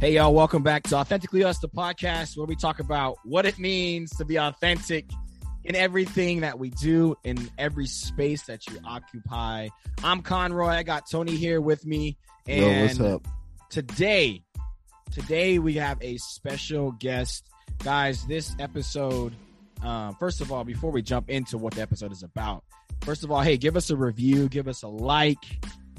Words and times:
Hey, 0.00 0.14
y'all, 0.14 0.32
welcome 0.32 0.62
back 0.62 0.84
to 0.84 0.96
Authentically 0.96 1.44
Us, 1.44 1.58
the 1.58 1.68
podcast 1.68 2.34
where 2.34 2.46
we 2.46 2.56
talk 2.56 2.80
about 2.80 3.18
what 3.22 3.44
it 3.44 3.58
means 3.58 4.08
to 4.16 4.24
be 4.24 4.36
authentic 4.36 5.04
in 5.62 5.76
everything 5.76 6.40
that 6.40 6.58
we 6.58 6.70
do, 6.70 7.16
in 7.22 7.50
every 7.58 7.86
space 7.86 8.44
that 8.44 8.66
you 8.66 8.78
occupy. 8.82 9.68
I'm 10.02 10.22
Conroy. 10.22 10.68
I 10.68 10.84
got 10.84 11.02
Tony 11.10 11.36
here 11.36 11.60
with 11.60 11.84
me. 11.84 12.16
And 12.48 12.62
Yo, 12.62 12.82
what's 12.82 13.00
up? 13.14 13.28
today, 13.68 14.42
today 15.12 15.58
we 15.58 15.74
have 15.74 15.98
a 16.00 16.16
special 16.16 16.92
guest. 16.92 17.50
Guys, 17.84 18.24
this 18.24 18.56
episode, 18.58 19.34
um, 19.82 20.14
first 20.14 20.40
of 20.40 20.50
all, 20.50 20.64
before 20.64 20.90
we 20.90 21.02
jump 21.02 21.28
into 21.28 21.58
what 21.58 21.74
the 21.74 21.82
episode 21.82 22.10
is 22.10 22.22
about, 22.22 22.64
first 23.02 23.22
of 23.22 23.30
all, 23.30 23.42
hey, 23.42 23.58
give 23.58 23.76
us 23.76 23.90
a 23.90 23.96
review, 23.98 24.48
give 24.48 24.66
us 24.66 24.82
a 24.82 24.88
like. 24.88 25.44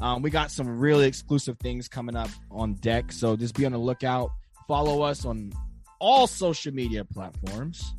Um, 0.01 0.21
we 0.21 0.29
got 0.31 0.49
some 0.51 0.79
really 0.79 1.05
exclusive 1.05 1.57
things 1.59 1.87
coming 1.87 2.15
up 2.15 2.29
on 2.49 2.73
deck, 2.75 3.11
so 3.11 3.35
just 3.35 3.55
be 3.55 3.65
on 3.65 3.71
the 3.71 3.77
lookout. 3.77 4.31
Follow 4.67 5.01
us 5.03 5.25
on 5.25 5.53
all 5.99 6.25
social 6.27 6.73
media 6.73 7.05
platforms, 7.05 7.93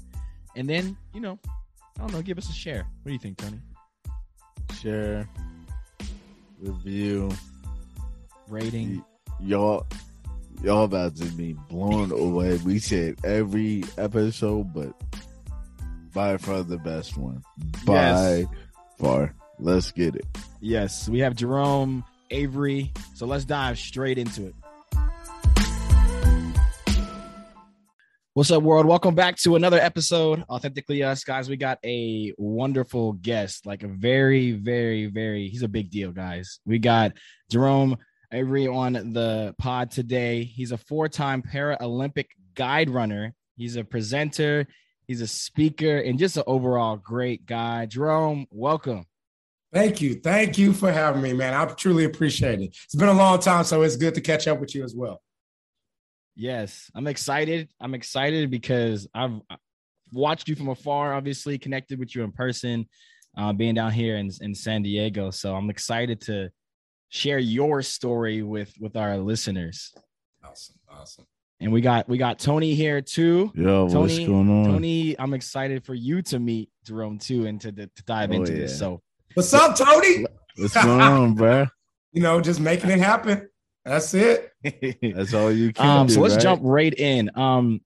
and 0.57 0.69
then 0.69 0.97
you 1.15 1.21
know, 1.21 1.39
I 1.99 2.01
don't 2.01 2.13
know, 2.13 2.23
give 2.23 2.39
us 2.39 2.49
a 2.51 2.53
share. 2.53 2.85
What 3.03 3.09
do 3.09 3.13
you 3.13 3.19
think, 3.19 3.39
Tony? 3.39 3.61
Share, 4.81 5.29
review, 6.61 7.31
Rating. 8.49 8.99
Y- 8.99 9.05
y'all. 9.49 9.87
Y'all 10.63 10.85
about 10.85 11.17
to 11.17 11.25
be 11.25 11.55
blown 11.69 12.13
away. 12.13 12.57
We 12.59 12.79
said 12.79 13.17
every 13.25 13.83
episode, 13.99 14.73
but 14.73 14.93
by 16.15 16.37
far 16.37 16.63
the 16.63 16.79
best 16.79 17.17
one. 17.17 17.43
By 17.85 17.95
Yes. 18.41 18.47
far. 19.01 19.35
Let's 19.59 19.91
get 19.91 20.15
it. 20.15 20.25
Yes, 20.65 21.09
we 21.09 21.19
have 21.19 21.35
Jerome 21.35 22.05
Avery. 22.31 22.93
So 23.15 23.27
let's 23.27 23.45
dive 23.45 23.81
straight 23.81 24.17
into 24.17 24.47
it. 24.47 24.55
What's 28.35 28.53
up, 28.53 28.63
world? 28.63 28.87
Welcome 28.87 29.17
back 29.17 29.37
to 29.39 29.57
another 29.57 29.81
episode, 29.81 30.45
Authentically 30.49 31.03
Us, 31.03 31.25
guys. 31.25 31.49
We 31.49 31.57
got 31.57 31.81
a 31.85 32.33
wonderful 32.39 33.15
guest, 33.15 33.67
like 33.67 33.83
a 33.83 33.89
very, 33.89 34.53
very, 34.53 35.07
very. 35.07 35.49
He's 35.49 35.65
a 35.65 35.69
big 35.69 35.91
deal, 35.91 36.13
guys. 36.13 36.61
We 36.65 36.79
got 36.79 37.15
Jerome 37.51 37.97
Avery 38.33 38.69
on 38.69 38.93
the 38.93 39.57
pod 39.59 39.91
today. 39.91 40.45
He's 40.45 40.71
a 40.71 40.79
four-time 40.79 41.43
Paralympic 41.43 42.27
guide 42.55 42.89
runner. 42.89 43.35
He's 43.57 43.75
a 43.75 43.83
presenter. 43.83 44.69
He's 45.09 45.23
a 45.23 45.27
speaker, 45.27 45.99
and 45.99 46.21
just 46.21 46.37
an 46.37 46.45
overall 46.47 46.97
great 46.97 47.47
guy. 47.47 47.87
Jerome, 47.87 48.47
welcome. 48.53 49.07
Thank 49.73 50.03
you. 50.03 50.15
Thank 50.17 50.59
you 50.59 50.73
for 50.73 50.93
having 50.93 51.23
me, 51.23 51.33
man. 51.33 51.55
I 51.55 51.65
truly 51.67 52.05
appreciate 52.05 52.61
it. 52.61 52.77
It's 52.85 52.95
been 52.95 53.09
a 53.09 53.15
long 53.15 53.39
time, 53.39 53.65
so 53.65 53.83
it's 53.83 53.97
good 53.97 54.15
to 54.15 54.21
catch 54.21 54.47
up 54.47 54.61
with 54.61 54.75
you 54.75 54.85
as 54.85 54.95
well. 54.95 55.23
Yes, 56.37 56.91
I'm 56.95 57.07
excited. 57.07 57.69
I'm 57.81 57.95
excited 57.95 58.51
because 58.51 59.09
I've 59.15 59.41
watched 60.13 60.49
you 60.49 60.57
from 60.57 60.69
afar, 60.69 61.15
obviously 61.15 61.59
connected 61.59 61.99
with 61.99 62.15
you 62.15 62.23
in 62.23 62.33
person, 62.33 62.87
uh, 63.37 63.53
being 63.53 63.75
down 63.75 63.93
here 63.93 64.17
in, 64.17 64.31
in 64.41 64.55
San 64.55 64.83
Diego. 64.83 65.31
So 65.31 65.55
I'm 65.55 65.71
excited 65.71 66.21
to 66.23 66.51
share 67.09 67.39
your 67.39 67.83
story 67.83 68.43
with 68.43 68.73
with 68.79 68.97
our 68.97 69.17
listeners. 69.19 69.93
Awesome. 70.45 70.77
Awesome. 70.91 71.27
And 71.61 71.73
we 71.73 71.81
got 71.81 72.09
we 72.09 72.19
got 72.19 72.39
Tony 72.39 72.75
here 72.75 73.01
too. 73.01 73.53
Yo, 73.55 73.85
what's 73.85 73.95
Tony, 73.95 74.27
going 74.27 74.51
on? 74.51 74.65
Tony, 74.73 75.19
I'm 75.19 75.33
excited 75.33 75.85
for 75.85 75.95
you 75.95 76.21
to 76.23 76.39
meet 76.39 76.71
Jerome 76.85 77.19
too 77.19 77.47
and 77.47 77.61
to, 77.61 77.73
to 77.73 77.89
dive 78.07 78.31
Oh, 78.33 78.35
into 78.35 78.53
this. 78.53 78.79
So 78.79 79.01
What's 79.35 79.53
up, 79.55 79.77
Tony? 79.77 80.27
What's 80.57 80.75
going 80.75 81.01
on, 81.01 81.35
bro? 81.37 81.67
You 82.13 82.23
know, 82.23 82.41
just 82.41 82.61
making 82.61 82.91
it 82.91 82.99
happen. 82.99 83.49
That's 83.85 84.13
it. 84.15 84.53
That's 85.03 85.35
all 85.35 85.51
you 85.51 85.73
can 85.73 85.87
um 85.87 86.07
do. 86.07 86.15
so 86.15 86.21
let's 86.21 86.35
right? 86.35 86.43
jump 86.43 86.61
right 86.65 86.95
in 86.95 87.31
um 87.37 87.81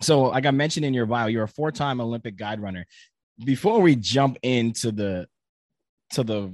so 0.00 0.22
like 0.22 0.46
i 0.46 0.50
mentioned 0.50 0.84
in 0.84 0.92
your 0.92 1.06
bio 1.06 1.28
you're 1.28 1.44
a 1.44 1.48
four-time 1.48 2.00
olympic 2.00 2.34
guide 2.34 2.58
runner 2.58 2.84
before 3.44 3.80
we 3.80 3.94
jump 3.94 4.36
into 4.42 4.90
the 4.90 5.28
to 6.10 6.24
the 6.24 6.52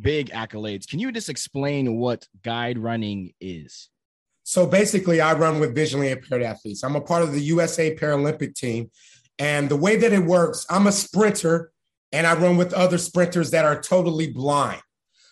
big 0.00 0.30
accolades 0.30 0.88
can 0.88 0.98
you 0.98 1.12
just 1.12 1.28
explain 1.28 1.96
what 1.96 2.26
guide 2.42 2.76
running 2.76 3.32
is 3.40 3.88
So 4.42 4.66
basically, 4.66 5.20
I 5.20 5.34
run 5.34 5.60
with 5.60 5.74
visually 5.74 6.10
impaired 6.10 6.42
athletes. 6.42 6.82
I'm 6.82 6.96
a 6.96 7.02
part 7.02 7.22
of 7.22 7.32
the 7.32 7.40
USA 7.52 7.94
Paralympic 7.94 8.54
team. 8.54 8.90
And 9.38 9.68
the 9.68 9.76
way 9.76 9.96
that 9.96 10.10
it 10.14 10.24
works, 10.24 10.64
I'm 10.70 10.86
a 10.86 10.92
sprinter 10.92 11.70
and 12.12 12.26
I 12.26 12.34
run 12.34 12.56
with 12.56 12.72
other 12.72 12.98
sprinters 12.98 13.50
that 13.50 13.64
are 13.64 13.80
totally 13.80 14.30
blind. 14.30 14.80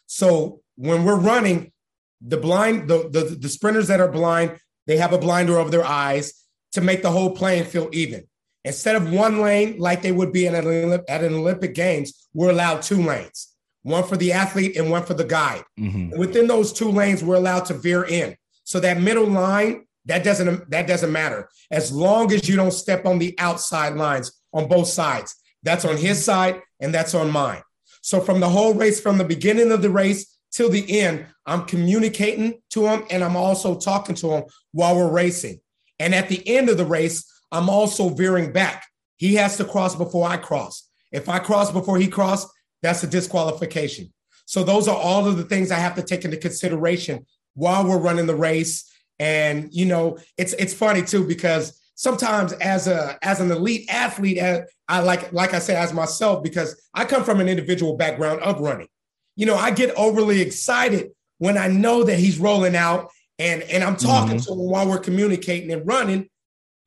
So 0.07 0.61
when 0.77 1.05
we're 1.05 1.19
running, 1.19 1.73
the 2.21 2.37
blind, 2.37 2.89
the, 2.89 3.09
the, 3.09 3.37
the 3.41 3.49
sprinters 3.49 3.89
that 3.89 4.01
are 4.01 4.11
blind, 4.11 4.59
they 4.87 4.97
have 4.97 5.13
a 5.13 5.19
blinder 5.19 5.59
over 5.59 5.71
their 5.71 5.85
eyes 5.85 6.33
to 6.73 6.81
make 6.81 7.03
the 7.03 7.11
whole 7.11 7.35
playing 7.35 7.65
field 7.65 7.95
even. 7.95 8.27
Instead 8.65 8.97
of 8.97 9.13
one 9.13 9.41
lane 9.41 9.79
like 9.79 10.03
they 10.03 10.13
would 10.13 10.33
be 10.33 10.49
at 10.49 10.55
an, 10.55 11.01
at 11.09 11.23
an 11.25 11.35
Olympic 11.35 11.75
Games, 11.75 12.29
we're 12.35 12.51
allowed 12.51 12.83
two 12.83 13.01
lanes, 13.01 13.55
one 13.83 14.05
for 14.05 14.17
the 14.17 14.33
athlete 14.33 14.77
and 14.77 14.91
one 14.91 15.05
for 15.05 15.15
the 15.15 15.25
guide. 15.25 15.63
Mm-hmm. 15.79 16.19
Within 16.19 16.47
those 16.47 16.73
two 16.73 16.91
lanes, 16.91 17.23
we're 17.23 17.37
allowed 17.37 17.67
to 17.67 17.75
veer 17.75 18.05
in. 18.05 18.37
So 18.65 18.81
that 18.81 19.01
middle 19.01 19.27
line, 19.27 19.87
that 20.07 20.25
doesn't 20.25 20.71
that 20.71 20.87
doesn't 20.87 21.13
matter 21.13 21.49
as 21.71 21.93
long 21.93 22.33
as 22.33 22.49
you 22.49 22.57
don't 22.57 22.73
step 22.73 23.07
on 23.07 23.19
the 23.19 23.35
outside 23.39 23.95
lines 23.95 24.33
on 24.53 24.69
both 24.69 24.89
sides. 24.89 25.35
That's 25.67 25.85
on 25.85 25.97
his 25.97 26.25
side 26.25 26.63
and 26.81 26.95
that's 26.95 27.13
on 27.13 27.31
mine. 27.31 27.61
So 28.01 28.21
from 28.21 28.39
the 28.39 28.49
whole 28.49 28.73
race, 28.73 29.01
from 29.01 29.19
the 29.19 29.25
beginning 29.25 29.73
of 29.73 29.83
the 29.83 29.91
race 29.91 30.39
till 30.53 30.71
the 30.71 31.01
end, 31.01 31.27
I'm 31.45 31.65
communicating 31.65 32.61
to 32.71 32.87
him 32.87 33.03
and 33.11 33.25
I'm 33.25 33.37
also 33.37 33.77
talking 33.77 34.15
to 34.17 34.31
him 34.31 34.45
while 34.71 34.95
we're 34.95 35.11
racing. 35.11 35.61
And 35.99 36.15
at 36.15 36.29
the 36.29 36.47
end 36.49 36.69
of 36.69 36.77
the 36.77 36.87
race, 36.87 37.25
I'm 37.51 37.69
also 37.69 38.11
veering 38.11 38.53
back. 38.53 38.87
He 39.17 39.35
has 39.35 39.57
to 39.57 39.65
cross 39.65 39.97
before 39.97 40.29
I 40.29 40.37
cross. 40.37 40.89
If 41.11 41.29
I 41.29 41.41
cross 41.41 41.73
before 41.73 41.99
he 41.99 42.07
cross, 42.07 42.47
that's 42.83 43.03
a 43.03 43.09
disqualification. 43.09 44.13
So 44.45 44.63
those 44.63 44.87
are 44.87 44.97
all 44.97 45.27
of 45.27 45.37
the 45.37 45.45
things 45.45 45.73
I 45.73 45.79
have 45.81 45.97
to 45.97 46.03
take 46.03 46.25
into 46.25 46.37
consideration 46.37 47.27
while 47.55 47.85
we're 47.85 47.99
running 47.99 48.27
the 48.27 48.37
race. 48.37 48.89
And 49.19 49.73
you 49.73 49.87
know, 49.87 50.19
it's 50.39 50.53
it's 50.53 50.75
funny 50.75 51.03
too 51.03 51.27
because 51.27 51.81
sometimes 51.97 52.53
as 52.53 52.87
a 52.87 53.19
as 53.23 53.41
an 53.41 53.51
elite 53.51 53.87
athlete, 53.91 54.39
as 54.39 54.61
I 54.89 55.01
like 55.01 55.33
like 55.33 55.53
I 55.53 55.59
said 55.59 55.77
as 55.77 55.93
myself 55.93 56.45
because 56.45 56.81
I 56.95 57.05
come 57.05 57.25
from 57.25 57.41
an 57.41 57.49
individual 57.49 57.97
background 57.97 58.41
of 58.41 58.61
running. 58.61 58.89
You 59.35 59.47
know, 59.47 59.57
I 59.57 59.73
get 59.73 59.95
overly 59.97 60.41
excited 60.41 61.11
when 61.39 61.59
I 61.59 61.67
know 61.67 62.05
that 62.05 62.19
he's 62.19 62.39
rolling 62.39 62.77
out 62.77 63.11
and 63.39 63.63
and 63.63 63.83
I'm 63.83 63.97
talking 63.97 64.37
mm-hmm. 64.37 64.47
to 64.47 64.53
him 64.53 64.71
while 64.71 64.89
we're 64.89 64.99
communicating 64.99 65.73
and 65.73 65.87
running. 65.87 66.29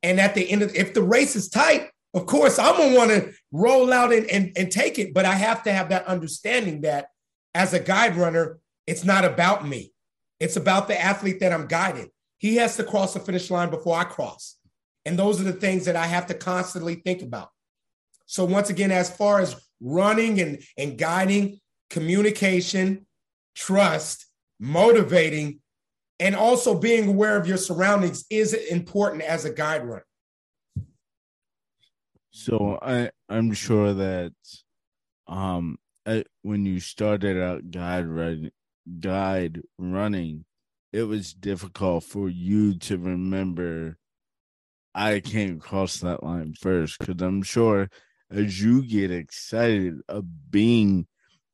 And 0.01 0.19
at 0.21 0.33
the 0.33 0.49
end 0.49 0.61
of 0.61 0.73
if 0.75 0.93
the 0.93 1.03
race 1.03 1.35
is 1.35 1.49
tight, 1.49 1.89
of 2.13 2.25
course 2.25 2.57
I'm 2.57 2.77
gonna 2.77 2.95
want 2.95 3.09
to 3.11 3.33
roll 3.51 3.91
out 3.91 4.13
and, 4.13 4.25
and 4.27 4.51
and 4.55 4.71
take 4.71 4.97
it. 4.97 5.13
But 5.13 5.25
I 5.25 5.33
have 5.33 5.63
to 5.63 5.73
have 5.73 5.89
that 5.89 6.05
understanding 6.05 6.81
that 6.81 7.07
as 7.53 7.73
a 7.73 7.79
guide 7.79 8.15
runner, 8.15 8.59
it's 8.87 9.03
not 9.03 9.25
about 9.25 9.67
me. 9.67 9.91
It's 10.39 10.55
about 10.55 10.87
the 10.87 10.99
athlete 10.99 11.41
that 11.41 11.51
I'm 11.51 11.67
guiding. 11.67 12.09
He 12.37 12.55
has 12.55 12.77
to 12.77 12.83
cross 12.83 13.13
the 13.13 13.19
finish 13.19 13.51
line 13.51 13.69
before 13.69 13.97
I 13.97 14.05
cross. 14.05 14.55
And 15.05 15.17
those 15.17 15.39
are 15.39 15.45
the 15.45 15.53
things 15.53 15.85
that 15.85 15.95
I 15.95 16.05
have 16.05 16.27
to 16.27 16.33
constantly 16.33 16.95
think 16.95 17.21
about. 17.21 17.49
So 18.25 18.45
once 18.45 18.69
again, 18.69 18.91
as 18.91 19.09
far 19.09 19.39
as 19.39 19.55
running 19.81 20.39
and, 20.39 20.61
and 20.77 20.97
guiding, 20.97 21.59
communication, 21.89 23.07
trust, 23.55 24.27
motivating, 24.59 25.61
and 26.19 26.35
also 26.35 26.77
being 26.77 27.07
aware 27.07 27.37
of 27.37 27.47
your 27.47 27.57
surroundings 27.57 28.25
is 28.29 28.53
important 28.53 29.23
as 29.23 29.45
a 29.45 29.53
guide 29.53 29.85
runner. 29.85 30.05
So 32.31 32.77
I 32.81 33.11
I'm 33.27 33.53
sure 33.53 33.93
that 33.93 34.33
um 35.27 35.77
I, 36.05 36.23
when 36.41 36.65
you 36.65 36.79
started 36.79 37.41
out 37.41 37.71
guide 37.71 38.05
running 38.05 38.51
guide 38.99 39.61
running, 39.77 40.45
it 40.91 41.03
was 41.03 41.33
difficult 41.33 42.03
for 42.03 42.29
you 42.29 42.75
to 42.79 42.97
remember 42.97 43.97
I 44.93 45.19
can't 45.19 45.61
cross 45.61 45.99
that 45.99 46.23
line 46.23 46.53
first 46.53 46.99
because 46.99 47.21
I'm 47.21 47.43
sure 47.43 47.89
as 48.31 48.61
you 48.61 48.85
get 48.85 49.11
excited 49.11 50.01
of 50.07 50.25
being 50.51 51.07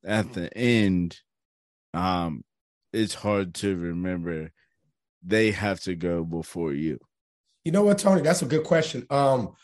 at 0.04 0.32
the 0.32 0.54
end, 0.56 1.18
um, 1.94 2.44
it's 2.92 3.14
hard 3.14 3.54
to 3.56 3.76
remember 3.76 4.50
they 5.22 5.50
have 5.50 5.80
to 5.80 5.94
go 5.94 6.24
before 6.24 6.72
you. 6.72 6.98
You 7.64 7.72
know 7.72 7.82
what, 7.82 7.98
Tony? 7.98 8.22
That's 8.22 8.42
a 8.42 8.46
good 8.46 8.64
question. 8.64 9.06
Um, 9.10 9.54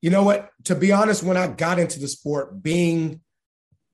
you 0.00 0.10
know 0.10 0.24
what? 0.24 0.50
To 0.64 0.74
be 0.74 0.90
honest, 0.90 1.22
when 1.22 1.36
I 1.36 1.46
got 1.46 1.78
into 1.78 2.00
the 2.00 2.08
sport, 2.08 2.62
being 2.62 3.20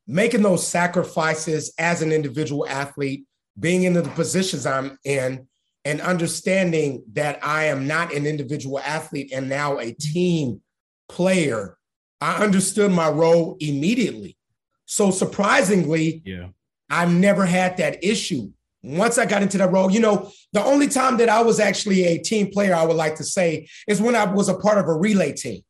making 0.06 0.42
those 0.42 0.66
sacrifices 0.66 1.74
as 1.78 2.00
an 2.00 2.12
individual 2.12 2.66
athlete, 2.66 3.26
being 3.58 3.82
in 3.82 3.92
the 3.92 4.02
positions 4.02 4.64
I'm 4.64 4.98
in, 5.04 5.47
and 5.88 6.02
understanding 6.02 7.02
that 7.14 7.38
I 7.42 7.64
am 7.64 7.86
not 7.86 8.12
an 8.12 8.26
individual 8.26 8.78
athlete 8.78 9.32
and 9.32 9.48
now 9.48 9.78
a 9.78 9.92
team 9.92 10.60
player, 11.08 11.78
I 12.20 12.44
understood 12.44 12.90
my 12.92 13.08
role 13.08 13.56
immediately. 13.58 14.36
So 14.84 15.10
surprisingly, 15.10 16.20
Yeah. 16.26 16.48
I've 16.90 17.10
never 17.12 17.46
had 17.46 17.78
that 17.78 18.04
issue. 18.04 18.50
once 18.82 19.18
I 19.18 19.26
got 19.26 19.42
into 19.42 19.58
that 19.58 19.72
role, 19.72 19.90
you 19.90 19.98
know, 19.98 20.30
the 20.52 20.62
only 20.62 20.88
time 20.88 21.16
that 21.16 21.28
I 21.28 21.42
was 21.42 21.58
actually 21.58 22.04
a 22.04 22.18
team 22.18 22.50
player, 22.50 22.74
I 22.74 22.84
would 22.84 22.96
like 22.96 23.16
to 23.16 23.24
say, 23.24 23.66
is 23.88 24.00
when 24.00 24.14
I 24.14 24.24
was 24.24 24.48
a 24.48 24.54
part 24.54 24.78
of 24.78 24.86
a 24.88 24.94
relay 24.94 25.32
team. 25.32 25.62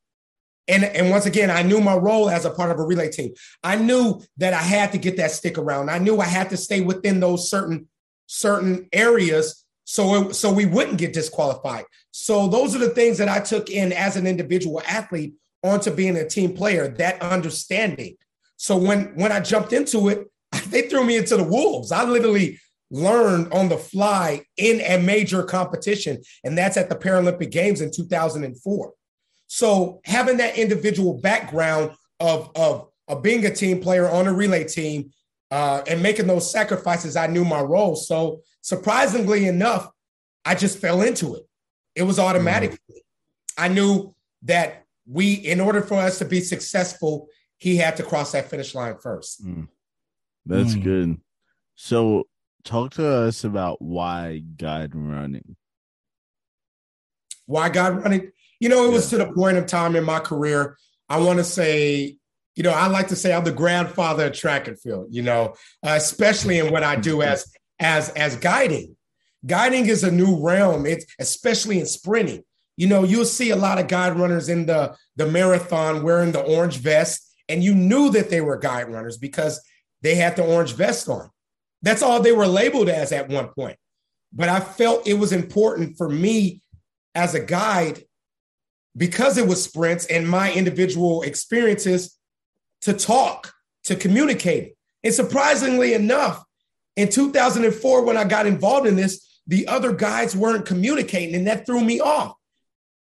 And, 0.69 0.85
and 0.85 1.11
once 1.11 1.25
again, 1.27 1.51
I 1.51 1.63
knew 1.63 1.81
my 1.81 1.97
role 1.97 2.29
as 2.29 2.45
a 2.45 2.51
part 2.51 2.71
of 2.71 2.79
a 2.79 2.85
relay 2.85 3.09
team. 3.11 3.33
I 3.65 3.77
knew 3.77 4.21
that 4.37 4.53
I 4.53 4.63
had 4.77 4.93
to 4.93 4.99
get 4.99 5.17
that 5.17 5.31
stick 5.31 5.57
around. 5.59 5.91
I 5.91 5.99
knew 5.99 6.21
I 6.21 6.27
had 6.27 6.51
to 6.51 6.57
stay 6.57 6.81
within 6.83 7.21
those 7.21 7.49
certain 7.49 7.89
certain 8.27 8.89
areas 8.93 9.65
so 9.91 10.31
so 10.33 10.53
we 10.53 10.67
wouldn't 10.67 10.99
get 10.99 11.15
disqualified. 11.15 11.87
So 12.11 12.47
those 12.47 12.77
are 12.77 12.79
the 12.79 12.91
things 12.91 13.17
that 13.17 13.29
I 13.31 13.41
took 13.41 13.71
in 13.71 13.91
as 13.91 14.17
an 14.17 14.27
individual 14.27 14.83
athlete 14.87 15.33
onto 15.63 15.91
being 15.91 16.15
a 16.19 16.29
team 16.29 16.53
player. 16.53 16.89
That 16.89 17.23
understanding. 17.23 18.19
So 18.59 18.77
when 18.77 19.17
when 19.17 19.33
I 19.33 19.41
jumped 19.41 19.73
into 19.73 20.11
it, 20.11 20.31
they 20.67 20.83
threw 20.83 21.05
me 21.05 21.17
into 21.17 21.39
the 21.39 21.43
wolves. 21.43 21.91
I 21.91 22.05
literally 22.05 22.61
learned 22.91 23.51
on 23.51 23.71
the 23.71 23.79
fly 23.79 24.43
in 24.59 24.83
a 24.83 24.99
major 24.99 25.43
competition, 25.43 26.21
and 26.45 26.57
that's 26.57 26.77
at 26.77 26.91
the 26.91 26.97
Paralympic 26.97 27.51
Games 27.51 27.81
in 27.81 27.91
2004. 27.91 28.93
So 29.47 30.03
having 30.05 30.37
that 30.37 30.59
individual 30.59 31.19
background 31.23 31.93
of, 32.21 32.51
of, 32.55 32.89
of 33.09 33.23
being 33.23 33.47
a 33.47 33.55
team 33.55 33.81
player 33.81 34.07
on 34.07 34.27
a 34.27 34.35
relay 34.35 34.65
team 34.65 35.13
uh, 35.51 35.81
and 35.87 36.03
making 36.03 36.27
those 36.27 36.51
sacrifices, 36.51 37.17
I 37.17 37.27
knew 37.27 37.47
my 37.47 37.63
role. 37.63 37.97
So 37.97 38.43
surprisingly 38.69 39.47
enough, 39.47 39.89
I 40.45 40.55
just 40.55 40.79
fell 40.79 41.01
into 41.01 41.35
it. 41.37 41.43
It 41.95 42.03
was 42.03 42.19
automatic. 42.19 42.73
Mm. 42.73 42.97
I 43.57 43.69
knew 43.69 44.15
that 44.43 44.85
we, 45.07 45.33
in 45.33 45.59
order 45.59 45.81
for 45.81 45.95
us 45.95 46.19
to 46.19 46.27
be 46.27 46.41
successful, 46.41 47.29
he 47.57 47.79
had 47.79 47.97
to 47.97 48.03
cross 48.03 48.33
that 48.33 48.51
finish 48.51 48.75
line 48.75 48.97
first. 49.03 49.45
Mm. 49.45 49.69
That's 50.45 50.75
mm. 50.75 50.85
good. 50.85 51.21
So 51.77 52.29
talk 52.63 52.93
to 52.95 53.09
us 53.09 53.43
about 53.43 53.81
why 53.81 54.43
guide 54.57 54.95
running. 54.95 55.57
Why 57.47 57.71
guide 57.71 58.03
running? 58.03 58.33
You 58.61 58.69
know, 58.69 58.85
it 58.85 58.93
was 58.93 59.09
to 59.11 59.17
the 59.17 59.33
point 59.33 59.57
of 59.57 59.65
time 59.65 59.97
in 59.97 60.05
my 60.05 60.21
career. 60.21 60.77
I 61.09 61.21
want 61.21 61.39
to 61.39 61.45
say, 61.45 62.19
you 62.55 62.63
know, 62.63 62.73
I 62.73 62.89
like 62.89 63.09
to 63.09 63.17
say 63.17 63.33
I'm 63.33 63.45
the 63.45 63.53
grandfather 63.53 64.27
of 64.27 64.35
track 64.35 64.69
and 64.69 64.79
field. 64.79 65.07
You 65.09 65.23
know, 65.23 65.55
uh, 65.83 65.95
especially 65.97 66.59
in 66.59 66.71
what 66.71 66.83
I 66.83 66.97
do 66.97 67.23
as 67.23 67.51
as 67.81 68.11
as 68.11 68.37
guiding. 68.37 68.97
Guiding 69.47 69.87
is 69.87 70.03
a 70.05 70.11
new 70.11 70.43
realm. 70.43 70.87
It's 70.87 71.07
especially 71.19 71.79
in 71.79 71.87
sprinting. 71.87 72.45
You 72.77 72.87
know, 72.87 73.05
you'll 73.05 73.25
see 73.25 73.51
a 73.51 73.57
lot 73.57 73.79
of 73.79 73.89
guide 73.89 74.17
runners 74.17 74.49
in 74.49 74.67
the 74.67 74.97
the 75.17 75.27
marathon 75.27 76.03
wearing 76.03 76.33
the 76.33 76.43
orange 76.43 76.79
vest, 76.79 77.35
and 77.49 77.63
you 77.63 77.75
knew 77.75 78.11
that 78.11 78.31
they 78.31 78.41
were 78.41 78.57
guide 78.57 78.89
runners 78.89 79.19
because 79.19 79.61
they 80.03 80.15
had 80.15 80.37
the 80.37 80.45
orange 80.45 80.75
vest 80.75 81.09
on. 81.09 81.31
That's 81.83 82.03
all 82.03 82.21
they 82.21 82.33
were 82.33 82.47
labeled 82.47 82.89
as 82.89 83.13
at 83.13 83.29
one 83.29 83.49
point. 83.49 83.77
But 84.33 84.49
I 84.49 84.61
felt 84.61 85.07
it 85.07 85.15
was 85.15 85.33
important 85.33 85.97
for 85.97 86.09
me 86.09 86.61
as 87.15 87.35
a 87.35 87.41
guide 87.41 88.05
because 88.97 89.39
it 89.39 89.47
was 89.47 89.63
sprints 89.63 90.07
and 90.07 90.29
my 90.29 90.53
individual 90.53 91.23
experiences 91.23 92.17
to 92.83 92.93
talk, 92.93 93.53
to 93.85 93.97
communicate. 93.97 94.75
And 95.05 95.15
surprisingly 95.15 95.95
enough, 95.95 96.43
in 96.99 97.09
2004, 97.09 98.05
when 98.05 98.17
I 98.17 98.25
got 98.25 98.47
involved 98.47 98.87
in 98.87 98.97
this, 98.97 99.41
the 99.47 99.67
other 99.67 99.93
guys 99.93 100.37
weren't 100.37 100.67
communicating, 100.67 101.35
and 101.35 101.47
that 101.47 101.65
threw 101.65 101.83
me 101.83 102.01
off. 102.01 102.35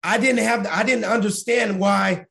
I 0.03 0.17
didn't 0.17 0.43
have, 0.43 0.65
I 0.65 0.83
didn't 0.83 1.05
understand 1.05 1.79
why, 1.79 2.25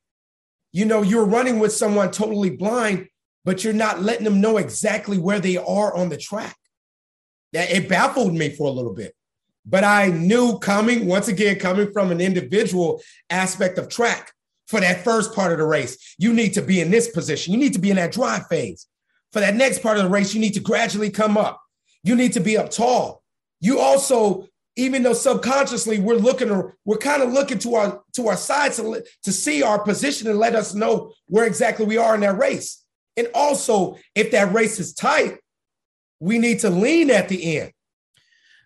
you 0.73 0.85
know, 0.85 1.01
you're 1.01 1.25
running 1.25 1.59
with 1.59 1.71
someone 1.71 2.11
totally 2.11 2.49
blind 2.49 3.07
but 3.43 3.63
you're 3.63 3.73
not 3.73 4.01
letting 4.01 4.23
them 4.23 4.41
know 4.41 4.57
exactly 4.57 5.17
where 5.17 5.39
they 5.39 5.57
are 5.57 5.95
on 5.95 6.09
the 6.09 6.17
track. 6.17 6.55
That 7.53 7.71
it 7.71 7.89
baffled 7.89 8.33
me 8.33 8.49
for 8.49 8.67
a 8.67 8.71
little 8.71 8.93
bit. 8.93 9.13
But 9.65 9.83
I 9.83 10.07
knew 10.07 10.57
coming, 10.59 11.05
once 11.05 11.27
again, 11.27 11.59
coming 11.59 11.91
from 11.91 12.11
an 12.11 12.21
individual 12.21 13.01
aspect 13.29 13.77
of 13.77 13.89
track 13.89 14.31
for 14.67 14.79
that 14.79 15.03
first 15.03 15.35
part 15.35 15.51
of 15.51 15.57
the 15.57 15.65
race, 15.65 16.15
you 16.17 16.33
need 16.33 16.53
to 16.53 16.61
be 16.61 16.79
in 16.79 16.91
this 16.91 17.09
position. 17.09 17.53
You 17.53 17.59
need 17.59 17.73
to 17.73 17.79
be 17.79 17.89
in 17.89 17.97
that 17.97 18.13
drive 18.13 18.47
phase. 18.47 18.87
For 19.31 19.39
that 19.39 19.55
next 19.55 19.81
part 19.81 19.97
of 19.97 20.03
the 20.03 20.09
race, 20.09 20.33
you 20.33 20.41
need 20.41 20.53
to 20.55 20.59
gradually 20.59 21.09
come 21.09 21.37
up. 21.37 21.61
You 22.03 22.15
need 22.15 22.33
to 22.33 22.39
be 22.39 22.57
up 22.57 22.69
tall. 22.69 23.23
You 23.59 23.79
also, 23.79 24.47
even 24.75 25.03
though 25.03 25.13
subconsciously 25.13 25.99
we're 25.99 26.15
looking, 26.15 26.71
we're 26.83 26.97
kind 26.97 27.21
of 27.21 27.31
looking 27.31 27.59
to 27.59 27.75
our 27.75 28.01
to 28.13 28.27
our 28.27 28.37
sides 28.37 28.77
to, 28.77 29.03
to 29.23 29.31
see 29.31 29.63
our 29.63 29.79
position 29.79 30.27
and 30.27 30.39
let 30.39 30.55
us 30.55 30.73
know 30.73 31.13
where 31.27 31.45
exactly 31.45 31.85
we 31.85 31.97
are 31.97 32.15
in 32.15 32.21
that 32.21 32.37
race. 32.37 32.83
And 33.17 33.27
also, 33.33 33.97
if 34.15 34.31
that 34.31 34.53
race 34.53 34.79
is 34.79 34.93
tight, 34.93 35.37
we 36.19 36.39
need 36.39 36.59
to 36.59 36.69
lean 36.69 37.11
at 37.11 37.29
the 37.29 37.57
end. 37.57 37.71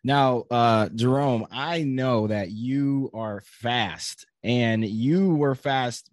Now, 0.03 0.43
uh, 0.51 0.89
Jerome, 0.89 1.47
I 1.51 1.81
know 1.83 2.27
that 2.27 2.51
you 2.51 3.09
are 3.13 3.41
fast 3.45 4.27
and 4.43 4.85
you 4.85 5.33
were 5.33 5.55
fast 5.55 6.11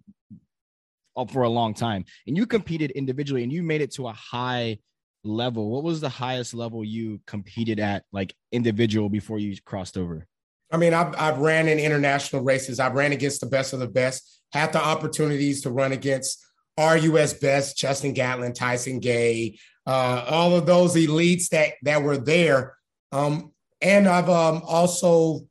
for 1.30 1.42
a 1.42 1.48
long 1.48 1.74
time 1.74 2.04
and 2.26 2.36
you 2.36 2.46
competed 2.46 2.90
individually 2.92 3.42
and 3.42 3.52
you 3.52 3.62
made 3.62 3.80
it 3.80 3.92
to 3.92 4.08
a 4.08 4.12
high 4.12 4.78
level. 5.24 5.70
What 5.70 5.84
was 5.84 6.00
the 6.00 6.08
highest 6.08 6.54
level 6.54 6.84
you 6.84 7.20
competed 7.26 7.80
at, 7.80 8.04
like 8.12 8.34
individual, 8.50 9.08
before 9.08 9.38
you 9.38 9.56
crossed 9.64 9.96
over? 9.96 10.26
I 10.70 10.76
mean, 10.78 10.94
I've, 10.94 11.14
I've 11.18 11.38
ran 11.38 11.68
in 11.68 11.78
international 11.78 12.42
races. 12.42 12.80
I've 12.80 12.94
ran 12.94 13.12
against 13.12 13.40
the 13.40 13.46
best 13.46 13.72
of 13.72 13.78
the 13.78 13.88
best, 13.88 14.40
had 14.52 14.72
the 14.72 14.82
opportunities 14.82 15.62
to 15.62 15.70
run 15.70 15.92
against 15.92 16.42
RUS 16.78 17.34
best, 17.34 17.76
Justin 17.76 18.14
Gatlin, 18.14 18.54
Tyson 18.54 18.98
Gay, 18.98 19.58
uh, 19.86 20.24
all 20.28 20.56
of 20.56 20.64
those 20.64 20.94
elites 20.94 21.48
that 21.48 21.74
that 21.82 22.02
were 22.02 22.16
there. 22.16 22.76
Um, 23.10 23.52
and 23.82 24.08
I've 24.08 24.30
um, 24.30 24.62
also 24.64 25.46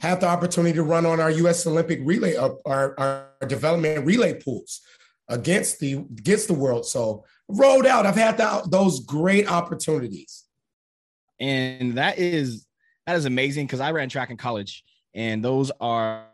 had 0.00 0.20
the 0.20 0.26
opportunity 0.26 0.74
to 0.74 0.82
run 0.82 1.06
on 1.06 1.20
our 1.20 1.30
U.S. 1.30 1.66
Olympic 1.66 2.00
relay, 2.02 2.36
uh, 2.36 2.50
our, 2.64 2.98
our 2.98 3.46
development 3.46 4.06
relay 4.06 4.34
pools 4.34 4.80
against 5.28 5.80
the 5.80 5.94
against 5.94 6.48
the 6.48 6.54
world. 6.54 6.86
So 6.86 7.24
rolled 7.48 7.86
out. 7.86 8.06
I've 8.06 8.16
had 8.16 8.36
the, 8.36 8.66
those 8.68 9.00
great 9.00 9.50
opportunities. 9.50 10.44
And 11.40 11.96
that 11.96 12.18
is 12.18 12.66
that 13.06 13.16
is 13.16 13.24
amazing 13.24 13.66
because 13.66 13.80
I 13.80 13.92
ran 13.92 14.08
track 14.08 14.30
in 14.30 14.36
college, 14.36 14.84
and 15.14 15.42
those 15.42 15.70
are 15.80 16.26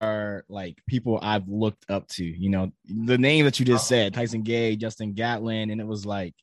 are 0.00 0.44
like 0.48 0.78
people 0.86 1.18
I've 1.22 1.48
looked 1.48 1.90
up 1.90 2.06
to. 2.08 2.24
You 2.24 2.50
know, 2.50 2.72
the 2.84 3.18
name 3.18 3.44
that 3.44 3.58
you 3.58 3.64
just 3.64 3.88
said, 3.88 4.14
Tyson 4.14 4.42
Gay, 4.42 4.76
Justin 4.76 5.14
Gatlin, 5.14 5.70
and 5.70 5.80
it 5.80 5.86
was 5.86 6.04
like, 6.04 6.34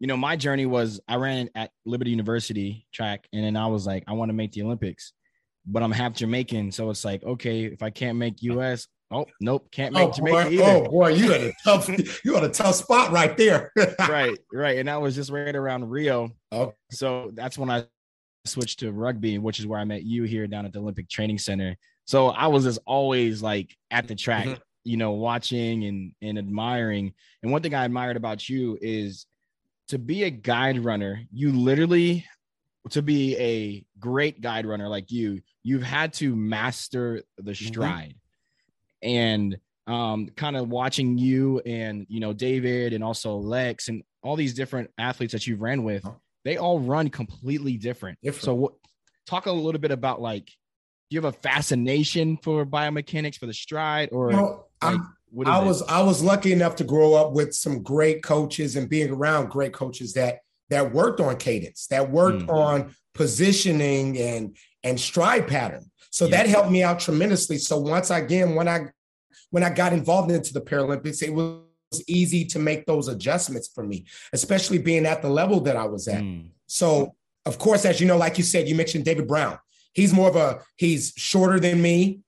you 0.00 0.06
know, 0.06 0.16
my 0.16 0.36
journey 0.36 0.66
was 0.66 1.00
I 1.08 1.16
ran 1.16 1.48
at 1.54 1.70
Liberty 1.86 2.10
University 2.10 2.86
track, 2.92 3.26
and 3.32 3.44
then 3.44 3.56
I 3.56 3.68
was 3.68 3.86
like, 3.86 4.04
I 4.06 4.12
want 4.12 4.28
to 4.28 4.34
make 4.34 4.52
the 4.52 4.62
Olympics, 4.62 5.12
but 5.66 5.82
I'm 5.82 5.92
half 5.92 6.12
Jamaican, 6.14 6.72
so 6.72 6.90
it's 6.90 7.04
like, 7.04 7.22
okay, 7.24 7.64
if 7.64 7.82
I 7.82 7.90
can't 7.90 8.18
make 8.18 8.42
U.S., 8.42 8.86
oh 9.10 9.26
nope, 9.40 9.68
can't 9.70 9.94
make 9.94 10.08
oh, 10.08 10.12
Jamaica 10.12 10.44
boy, 10.44 10.50
either. 10.50 10.62
Oh 10.64 10.90
boy, 10.90 11.08
you 11.08 11.28
got 11.28 11.40
a 11.40 11.52
tough, 11.64 11.88
you 12.24 12.32
got 12.32 12.44
a 12.44 12.48
tough 12.48 12.74
spot 12.74 13.12
right 13.12 13.36
there. 13.36 13.72
right, 14.00 14.38
right, 14.52 14.78
and 14.78 14.88
that 14.88 15.00
was 15.00 15.14
just 15.14 15.30
right 15.30 15.54
around 15.54 15.88
Rio. 15.88 16.30
Oh, 16.52 16.74
so 16.90 17.30
that's 17.34 17.58
when 17.58 17.70
I 17.70 17.84
switched 18.44 18.80
to 18.80 18.92
rugby, 18.92 19.38
which 19.38 19.58
is 19.58 19.66
where 19.66 19.78
I 19.78 19.84
met 19.84 20.02
you 20.02 20.24
here 20.24 20.46
down 20.46 20.66
at 20.66 20.72
the 20.72 20.80
Olympic 20.80 21.08
Training 21.08 21.38
Center. 21.38 21.76
So 22.06 22.28
I 22.28 22.48
was 22.48 22.64
just 22.64 22.80
always 22.86 23.42
like 23.42 23.74
at 23.90 24.06
the 24.08 24.14
track, 24.14 24.44
mm-hmm. 24.44 24.60
you 24.84 24.96
know, 24.96 25.12
watching 25.12 25.84
and 25.84 26.12
and 26.22 26.38
admiring. 26.38 27.14
And 27.42 27.52
one 27.52 27.62
thing 27.62 27.74
I 27.74 27.84
admired 27.84 28.16
about 28.16 28.48
you 28.48 28.78
is 28.80 29.26
to 29.88 29.98
be 29.98 30.24
a 30.24 30.30
guide 30.30 30.78
runner, 30.84 31.22
you 31.32 31.52
literally 31.52 32.26
to 32.90 33.02
be 33.02 33.36
a 33.36 33.84
great 33.98 34.40
guide 34.40 34.66
runner 34.66 34.88
like 34.88 35.10
you, 35.10 35.40
you've 35.62 35.82
had 35.82 36.12
to 36.14 36.34
master 36.36 37.22
the 37.38 37.52
mm-hmm. 37.52 37.66
stride. 37.66 38.14
Mm-hmm. 39.04 39.08
And 39.08 39.58
um 39.86 40.28
kind 40.34 40.56
of 40.56 40.70
watching 40.70 41.18
you 41.18 41.60
and 41.66 42.06
you 42.08 42.18
know 42.18 42.32
David 42.32 42.94
and 42.94 43.04
also 43.04 43.36
Lex 43.36 43.88
and 43.88 44.02
all 44.22 44.34
these 44.34 44.54
different 44.54 44.90
athletes 44.96 45.32
that 45.32 45.46
you've 45.46 45.60
ran 45.60 45.84
with, 45.84 46.06
they 46.44 46.56
all 46.56 46.80
run 46.80 47.10
completely 47.10 47.76
different. 47.76 48.18
different. 48.22 48.44
So 48.44 48.54
what 48.54 48.72
talk 49.26 49.46
a 49.46 49.52
little 49.52 49.80
bit 49.80 49.90
about 49.90 50.20
like 50.20 50.46
do 50.46 51.16
you 51.16 51.22
have 51.22 51.34
a 51.34 51.36
fascination 51.36 52.38
for 52.38 52.64
biomechanics 52.64 53.36
for 53.36 53.46
the 53.46 53.52
stride 53.52 54.08
or 54.10 54.32
like, 54.32 55.00
I 55.46 55.62
was 55.62 55.82
I 55.82 56.00
was 56.02 56.22
lucky 56.22 56.52
enough 56.52 56.76
to 56.76 56.84
grow 56.84 57.14
up 57.14 57.32
with 57.32 57.54
some 57.54 57.82
great 57.82 58.22
coaches 58.22 58.76
and 58.76 58.88
being 58.88 59.10
around 59.10 59.50
great 59.50 59.72
coaches 59.72 60.14
that 60.14 60.40
that 60.70 60.92
worked 60.92 61.20
on 61.20 61.36
cadence, 61.36 61.86
that 61.88 62.10
worked 62.10 62.42
mm. 62.42 62.52
on 62.52 62.94
positioning 63.14 64.18
and 64.18 64.56
and 64.82 64.98
stride 65.00 65.48
pattern. 65.48 65.90
So 66.10 66.26
yeah. 66.26 66.36
that 66.36 66.46
helped 66.48 66.70
me 66.70 66.82
out 66.82 67.00
tremendously. 67.00 67.58
So 67.58 67.78
once 67.78 68.10
again, 68.10 68.54
when 68.54 68.68
I 68.68 68.86
when 69.50 69.62
I 69.62 69.70
got 69.70 69.92
involved 69.92 70.30
into 70.30 70.52
the 70.52 70.60
Paralympics, 70.60 71.22
it 71.22 71.32
was 71.32 71.60
easy 72.06 72.44
to 72.46 72.58
make 72.58 72.86
those 72.86 73.08
adjustments 73.08 73.68
for 73.72 73.84
me, 73.84 74.06
especially 74.32 74.78
being 74.78 75.06
at 75.06 75.22
the 75.22 75.28
level 75.28 75.60
that 75.60 75.76
I 75.76 75.84
was 75.84 76.08
at. 76.08 76.22
Mm. 76.22 76.50
So 76.66 77.14
of 77.46 77.58
course, 77.58 77.84
as 77.84 78.00
you 78.00 78.06
know, 78.06 78.16
like 78.16 78.38
you 78.38 78.44
said, 78.44 78.68
you 78.68 78.74
mentioned 78.74 79.04
David 79.04 79.28
Brown. 79.28 79.58
He's 79.92 80.12
more 80.12 80.28
of 80.28 80.36
a 80.36 80.60
he's 80.76 81.12
shorter 81.16 81.60
than 81.60 81.80
me, 81.80 82.20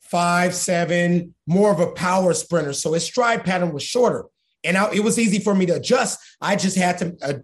five 0.00 0.54
seven, 0.54 1.34
more 1.46 1.70
of 1.70 1.80
a 1.80 1.92
power 1.92 2.34
sprinter. 2.34 2.72
So 2.72 2.92
his 2.92 3.04
stride 3.04 3.44
pattern 3.44 3.72
was 3.72 3.82
shorter, 3.82 4.24
and 4.64 4.76
I, 4.76 4.92
it 4.92 5.00
was 5.00 5.18
easy 5.18 5.38
for 5.38 5.54
me 5.54 5.66
to 5.66 5.76
adjust. 5.76 6.18
I 6.40 6.56
just 6.56 6.76
had 6.76 6.98
to 6.98 7.16
uh, 7.22 7.34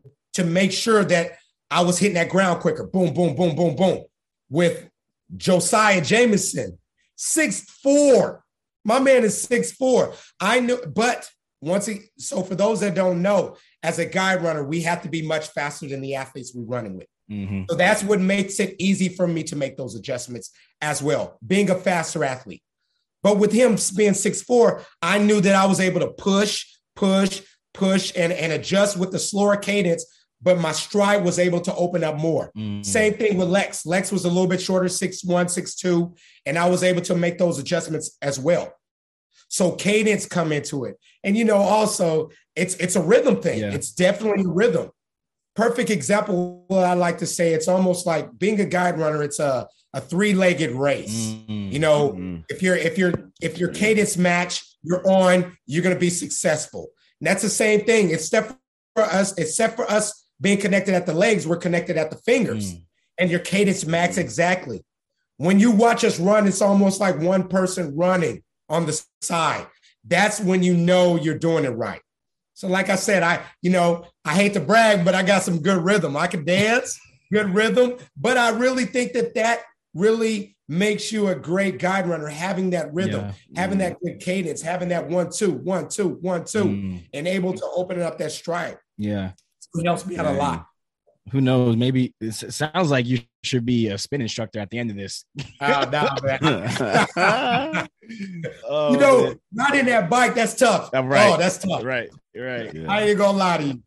to 0.40 0.47
make 0.47 0.73
sure 0.73 1.04
that 1.04 1.32
I 1.70 1.82
was 1.82 1.99
hitting 1.99 2.14
that 2.14 2.28
ground 2.28 2.61
quicker. 2.61 2.85
Boom, 2.85 3.14
boom, 3.14 3.37
boom, 3.37 3.54
boom, 3.54 3.76
boom. 3.76 4.04
With 4.49 4.88
Josiah 5.37 6.00
Jamison, 6.00 6.78
six 7.16 7.61
four. 7.82 8.44
My 8.85 8.99
man 8.99 9.25
is 9.25 9.40
six 9.40 9.73
four. 9.73 10.14
I 10.40 10.61
knew, 10.61 10.80
but 10.87 11.28
once 11.61 11.87
he 11.87 12.00
so 12.16 12.42
for 12.42 12.54
those 12.54 12.80
that 12.80 12.94
don't 12.94 13.23
know, 13.23 13.56
as 13.82 13.99
a 13.99 14.06
guide 14.06 14.42
runner, 14.42 14.64
we 14.64 14.80
have 14.82 15.02
to 15.02 15.09
be 15.09 15.23
much 15.23 15.49
faster 15.49 15.87
than 15.87 16.00
the 16.00 16.14
athletes 16.14 16.52
we're 16.54 16.64
running 16.64 16.97
with. 16.97 17.06
Mm-hmm. 17.30 17.64
So 17.68 17.76
that's 17.76 18.02
what 18.02 18.20
makes 18.20 18.59
it 18.59 18.75
easy 18.78 19.09
for 19.09 19.26
me 19.26 19.42
to 19.44 19.56
make 19.56 19.76
those 19.76 19.94
adjustments 19.94 20.50
as 20.80 21.02
well, 21.02 21.38
being 21.47 21.70
a 21.70 21.75
faster 21.75 22.25
athlete. 22.25 22.62
But 23.23 23.38
with 23.38 23.52
him 23.52 23.76
being 23.97 24.14
six 24.14 24.42
four, 24.42 24.82
I 25.02 25.18
knew 25.18 25.40
that 25.42 25.54
I 25.54 25.66
was 25.66 25.78
able 25.78 26.00
to 26.00 26.09
push, 26.09 26.66
push, 26.97 27.42
push, 27.75 28.12
and, 28.16 28.32
and 28.32 28.52
adjust 28.52 28.97
with 28.97 29.12
the 29.12 29.18
slower 29.18 29.56
cadence 29.56 30.04
but 30.42 30.59
my 30.59 30.73
stride 30.73 31.25
was 31.25 31.38
able 31.38 31.61
to 31.61 31.75
open 31.75 32.02
up 32.02 32.16
more. 32.16 32.50
Mm-hmm. 32.56 32.82
Same 32.82 33.14
thing 33.14 33.37
with 33.37 33.49
Lex. 33.49 33.85
Lex 33.85 34.11
was 34.11 34.25
a 34.25 34.28
little 34.28 34.47
bit 34.47 34.61
shorter, 34.61 34.88
six 34.88 35.23
one, 35.23 35.49
six 35.49 35.75
two, 35.75 36.14
and 36.47 36.59
I 36.59 36.68
was 36.68 36.82
able 36.82 37.02
to 37.02 37.14
make 37.14 37.38
those 37.38 37.59
adjustments 37.59 38.16
as 38.23 38.38
well. 38.38 38.73
So 39.49 39.73
cadence 39.73 40.26
come 40.26 40.52
into 40.52 40.85
it. 40.85 40.97
And 41.25 41.37
you 41.37 41.44
know, 41.44 41.59
also 41.59 42.30
it's 42.56 42.75
it's 42.76 42.97
a 42.97 43.02
rhythm 43.02 43.40
thing. 43.42 43.61
Yeah. 43.61 43.73
It's 43.73 43.92
definitely 43.92 44.44
a 44.44 44.49
rhythm. 44.49 44.90
Perfect 45.56 45.90
example, 45.90 46.64
what 46.68 46.85
I 46.85 46.94
like 46.94 47.18
to 47.18 47.26
say, 47.26 47.52
it's 47.52 47.68
almost 47.68 48.06
like 48.06 48.38
being 48.38 48.61
a 48.61 48.64
guide 48.64 48.99
runner, 48.99 49.23
it's 49.23 49.40
a 49.40 49.68
a 49.92 50.00
three-legged 50.00 50.70
race. 50.70 51.35
Mm-hmm. 51.35 51.73
You 51.73 51.78
know, 51.80 52.11
mm-hmm. 52.11 52.37
if 52.49 52.62
you're 52.62 52.76
if 52.76 52.97
you're 52.97 53.12
if 53.42 53.59
your 53.59 53.70
cadence 53.70 54.16
match, 54.16 54.64
you're 54.82 55.06
on, 55.11 55.56
you're 55.66 55.82
gonna 55.82 55.97
be 55.97 56.11
successful. 56.11 56.88
And 57.20 57.26
that's 57.26 57.42
the 57.42 57.50
same 57.50 57.80
thing. 57.85 58.11
Except 58.11 58.54
for 58.94 59.02
us, 59.02 59.37
except 59.37 59.76
for 59.76 59.90
us 59.90 60.29
being 60.40 60.59
connected 60.59 60.94
at 60.94 61.06
the 61.06 61.14
legs, 61.14 61.47
we're 61.47 61.56
connected 61.56 61.97
at 61.97 62.11
the 62.11 62.16
fingers. 62.16 62.75
Mm. 62.75 62.82
And 63.18 63.30
your 63.30 63.40
cadence 63.40 63.85
max 63.85 64.16
exactly. 64.16 64.82
When 65.37 65.61
you 65.61 65.70
watch 65.70 66.04
us 66.04 66.18
run, 66.18 66.47
it's 66.47 66.62
almost 66.62 67.00
like 67.00 67.18
one 67.18 67.49
person 67.49 67.97
running 67.97 68.42
on 68.68 68.87
the 68.87 69.02
side. 69.20 69.66
That's 70.04 70.40
when 70.40 70.62
you 70.62 70.75
know 70.75 71.16
you're 71.16 71.38
doing 71.38 71.64
it 71.64 71.70
right. 71.70 72.00
So, 72.54 72.68
like 72.68 72.90
I 72.90 72.97
said, 72.97 73.23
I, 73.23 73.42
you 73.62 73.70
know, 73.70 74.06
I 74.25 74.35
hate 74.35 74.54
to 74.54 74.61
brag, 74.61 75.04
but 75.04 75.14
I 75.14 75.23
got 75.23 75.42
some 75.42 75.62
good 75.62 75.82
rhythm. 75.82 76.16
I 76.16 76.26
can 76.26 76.44
dance, 76.44 76.99
good 77.32 77.54
rhythm, 77.54 77.97
but 78.16 78.37
I 78.37 78.50
really 78.50 78.85
think 78.85 79.12
that 79.14 79.35
that 79.35 79.62
really 79.94 80.56
makes 80.68 81.11
you 81.11 81.28
a 81.28 81.35
great 81.35 81.78
guide 81.78 82.06
runner, 82.06 82.28
having 82.28 82.70
that 82.70 82.92
rhythm, 82.94 83.26
yeah. 83.26 83.61
having 83.61 83.78
that 83.78 83.97
good 84.00 84.20
cadence, 84.20 84.62
having 84.62 84.90
that 84.90 85.09
one, 85.09 85.30
two, 85.30 85.52
one, 85.52 85.88
two, 85.88 86.18
one, 86.20 86.44
two, 86.44 86.64
mm. 86.64 87.02
and 87.12 87.26
able 87.26 87.52
to 87.52 87.66
open 87.75 87.99
it 87.99 88.02
up 88.02 88.18
that 88.18 88.30
stride. 88.30 88.78
Yeah. 88.97 89.32
It 89.74 89.84
helps 89.84 90.06
me 90.06 90.16
out 90.16 90.26
a 90.26 90.32
lot. 90.32 90.66
Who 91.32 91.40
knows? 91.40 91.76
Maybe 91.76 92.14
it 92.20 92.32
sounds 92.32 92.90
like 92.90 93.06
you 93.06 93.20
should 93.44 93.64
be 93.64 93.88
a 93.88 93.98
spin 93.98 94.20
instructor 94.20 94.58
at 94.58 94.70
the 94.70 94.78
end 94.78 94.90
of 94.90 94.96
this. 94.96 95.24
Oh, 95.62 95.84
no, 95.92 96.08
oh, 98.68 98.92
you 98.92 98.98
know, 98.98 99.22
man. 99.24 99.40
not 99.52 99.76
in 99.76 99.86
that 99.86 100.10
bike. 100.10 100.34
That's 100.34 100.54
tough. 100.54 100.90
I'm 100.92 101.06
right. 101.06 101.32
Oh, 101.32 101.36
that's 101.36 101.58
tough. 101.58 101.84
Right. 101.84 102.10
Right. 102.34 102.74
Yeah. 102.74 102.90
I 102.90 103.02
ain't 103.02 103.18
gonna 103.18 103.38
lie 103.38 103.58
to 103.58 103.64
you. 103.64 103.82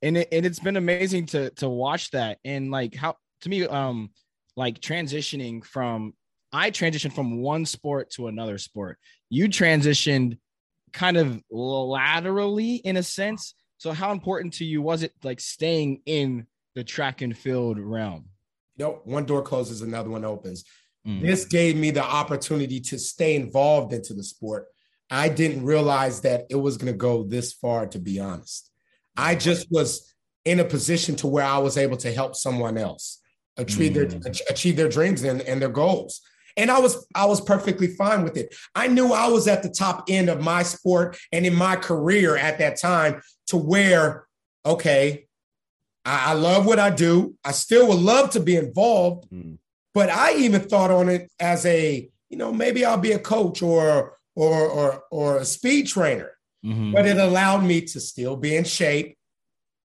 And 0.00 0.16
it, 0.16 0.28
and 0.32 0.44
it's 0.44 0.58
been 0.58 0.76
amazing 0.76 1.26
to 1.26 1.50
to 1.50 1.68
watch 1.68 2.10
that 2.10 2.38
and 2.44 2.70
like 2.70 2.94
how 2.94 3.16
to 3.42 3.48
me 3.48 3.66
um 3.66 4.10
like 4.56 4.80
transitioning 4.80 5.64
from 5.64 6.14
I 6.52 6.70
transitioned 6.70 7.14
from 7.14 7.40
one 7.40 7.66
sport 7.66 8.10
to 8.12 8.26
another 8.26 8.58
sport. 8.58 8.98
You 9.30 9.48
transitioned 9.48 10.38
kind 10.92 11.16
of 11.16 11.40
laterally 11.50 12.76
in 12.76 12.96
a 12.96 13.02
sense 13.02 13.54
so 13.82 13.90
how 13.90 14.12
important 14.12 14.54
to 14.54 14.64
you 14.64 14.80
was 14.80 15.02
it 15.02 15.12
like 15.24 15.40
staying 15.40 16.02
in 16.06 16.46
the 16.76 16.84
track 16.84 17.20
and 17.20 17.36
field 17.36 17.80
realm? 17.80 18.26
Nope. 18.78 19.02
One 19.06 19.24
door 19.24 19.42
closes, 19.42 19.82
another 19.82 20.08
one 20.08 20.24
opens. 20.24 20.62
Mm. 21.04 21.20
This 21.20 21.46
gave 21.46 21.76
me 21.76 21.90
the 21.90 22.04
opportunity 22.04 22.78
to 22.78 22.96
stay 22.96 23.34
involved 23.34 23.92
into 23.92 24.14
the 24.14 24.22
sport. 24.22 24.66
I 25.10 25.28
didn't 25.28 25.64
realize 25.64 26.20
that 26.20 26.44
it 26.48 26.54
was 26.54 26.76
going 26.76 26.92
to 26.92 26.96
go 26.96 27.24
this 27.24 27.54
far, 27.54 27.86
to 27.88 27.98
be 27.98 28.20
honest. 28.20 28.70
I 29.16 29.34
just 29.34 29.66
was 29.68 30.14
in 30.44 30.60
a 30.60 30.64
position 30.64 31.16
to 31.16 31.26
where 31.26 31.44
I 31.44 31.58
was 31.58 31.76
able 31.76 31.96
to 31.96 32.12
help 32.12 32.36
someone 32.36 32.78
else 32.78 33.18
achieve 33.56 33.94
mm. 33.94 34.22
their 34.22 34.32
achieve 34.48 34.76
their 34.76 34.90
dreams 34.90 35.24
and, 35.24 35.42
and 35.42 35.60
their 35.60 35.68
goals 35.68 36.20
and 36.56 36.70
i 36.70 36.78
was 36.78 37.06
i 37.14 37.24
was 37.24 37.40
perfectly 37.40 37.86
fine 37.86 38.24
with 38.24 38.36
it 38.36 38.54
i 38.74 38.86
knew 38.86 39.12
i 39.12 39.26
was 39.26 39.48
at 39.48 39.62
the 39.62 39.68
top 39.68 40.04
end 40.08 40.28
of 40.28 40.40
my 40.40 40.62
sport 40.62 41.16
and 41.32 41.46
in 41.46 41.54
my 41.54 41.76
career 41.76 42.36
at 42.36 42.58
that 42.58 42.80
time 42.80 43.20
to 43.46 43.56
where 43.56 44.26
okay 44.64 45.26
i, 46.04 46.30
I 46.30 46.32
love 46.34 46.66
what 46.66 46.78
i 46.78 46.90
do 46.90 47.34
i 47.44 47.52
still 47.52 47.88
would 47.88 48.00
love 48.00 48.30
to 48.30 48.40
be 48.40 48.56
involved 48.56 49.30
mm. 49.30 49.58
but 49.94 50.10
i 50.10 50.34
even 50.34 50.62
thought 50.62 50.90
on 50.90 51.08
it 51.08 51.30
as 51.40 51.64
a 51.66 52.08
you 52.28 52.36
know 52.36 52.52
maybe 52.52 52.84
i'll 52.84 52.98
be 52.98 53.12
a 53.12 53.18
coach 53.18 53.62
or 53.62 54.16
or 54.34 54.68
or, 54.68 55.02
or 55.10 55.36
a 55.38 55.44
speed 55.44 55.86
trainer 55.86 56.32
mm-hmm. 56.64 56.92
but 56.92 57.06
it 57.06 57.18
allowed 57.18 57.64
me 57.64 57.82
to 57.82 58.00
still 58.00 58.36
be 58.36 58.56
in 58.56 58.64
shape 58.64 59.16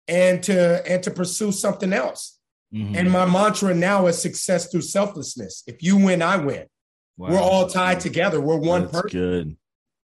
and 0.08 0.42
to 0.42 0.90
and 0.90 1.02
to 1.02 1.10
pursue 1.10 1.52
something 1.52 1.92
else 1.92 2.38
Mm-hmm. 2.74 2.96
And 2.96 3.10
my 3.10 3.26
mantra 3.26 3.74
now 3.74 4.06
is 4.06 4.20
success 4.20 4.68
through 4.68 4.82
selflessness. 4.82 5.62
If 5.66 5.82
you 5.82 5.96
win, 5.96 6.22
I 6.22 6.36
win. 6.36 6.66
Wow. 7.16 7.30
We're 7.30 7.40
all 7.40 7.68
tied 7.68 8.00
together. 8.00 8.40
We're 8.40 8.56
one 8.56 8.82
That's 8.82 9.02
person. 9.02 9.20
Good. 9.20 9.56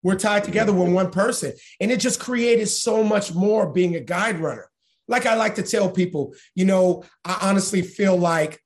We're 0.03 0.17
tied 0.17 0.45
together. 0.45 0.73
We're 0.73 0.91
one 0.91 1.11
person. 1.11 1.53
And 1.81 1.91
it 1.91 2.01
just 2.01 2.21
created 2.21 2.69
so 2.69 3.03
much 3.03 3.35
more 3.35 3.71
being 3.71 3.97
a 3.97 4.01
guide 4.01 4.41
runner. 4.41 4.71
Like 5.09 5.27
I 5.27 5.35
like 5.35 5.57
to 5.57 5.63
tell 5.63 5.91
people, 5.91 6.35
you 6.55 6.65
know, 6.65 7.05
I 7.25 7.39
honestly 7.43 7.83
feel 7.83 8.17
like 8.17 8.61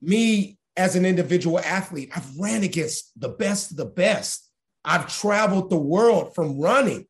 me 0.00 0.58
as 0.76 0.96
an 0.96 1.04
individual 1.04 1.58
athlete, 1.58 2.10
I've 2.14 2.36
ran 2.38 2.62
against 2.62 3.18
the 3.20 3.28
best 3.28 3.72
of 3.72 3.76
the 3.76 3.84
best. 3.84 4.48
I've 4.84 5.12
traveled 5.12 5.70
the 5.70 5.78
world 5.78 6.34
from 6.34 6.60
running. 6.60 7.06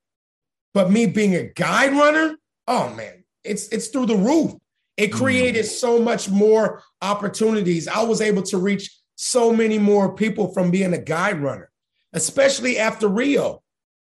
But 0.75 0.91
me 0.91 1.07
being 1.07 1.35
a 1.35 1.45
guide 1.45 1.93
runner, 1.93 2.37
oh 2.67 2.93
man, 2.95 3.25
it's 3.45 3.69
it's 3.69 3.89
through 3.89 4.07
the 4.07 4.17
roof. 4.17 4.53
It 4.99 5.13
mm. 5.13 5.15
created 5.15 5.65
so 5.65 5.99
much 5.99 6.29
more 6.29 6.83
opportunities. 7.01 7.89
I 7.89 8.03
was 8.03 8.21
able 8.21 8.43
to 8.43 8.59
reach 8.59 8.91
so 9.17 9.53
many 9.53 9.79
more 9.79 10.15
people 10.15 10.53
from 10.53 10.71
being 10.71 10.93
a 10.93 10.99
guide 10.99 11.41
runner, 11.41 11.71
especially 12.13 12.79
after 12.79 13.09
Rio. 13.09 13.63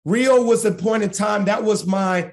Rio 0.05 0.43
was 0.43 0.63
the 0.63 0.73
point 0.73 1.03
in 1.03 1.11
time 1.11 1.47
that 1.47 1.65
was 1.65 1.87
my 1.87 2.33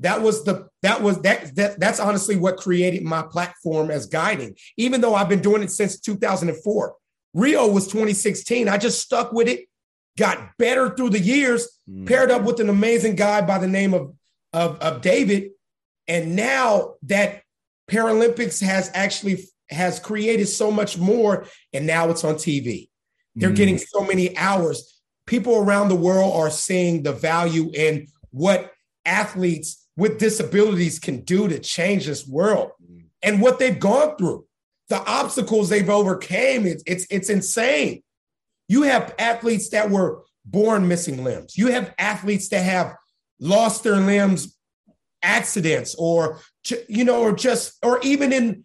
that 0.00 0.22
was 0.22 0.44
the 0.44 0.68
that 0.82 1.02
was 1.02 1.20
that, 1.22 1.54
that 1.56 1.80
that's 1.80 2.00
honestly 2.00 2.36
what 2.36 2.56
created 2.56 3.02
my 3.02 3.22
platform 3.22 3.90
as 3.90 4.06
guiding 4.06 4.54
even 4.76 5.00
though 5.00 5.14
i've 5.14 5.28
been 5.28 5.40
doing 5.40 5.62
it 5.62 5.70
since 5.70 5.98
2004 6.00 6.94
rio 7.34 7.66
was 7.66 7.86
2016 7.86 8.68
i 8.68 8.78
just 8.78 9.00
stuck 9.00 9.32
with 9.32 9.48
it 9.48 9.66
got 10.16 10.56
better 10.56 10.94
through 10.94 11.10
the 11.10 11.18
years 11.18 11.80
mm. 11.88 12.06
paired 12.06 12.30
up 12.30 12.42
with 12.42 12.60
an 12.60 12.68
amazing 12.68 13.16
guy 13.16 13.40
by 13.40 13.58
the 13.58 13.66
name 13.66 13.92
of, 13.92 14.14
of 14.52 14.78
of 14.78 15.00
david 15.00 15.50
and 16.06 16.36
now 16.36 16.94
that 17.02 17.42
Paralympics 17.88 18.62
has 18.62 18.90
actually 18.94 19.44
has 19.70 20.00
created 20.00 20.46
so 20.46 20.70
much 20.70 20.98
more, 20.98 21.46
and 21.72 21.86
now 21.86 22.08
it's 22.10 22.24
on 22.24 22.34
TV. 22.34 22.88
They're 23.34 23.50
mm. 23.50 23.56
getting 23.56 23.78
so 23.78 24.02
many 24.02 24.36
hours. 24.36 25.00
People 25.26 25.56
around 25.56 25.88
the 25.88 25.94
world 25.96 26.34
are 26.34 26.50
seeing 26.50 27.02
the 27.02 27.12
value 27.12 27.70
in 27.74 28.06
what 28.30 28.72
athletes 29.04 29.86
with 29.96 30.18
disabilities 30.18 30.98
can 30.98 31.20
do 31.20 31.48
to 31.48 31.58
change 31.58 32.06
this 32.06 32.26
world 32.26 32.70
mm. 32.82 33.04
and 33.22 33.42
what 33.42 33.58
they've 33.58 33.80
gone 33.80 34.16
through, 34.16 34.46
the 34.88 35.02
obstacles 35.04 35.68
they've 35.68 35.90
overcame. 35.90 36.66
It's, 36.66 36.82
it's, 36.86 37.06
it's 37.10 37.30
insane. 37.30 38.02
You 38.68 38.82
have 38.82 39.14
athletes 39.18 39.70
that 39.70 39.90
were 39.90 40.24
born 40.44 40.88
missing 40.88 41.24
limbs. 41.24 41.56
You 41.56 41.68
have 41.68 41.94
athletes 41.98 42.48
that 42.50 42.62
have 42.62 42.94
lost 43.40 43.82
their 43.82 43.96
limbs 43.96 44.54
accidents 45.22 45.94
or 45.98 46.40
you 46.88 47.04
know 47.04 47.20
or 47.20 47.32
just 47.32 47.76
or 47.82 48.00
even 48.02 48.32
in 48.32 48.64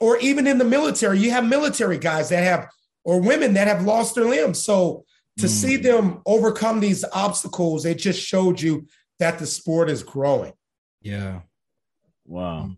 or 0.00 0.16
even 0.18 0.46
in 0.46 0.58
the 0.58 0.64
military 0.64 1.18
you 1.18 1.30
have 1.30 1.46
military 1.46 1.98
guys 1.98 2.28
that 2.28 2.42
have 2.42 2.68
or 3.04 3.20
women 3.20 3.54
that 3.54 3.66
have 3.66 3.84
lost 3.84 4.14
their 4.14 4.26
limbs. 4.26 4.62
So 4.62 5.04
to 5.38 5.46
mm. 5.46 5.48
see 5.48 5.76
them 5.76 6.20
overcome 6.26 6.80
these 6.80 7.04
obstacles 7.12 7.84
it 7.84 7.98
just 7.98 8.20
showed 8.20 8.60
you 8.60 8.86
that 9.18 9.38
the 9.38 9.46
sport 9.46 9.90
is 9.90 10.02
growing. 10.02 10.52
Yeah. 11.02 11.40
Wow. 12.26 12.70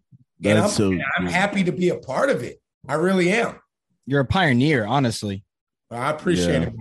And 0.45 0.59
I'm, 0.59 0.69
so 0.69 0.93
I'm 1.17 1.27
happy 1.27 1.65
to 1.65 1.73
be 1.73 1.91
a 1.91 1.99
part 1.99 2.31
of 2.31 2.43
it. 2.43 2.61
I 2.89 2.95
really 2.95 3.31
am. 3.31 3.61
You're 4.07 4.21
a 4.21 4.27
pioneer 4.27 4.85
honestly. 4.85 5.45
I 5.91 6.11
appreciate 6.11 6.63
yeah. 6.63 6.69
it. 6.69 6.75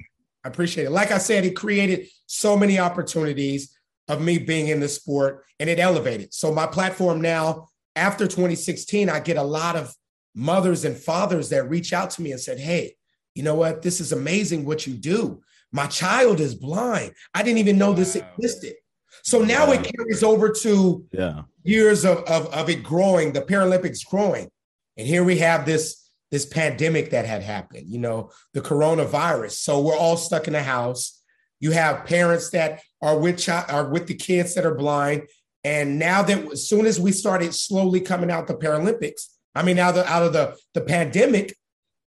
I 0.43 0.47
appreciate 0.47 0.85
it. 0.85 0.91
Like 0.91 1.11
i 1.11 1.19
said 1.19 1.45
it 1.45 1.55
created 1.55 2.07
so 2.25 2.57
many 2.57 2.79
opportunities 2.79 3.77
of 4.11 4.21
me 4.21 4.37
being 4.37 4.67
in 4.67 4.79
the 4.79 4.89
sport 4.89 5.45
and 5.59 5.69
it 5.69 5.79
elevated. 5.79 6.33
So 6.33 6.53
my 6.53 6.67
platform 6.67 7.21
now, 7.21 7.69
after 7.95 8.25
2016, 8.25 9.09
I 9.09 9.19
get 9.19 9.37
a 9.37 9.43
lot 9.43 9.75
of 9.75 9.93
mothers 10.35 10.85
and 10.85 10.97
fathers 10.97 11.49
that 11.49 11.69
reach 11.69 11.93
out 11.93 12.09
to 12.11 12.21
me 12.21 12.31
and 12.31 12.39
said, 12.39 12.59
Hey, 12.59 12.95
you 13.35 13.43
know 13.43 13.55
what? 13.55 13.81
This 13.81 14.01
is 14.01 14.11
amazing 14.11 14.65
what 14.65 14.85
you 14.85 14.93
do. 14.93 15.41
My 15.71 15.87
child 15.87 16.39
is 16.41 16.55
blind. 16.55 17.13
I 17.33 17.43
didn't 17.43 17.59
even 17.59 17.77
know 17.77 17.93
this 17.93 18.15
existed. 18.15 18.75
So 19.23 19.41
now 19.41 19.67
wow. 19.67 19.73
it 19.73 19.93
carries 19.95 20.23
over 20.23 20.49
to 20.49 21.05
yeah. 21.11 21.43
years 21.63 22.03
of, 22.03 22.19
of, 22.23 22.47
of 22.53 22.69
it 22.69 22.83
growing, 22.83 23.31
the 23.31 23.41
Paralympics 23.41 24.05
growing. 24.05 24.49
And 24.97 25.07
here 25.07 25.23
we 25.23 25.37
have 25.37 25.65
this 25.65 26.01
this 26.31 26.45
pandemic 26.45 27.09
that 27.09 27.25
had 27.25 27.43
happened, 27.43 27.89
you 27.89 27.99
know, 27.99 28.31
the 28.53 28.61
coronavirus. 28.61 29.51
So 29.51 29.81
we're 29.81 29.97
all 29.97 30.15
stuck 30.15 30.47
in 30.47 30.53
the 30.53 30.63
house. 30.63 31.20
You 31.61 31.71
have 31.71 32.05
parents 32.05 32.49
that 32.49 32.81
are 33.01 33.17
with 33.17 33.43
chi- 33.45 33.65
are 33.69 33.87
with 33.89 34.07
the 34.07 34.15
kids 34.15 34.55
that 34.55 34.65
are 34.65 34.75
blind. 34.75 35.29
And 35.63 35.97
now 35.99 36.23
that 36.23 36.51
as 36.51 36.67
soon 36.67 36.85
as 36.85 36.99
we 36.99 37.11
started 37.13 37.53
slowly 37.55 38.01
coming 38.01 38.29
out 38.31 38.47
the 38.47 38.55
Paralympics, 38.55 39.27
I 39.55 39.63
mean, 39.63 39.77
out 39.79 39.89
of 39.89 39.95
the, 40.03 40.11
out 40.11 40.23
of 40.23 40.33
the, 40.33 40.57
the 40.73 40.81
pandemic, 40.81 41.55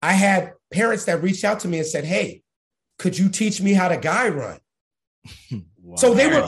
I 0.02 0.14
had 0.14 0.54
parents 0.74 1.06
that 1.06 1.22
reached 1.24 1.44
out 1.46 1.60
to 1.62 1.68
me 1.68 1.78
and 1.78 1.88
said, 1.88 2.04
Hey, 2.04 2.42
could 3.00 3.18
you 3.18 3.30
teach 3.30 3.62
me 3.62 3.74
how 3.74 3.88
to 3.88 3.98
guide 3.98 4.34
run? 4.34 4.60
Wow. 5.52 5.60
So 5.98 6.14
they 6.16 6.28
were 6.28 6.42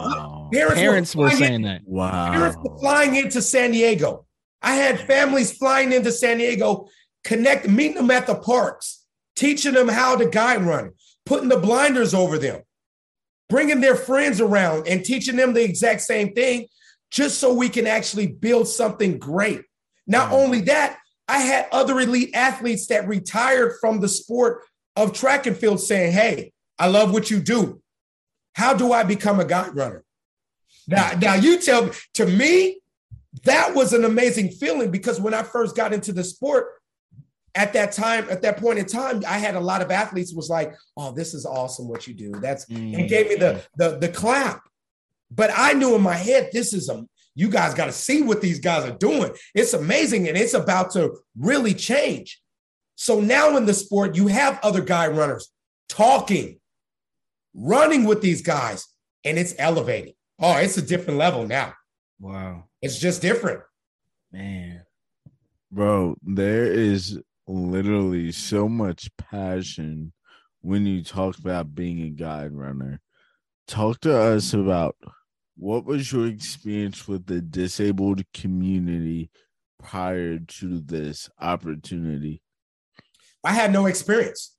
parents, 0.52 0.80
Parents 0.80 1.16
were 1.16 1.30
flying 1.30 1.44
saying 1.44 1.54
in- 1.56 1.62
that. 1.64 1.82
parents 2.32 2.58
were 2.58 2.72
Wow. 2.72 2.78
flying 2.80 3.16
into 3.16 3.42
San 3.42 3.72
Diego. 3.72 4.26
I 4.62 4.76
had 4.76 5.00
families 5.02 5.52
flying 5.56 5.92
into 5.94 6.12
San 6.12 6.38
Diego, 6.40 6.88
connect, 7.24 7.68
meeting 7.68 7.98
them 7.98 8.10
at 8.12 8.26
the 8.28 8.36
parks, 8.36 9.06
teaching 9.36 9.74
them 9.74 9.90
how 9.90 10.16
to 10.16 10.26
guide 10.26 10.64
run, 10.64 10.92
putting 11.26 11.50
the 11.50 11.58
blinders 11.60 12.14
over 12.14 12.38
them, 12.40 12.62
bringing 13.50 13.82
their 13.82 13.96
friends 13.96 14.42
around 14.42 14.88
and 14.88 15.04
teaching 15.04 15.36
them 15.36 15.54
the 15.54 15.64
exact 15.64 16.02
same 16.02 16.34
thing, 16.34 16.68
just 17.12 17.40
so 17.40 17.54
we 17.54 17.70
can 17.70 17.88
actually 17.88 18.28
build 18.28 18.68
something 18.68 19.18
great. 19.18 19.62
Not 20.08 20.32
Wow. 20.32 20.40
only 20.40 20.62
that, 20.62 20.98
I 21.28 21.40
had 21.40 21.68
other 21.72 22.00
elite 22.00 22.32
athletes 22.36 22.88
that 22.88 23.08
retired 23.08 23.78
from 23.80 24.00
the 24.00 24.08
sport 24.08 24.64
of 24.96 25.14
track 25.14 25.46
and 25.46 25.58
field 25.58 25.80
saying, 25.80 26.12
Hey, 26.12 26.52
I 26.78 26.88
love 26.88 27.12
what 27.12 27.32
you 27.32 27.40
do. 27.40 27.82
How 28.54 28.74
do 28.74 28.94
I 28.94 29.04
become 29.04 29.40
a 29.40 29.46
guide 29.46 29.76
runner? 29.76 30.04
Now, 30.88 31.10
mm. 31.10 31.22
now 31.22 31.36
you 31.36 31.60
tell 31.60 31.86
me, 31.86 31.92
to 32.16 32.26
me, 32.26 32.80
that 33.44 33.76
was 33.76 33.94
an 33.94 34.06
amazing 34.06 34.50
feeling 34.50 34.92
because 34.92 35.20
when 35.20 35.34
I 35.34 35.44
first 35.44 35.76
got 35.76 35.94
into 35.94 36.14
the 36.14 36.24
sport, 36.24 36.68
at 37.56 37.74
that 37.74 37.94
time, 37.94 38.28
at 38.30 38.42
that 38.42 38.58
point 38.58 38.80
in 38.80 38.86
time, 38.86 39.24
I 39.28 39.38
had 39.38 39.56
a 39.56 39.60
lot 39.60 39.82
of 39.82 39.90
athletes 39.90 40.34
was 40.34 40.50
like, 40.50 40.76
"Oh, 40.98 41.12
this 41.12 41.34
is 41.34 41.46
awesome 41.46 41.88
what 41.88 42.06
you 42.06 42.14
do." 42.14 42.32
That's 42.32 42.66
Mm. 42.66 43.00
and 43.00 43.10
gave 43.10 43.30
me 43.30 43.36
the 43.36 43.64
the 43.78 43.98
the 43.98 44.10
clap. 44.10 44.62
But 45.32 45.52
I 45.56 45.74
knew 45.74 45.96
in 45.96 46.02
my 46.02 46.16
head, 46.16 46.50
this 46.54 46.74
is 46.74 46.90
a 46.90 47.06
you 47.34 47.50
guys 47.50 47.74
got 47.74 47.86
to 47.86 47.92
see 47.92 48.22
what 48.22 48.42
these 48.42 48.60
guys 48.60 48.86
are 48.90 48.98
doing. 48.98 49.32
It's 49.54 49.74
amazing 49.74 50.28
and 50.30 50.38
it's 50.38 50.54
about 50.54 50.92
to 50.92 51.18
really 51.38 51.74
change. 51.74 52.42
So 52.96 53.20
now 53.20 53.58
in 53.58 53.66
the 53.66 53.74
sport, 53.74 54.16
you 54.16 54.28
have 54.28 54.58
other 54.64 54.82
guide 54.82 55.18
runners 55.18 55.50
talking, 55.90 56.60
running 57.54 58.06
with 58.06 58.22
these 58.22 58.42
guys, 58.42 58.88
and 59.26 59.38
it's 59.38 59.54
elevating. 59.58 60.14
Oh, 60.40 60.56
it's 60.58 60.78
a 60.78 60.82
different 60.82 61.20
level 61.20 61.46
now. 61.46 61.74
Wow. 62.22 62.66
It's 62.82 63.00
just 63.00 63.22
different. 63.22 63.62
Man. 64.32 64.86
Bro, 65.72 66.16
there 66.24 66.72
is 66.72 67.20
literally 67.48 68.32
so 68.32 68.68
much 68.68 69.10
passion 69.18 70.14
when 70.62 70.86
you 70.86 71.04
talk 71.04 71.38
about 71.38 71.76
being 71.76 72.02
a 72.02 72.10
guide 72.10 72.52
runner. 72.52 73.02
Talk 73.68 74.02
to 74.02 74.18
us 74.18 74.54
about 74.54 74.96
what 75.58 75.86
was 75.86 76.12
your 76.12 76.28
experience 76.28 77.08
with 77.08 77.26
the 77.26 77.42
disabled 77.42 78.24
community 78.34 79.30
prior 79.80 80.40
to 80.40 80.82
this 80.82 81.30
opportunity? 81.40 82.42
I 83.44 83.54
had 83.54 83.72
no 83.72 83.86
experience. 83.86 84.56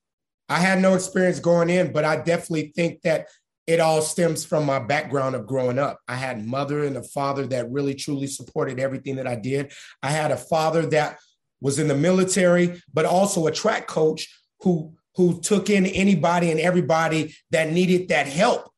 I 0.49 0.59
had 0.59 0.81
no 0.81 0.95
experience 0.95 1.41
going 1.41 1.71
in, 1.71 1.93
but 1.93 2.05
I 2.05 2.17
definitely 2.17 2.73
think 2.75 3.03
that 3.03 3.27
it 3.67 3.81
all 3.81 4.01
stems 4.01 4.45
from 4.45 4.65
my 4.65 4.79
background 4.79 5.35
of 5.35 5.47
growing 5.47 5.79
up. 5.79 5.99
I 6.07 6.15
had 6.15 6.47
mother 6.47 6.85
and 6.85 6.97
a 6.97 7.03
father 7.03 7.47
that 7.49 7.71
really 7.71 7.95
truly 7.95 8.29
supported 8.29 8.79
everything 8.79 9.17
that 9.17 9.27
I 9.27 9.35
did. 9.35 9.73
I 10.05 10.11
had 10.11 10.31
a 10.31 10.37
father 10.37 10.87
that 10.87 11.19
was 11.61 11.79
in 11.79 11.89
the 11.89 11.97
military, 11.97 12.83
but 12.93 13.05
also 13.05 13.47
a 13.47 13.53
track 13.53 13.87
coach 13.87 14.29
who 14.61 14.95
who 15.17 15.41
took 15.41 15.71
in 15.71 15.87
anybody 15.87 16.51
and 16.51 16.61
everybody 16.61 17.35
that 17.51 17.73
needed 17.73 18.09
that 18.09 18.27
help 18.27 18.71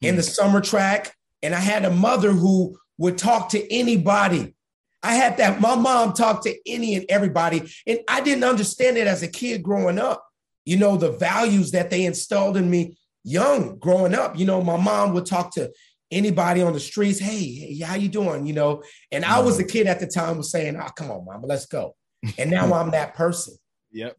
in 0.00 0.16
the 0.16 0.22
hmm. 0.22 0.28
summer 0.28 0.60
track. 0.60 1.14
And 1.42 1.54
I 1.54 1.60
had 1.60 1.84
a 1.84 1.90
mother 1.90 2.32
who 2.32 2.76
would 2.98 3.16
talk 3.16 3.50
to 3.50 3.72
anybody. 3.72 4.54
I 5.02 5.14
had 5.14 5.38
that. 5.38 5.60
My 5.60 5.76
mom 5.76 6.12
talked 6.12 6.42
to 6.44 6.54
any 6.66 6.94
and 6.94 7.06
everybody, 7.08 7.72
and 7.86 8.00
I 8.08 8.20
didn't 8.20 8.44
understand 8.44 8.98
it 8.98 9.06
as 9.06 9.22
a 9.22 9.28
kid 9.28 9.62
growing 9.62 9.98
up. 9.98 10.26
You 10.66 10.76
know 10.76 10.96
the 10.96 11.12
values 11.12 11.70
that 11.70 11.88
they 11.88 12.04
installed 12.04 12.58
in 12.58 12.68
me 12.68 12.98
young 13.24 13.78
growing 13.78 14.14
up. 14.14 14.38
You 14.38 14.44
know, 14.44 14.62
my 14.62 14.76
mom 14.76 15.14
would 15.14 15.24
talk 15.24 15.54
to 15.54 15.72
anybody 16.10 16.60
on 16.60 16.74
the 16.74 16.80
streets. 16.80 17.18
Hey, 17.18 17.44
hey 17.44 17.78
how 17.78 17.94
you 17.94 18.08
doing? 18.08 18.46
You 18.46 18.52
know, 18.52 18.82
and 19.10 19.24
I 19.24 19.40
was 19.40 19.58
a 19.58 19.62
hmm. 19.62 19.68
kid 19.68 19.86
at 19.86 20.00
the 20.00 20.06
time 20.06 20.36
was 20.36 20.50
saying, 20.50 20.76
"Oh, 20.76 20.88
come 20.94 21.10
on, 21.10 21.24
mama, 21.24 21.46
let's 21.46 21.66
go." 21.66 21.94
And 22.38 22.50
now 22.50 22.72
I'm 22.72 22.90
that 22.92 23.14
person. 23.14 23.54
Yep. 23.92 24.16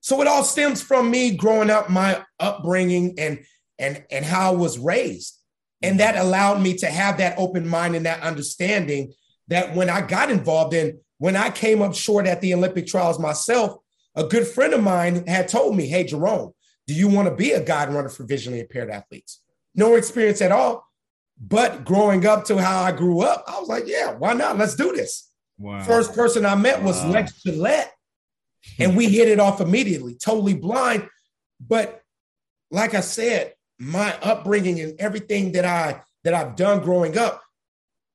So 0.00 0.20
it 0.20 0.28
all 0.28 0.44
stems 0.44 0.82
from 0.82 1.10
me 1.10 1.34
growing 1.34 1.70
up, 1.70 1.88
my 1.88 2.22
upbringing, 2.38 3.14
and 3.16 3.42
and 3.78 4.04
and 4.10 4.22
how 4.22 4.52
I 4.52 4.54
was 4.54 4.78
raised, 4.78 5.38
and 5.80 5.98
that 5.98 6.14
allowed 6.14 6.60
me 6.60 6.76
to 6.76 6.86
have 6.88 7.16
that 7.16 7.38
open 7.38 7.66
mind 7.66 7.96
and 7.96 8.04
that 8.04 8.20
understanding 8.20 9.14
that 9.48 9.74
when 9.74 9.88
I 9.88 10.02
got 10.02 10.30
involved 10.30 10.74
in, 10.74 11.00
when 11.16 11.36
I 11.36 11.48
came 11.48 11.80
up 11.80 11.94
short 11.94 12.26
at 12.26 12.42
the 12.42 12.52
Olympic 12.52 12.86
trials 12.86 13.18
myself, 13.18 13.78
a 14.14 14.24
good 14.24 14.46
friend 14.46 14.74
of 14.74 14.82
mine 14.82 15.26
had 15.26 15.48
told 15.48 15.74
me, 15.74 15.86
"Hey, 15.86 16.04
Jerome, 16.04 16.52
do 16.86 16.92
you 16.92 17.08
want 17.08 17.28
to 17.30 17.34
be 17.34 17.52
a 17.52 17.64
guide 17.64 17.90
runner 17.90 18.10
for 18.10 18.24
visually 18.24 18.60
impaired 18.60 18.90
athletes?" 18.90 19.40
No 19.74 19.94
experience 19.94 20.42
at 20.42 20.52
all, 20.52 20.86
but 21.40 21.86
growing 21.86 22.26
up 22.26 22.44
to 22.44 22.58
how 22.58 22.82
I 22.82 22.92
grew 22.92 23.22
up, 23.22 23.42
I 23.46 23.58
was 23.58 23.70
like, 23.70 23.84
"Yeah, 23.86 24.12
why 24.12 24.34
not? 24.34 24.58
Let's 24.58 24.74
do 24.74 24.94
this." 24.94 25.30
Wow. 25.58 25.82
First 25.84 26.14
person 26.14 26.44
I 26.44 26.54
met 26.54 26.82
was 26.82 27.02
Wow. 27.02 27.10
Lex 27.10 27.42
Gillette, 27.42 27.92
and 28.78 28.96
we 28.96 29.08
hit 29.08 29.28
it 29.28 29.40
off 29.40 29.60
immediately, 29.60 30.14
totally 30.14 30.54
blind. 30.54 31.08
But 31.60 32.02
like 32.70 32.94
I 32.94 33.00
said, 33.00 33.54
my 33.78 34.16
upbringing 34.20 34.80
and 34.80 34.98
everything 35.00 35.52
that 35.52 35.64
I 35.64 36.02
that 36.24 36.34
I've 36.34 36.56
done 36.56 36.82
growing 36.82 37.16
up, 37.18 37.42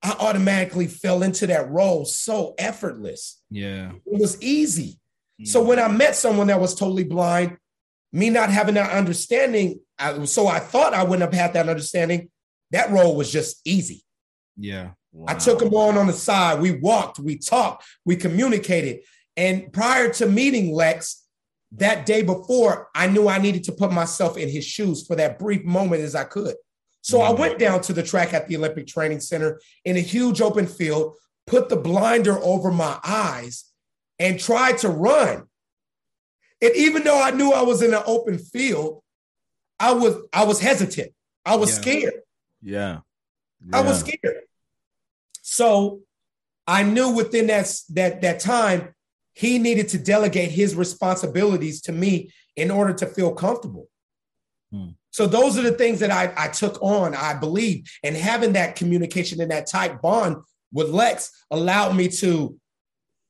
I 0.02 0.16
automatically 0.20 0.88
fell 0.88 1.24
into 1.24 1.48
that 1.48 1.70
role 1.70 2.06
so 2.06 2.56
effortless. 2.58 3.42
Yeah. 3.50 3.92
It 4.06 4.20
was 4.20 4.42
easy. 4.42 5.00
So 5.44 5.64
mm. 5.64 5.68
when 5.68 5.80
I 5.80 5.88
met 5.88 6.16
someone 6.16 6.48
that 6.48 6.60
was 6.60 6.76
totally 6.76 7.04
blind, 7.04 7.58
me 8.12 8.30
not 8.30 8.50
having 8.50 8.76
that 8.76 8.92
understanding, 8.92 9.80
I, 9.98 10.26
so 10.26 10.48
I 10.48 10.60
thought 10.60 10.94
I 10.94 11.04
wouldn't 11.04 11.22
have 11.22 11.40
had 11.40 11.54
that 11.54 11.70
understanding. 11.70 12.30
That 12.72 12.90
role 12.90 13.16
was 13.16 13.32
just 13.32 13.62
easy. 13.66 14.04
Yeah. 14.58 14.92
I 15.28 15.34
took 15.34 15.62
him 15.62 15.74
on 15.74 15.98
on 15.98 16.08
the 16.08 16.14
side. 16.14 16.60
We 16.60 16.72
walked, 16.72 17.20
we 17.20 17.38
talked, 17.38 17.86
we 18.06 18.16
communicated. 18.16 19.02
And 19.36 19.72
prior 19.72 20.12
to 20.14 20.26
meeting 20.28 20.74
Lex, 20.74 21.26
that 21.74 22.06
day 22.06 22.24
before, 22.24 22.90
I 22.96 23.08
knew 23.08 23.28
I 23.28 23.38
needed 23.38 23.64
to 23.66 23.72
put 23.72 23.92
myself 23.92 24.38
in 24.38 24.50
his 24.50 24.66
shoes 24.66 25.06
for 25.06 25.16
that 25.16 25.40
brief 25.40 25.64
moment 25.64 26.02
as 26.02 26.16
I 26.16 26.24
could. 26.24 26.56
So 27.02 27.22
I 27.22 27.32
went 27.32 27.54
mm-hmm. 27.54 27.64
down 27.64 27.82
to 27.82 27.94
the 27.94 28.04
track 28.04 28.34
at 28.34 28.48
the 28.48 28.58
Olympic 28.58 28.88
Training 28.88 29.20
Center 29.20 29.62
in 29.86 29.96
a 29.96 30.02
huge 30.02 30.42
open 30.42 30.68
field, 30.68 31.16
put 31.48 31.70
the 31.70 31.78
blinder 31.78 32.38
over 32.40 32.72
my 32.72 33.00
eyes, 33.04 33.66
and 34.18 34.40
tried 34.40 34.80
to 34.80 34.90
run. 34.90 35.46
And 36.62 36.76
even 36.76 37.04
though 37.04 37.22
I 37.22 37.32
knew 37.32 37.54
I 37.54 37.62
was 37.62 37.82
in 37.82 37.94
an 37.94 38.04
open 38.06 38.38
field, 38.38 39.02
I 39.80 39.94
was 39.94 40.18
I 40.34 40.44
was 40.44 40.60
hesitant. 40.60 41.14
I 41.46 41.56
was 41.56 41.70
Yeah. 41.70 41.82
scared. 41.82 42.22
Yeah. 42.62 43.00
I 43.72 43.82
was 43.82 44.00
scared. 44.02 44.42
So 45.50 46.02
I 46.68 46.84
knew 46.84 47.10
within 47.10 47.48
that, 47.48 47.74
that, 47.90 48.22
that 48.22 48.40
time, 48.40 48.94
he 49.34 49.58
needed 49.58 49.90
to 49.90 49.98
delegate 49.98 50.52
his 50.52 50.76
responsibilities 50.76 51.82
to 51.82 51.92
me 51.92 52.32
in 52.56 52.70
order 52.70 52.94
to 52.94 53.08
feel 53.08 53.34
comfortable. 53.34 53.88
Hmm. 54.72 54.90
So 55.10 55.26
those 55.26 55.58
are 55.58 55.64
the 55.64 55.72
things 55.72 56.02
that 56.02 56.12
I, 56.12 56.32
I 56.38 56.50
took 56.50 56.80
on, 56.84 57.16
I 57.16 57.34
believe, 57.34 57.90
and 58.04 58.16
having 58.16 58.54
that 58.54 58.76
communication 58.76 59.42
and 59.42 59.50
that 59.50 59.66
tight 59.66 60.04
bond 60.04 60.38
with 60.72 60.90
Lex 60.90 61.32
allowed 61.50 61.96
me 61.96 62.10
to, 62.10 62.56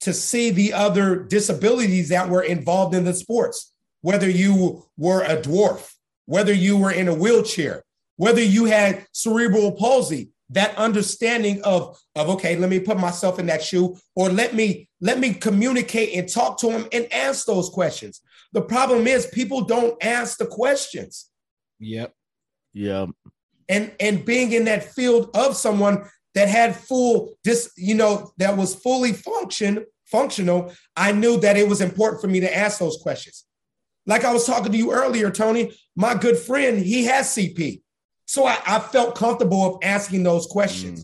to 0.02 0.14
see 0.14 0.50
the 0.50 0.74
other 0.74 1.24
disabilities 1.24 2.10
that 2.10 2.28
were 2.28 2.44
involved 2.44 2.96
in 2.96 3.06
the 3.06 3.14
sports, 3.14 3.74
whether 4.02 4.30
you 4.30 4.84
were 4.98 5.24
a 5.24 5.38
dwarf, 5.38 5.94
whether 6.26 6.54
you 6.54 6.76
were 6.78 6.92
in 6.92 7.08
a 7.08 7.14
wheelchair, 7.14 7.84
whether 8.18 8.44
you 8.44 8.66
had 8.66 9.06
cerebral 9.14 9.72
palsy, 9.72 10.32
that 10.52 10.76
understanding 10.78 11.62
of, 11.64 12.00
of 12.16 12.30
okay, 12.30 12.56
let 12.56 12.70
me 12.70 12.80
put 12.80 12.98
myself 12.98 13.40
in 13.40 13.46
that 13.48 13.64
shoe, 13.64 13.98
or 14.16 14.30
let 14.30 14.54
me 14.54 14.90
let 15.02 15.20
me 15.20 15.34
communicate 15.34 16.14
and 16.16 16.28
talk 16.28 16.60
to 16.60 16.70
him 16.70 16.88
and 16.92 17.12
ask 17.14 17.46
those 17.46 17.70
questions. 17.70 18.22
The 18.54 18.62
problem 18.62 19.08
is 19.08 19.28
people 19.28 19.62
don't 19.62 20.04
ask 20.04 20.38
the 20.38 20.48
questions. 20.48 21.30
Yep. 21.80 22.14
Yeah. 22.74 23.08
And 23.68 23.92
and 24.00 24.26
being 24.26 24.52
in 24.52 24.66
that 24.66 24.84
field 24.84 25.30
of 25.36 25.56
someone 25.56 26.10
that 26.34 26.48
had 26.48 26.76
full 26.76 27.36
this, 27.44 27.72
you 27.78 27.96
know, 27.96 28.32
that 28.38 28.58
was 28.58 28.76
fully 28.76 29.14
function 29.14 29.86
functional, 30.10 30.74
I 30.96 31.12
knew 31.12 31.40
that 31.40 31.58
it 31.58 31.68
was 31.68 31.82
important 31.82 32.22
for 32.22 32.28
me 32.28 32.40
to 32.40 32.56
ask 32.58 32.80
those 32.80 32.98
questions. 32.98 33.46
Like 34.06 34.26
I 34.26 34.34
was 34.34 34.46
talking 34.46 34.72
to 34.72 34.78
you 34.78 34.92
earlier, 34.92 35.30
Tony, 35.30 35.78
my 35.96 36.16
good 36.16 36.38
friend, 36.38 36.80
he 36.80 37.06
has 37.06 37.28
CP. 37.28 37.82
So 38.30 38.46
I, 38.46 38.60
I 38.68 38.78
felt 38.78 39.16
comfortable 39.16 39.66
of 39.66 39.80
asking 39.82 40.22
those 40.22 40.46
questions. 40.46 41.04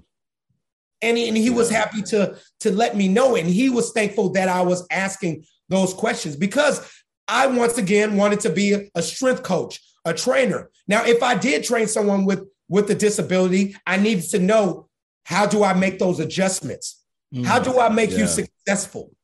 And, 1.02 1.18
and 1.18 1.36
he 1.36 1.50
was 1.50 1.72
happy 1.72 2.04
to, 2.04 2.38
to 2.60 2.72
let 2.72 2.96
me 2.96 3.08
know. 3.08 3.36
And 3.36 3.48
he 3.48 3.72
was 3.72 3.92
thankful 3.94 4.30
that 4.34 4.48
I 4.48 4.62
was 4.62 4.86
asking 4.92 5.44
those 5.68 5.92
questions 5.92 6.36
because 6.36 6.88
I 7.28 7.48
once 7.48 7.80
again 7.80 8.16
wanted 8.16 8.42
to 8.42 8.52
be 8.52 8.92
a 8.94 9.02
strength 9.02 9.42
coach, 9.42 9.82
a 10.06 10.14
trainer. 10.14 10.70
Now, 10.88 11.04
if 11.04 11.24
I 11.24 11.34
did 11.34 11.64
train 11.64 11.88
someone 11.88 12.26
with 12.26 12.48
with 12.70 12.92
a 12.92 12.96
disability, 12.96 13.76
I 13.88 13.98
needed 13.98 14.30
to 14.30 14.38
know 14.38 14.88
how 15.24 15.48
do 15.48 15.64
I 15.64 15.74
make 15.74 15.98
those 15.98 16.20
adjustments? 16.20 17.04
Mm, 17.34 17.44
how 17.44 17.58
do 17.58 17.80
I 17.80 17.90
make 17.90 18.12
yeah. 18.12 18.20
you 18.20 18.28
successful? 18.28 19.16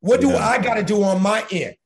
What 0.00 0.22
do 0.22 0.28
yeah. 0.28 0.48
I 0.48 0.56
got 0.56 0.74
to 0.74 0.82
do 0.82 1.02
on 1.02 1.20
my 1.20 1.44
end? 1.50 1.76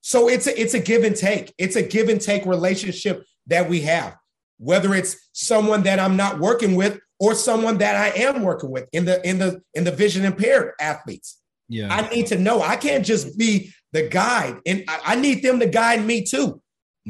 So 0.00 0.28
it's 0.28 0.48
a, 0.48 0.60
it's 0.60 0.74
a 0.74 0.80
give 0.80 1.04
and 1.04 1.14
take. 1.14 1.54
It's 1.58 1.76
a 1.76 1.82
give 1.82 2.08
and 2.08 2.20
take 2.20 2.44
relationship 2.44 3.24
that 3.46 3.68
we 3.68 3.82
have, 3.82 4.16
whether 4.60 4.94
it's 4.94 5.16
someone 5.32 5.82
that 5.84 5.98
I'm 5.98 6.16
not 6.16 6.38
working 6.38 6.76
with 6.76 7.00
or 7.18 7.34
someone 7.34 7.78
that 7.78 7.96
I 7.96 8.08
am 8.20 8.42
working 8.42 8.70
with 8.70 8.88
in 8.92 9.06
the 9.06 9.26
in 9.28 9.38
the 9.38 9.62
in 9.74 9.84
the 9.84 9.90
vision 9.90 10.24
impaired 10.24 10.74
athletes. 10.80 11.38
Yeah. 11.68 11.88
I 11.92 12.08
need 12.08 12.26
to 12.28 12.38
know. 12.38 12.62
I 12.62 12.76
can't 12.76 13.04
just 13.04 13.38
be 13.38 13.72
the 13.92 14.08
guide, 14.08 14.58
and 14.66 14.84
I, 14.86 15.00
I 15.04 15.14
need 15.16 15.42
them 15.42 15.58
to 15.60 15.66
guide 15.66 16.04
me 16.04 16.22
too. 16.24 16.60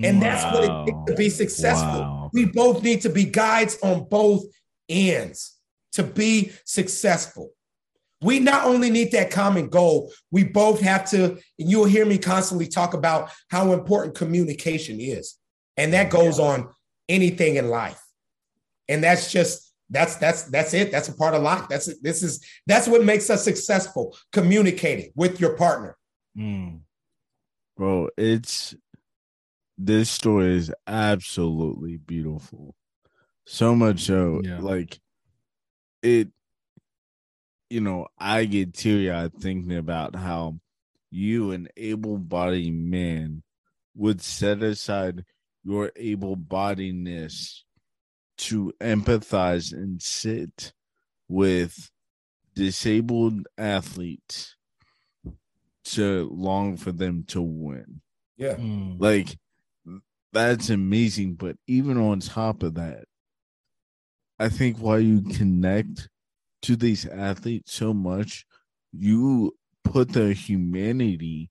And 0.02 0.20
wow. 0.20 0.22
that's 0.22 0.54
what 0.54 0.64
it 0.64 0.86
takes 0.86 1.10
to 1.10 1.16
be 1.16 1.28
successful. 1.28 2.00
Wow. 2.00 2.30
We 2.32 2.46
both 2.46 2.82
need 2.82 3.02
to 3.02 3.08
be 3.08 3.24
guides 3.24 3.78
on 3.82 4.08
both 4.08 4.44
ends 4.88 5.56
to 5.92 6.04
be 6.04 6.52
successful. 6.64 7.50
We 8.22 8.38
not 8.38 8.64
only 8.64 8.90
need 8.90 9.12
that 9.12 9.30
common 9.30 9.68
goal, 9.68 10.12
we 10.30 10.44
both 10.44 10.80
have 10.80 11.08
to, 11.10 11.32
and 11.58 11.70
you'll 11.70 11.86
hear 11.86 12.04
me 12.04 12.18
constantly 12.18 12.66
talk 12.66 12.94
about 12.94 13.30
how 13.50 13.72
important 13.72 14.14
communication 14.14 15.00
is. 15.00 15.36
And 15.76 15.92
that 15.94 16.10
goes 16.10 16.38
yeah. 16.38 16.44
on 16.44 16.68
anything 17.10 17.56
in 17.56 17.68
life. 17.68 18.00
And 18.88 19.04
that's 19.04 19.30
just 19.30 19.72
that's 19.90 20.16
that's 20.16 20.44
that's 20.44 20.72
it. 20.72 20.90
That's 20.90 21.08
a 21.08 21.14
part 21.14 21.34
of 21.34 21.42
life. 21.42 21.66
That's 21.68 21.98
this 22.00 22.22
is 22.22 22.44
that's 22.66 22.88
what 22.88 23.04
makes 23.04 23.28
us 23.28 23.44
successful. 23.44 24.16
Communicating 24.32 25.12
with 25.14 25.40
your 25.40 25.56
partner. 25.56 25.96
Mm. 26.36 26.80
Bro, 27.76 28.10
it's 28.16 28.74
this 29.76 30.10
story 30.10 30.56
is 30.56 30.72
absolutely 30.86 31.96
beautiful. 31.96 32.74
So 33.46 33.74
much 33.74 34.00
so, 34.00 34.40
yeah. 34.44 34.60
like 34.60 35.00
it 36.02 36.28
you 37.70 37.80
know, 37.80 38.08
I 38.18 38.44
get 38.44 38.74
teary 38.74 39.10
eyed 39.10 39.32
thinking 39.34 39.76
about 39.76 40.16
how 40.16 40.58
you, 41.10 41.52
an 41.52 41.68
able 41.76 42.18
bodied 42.18 42.74
man, 42.74 43.42
would 43.94 44.20
set 44.20 44.62
aside 44.62 45.24
your 45.64 45.92
able 45.96 46.36
bodiedness 46.36 47.60
to 48.38 48.72
empathize 48.80 49.72
and 49.72 50.00
sit 50.00 50.72
with 51.28 51.90
disabled 52.54 53.46
athletes 53.58 54.56
to 55.84 56.30
long 56.32 56.76
for 56.76 56.92
them 56.92 57.24
to 57.28 57.40
win. 57.40 58.00
Yeah. 58.36 58.54
Mm. 58.56 58.96
Like 58.98 59.36
that's 60.32 60.70
amazing. 60.70 61.34
But 61.34 61.56
even 61.66 61.98
on 61.98 62.20
top 62.20 62.62
of 62.62 62.74
that, 62.74 63.04
I 64.38 64.48
think 64.48 64.78
why 64.78 64.98
you 64.98 65.22
connect 65.22 66.08
to 66.62 66.76
these 66.76 67.06
athletes 67.06 67.74
so 67.74 67.92
much, 67.92 68.46
you 68.92 69.54
put 69.84 70.12
the 70.12 70.32
humanity 70.32 71.50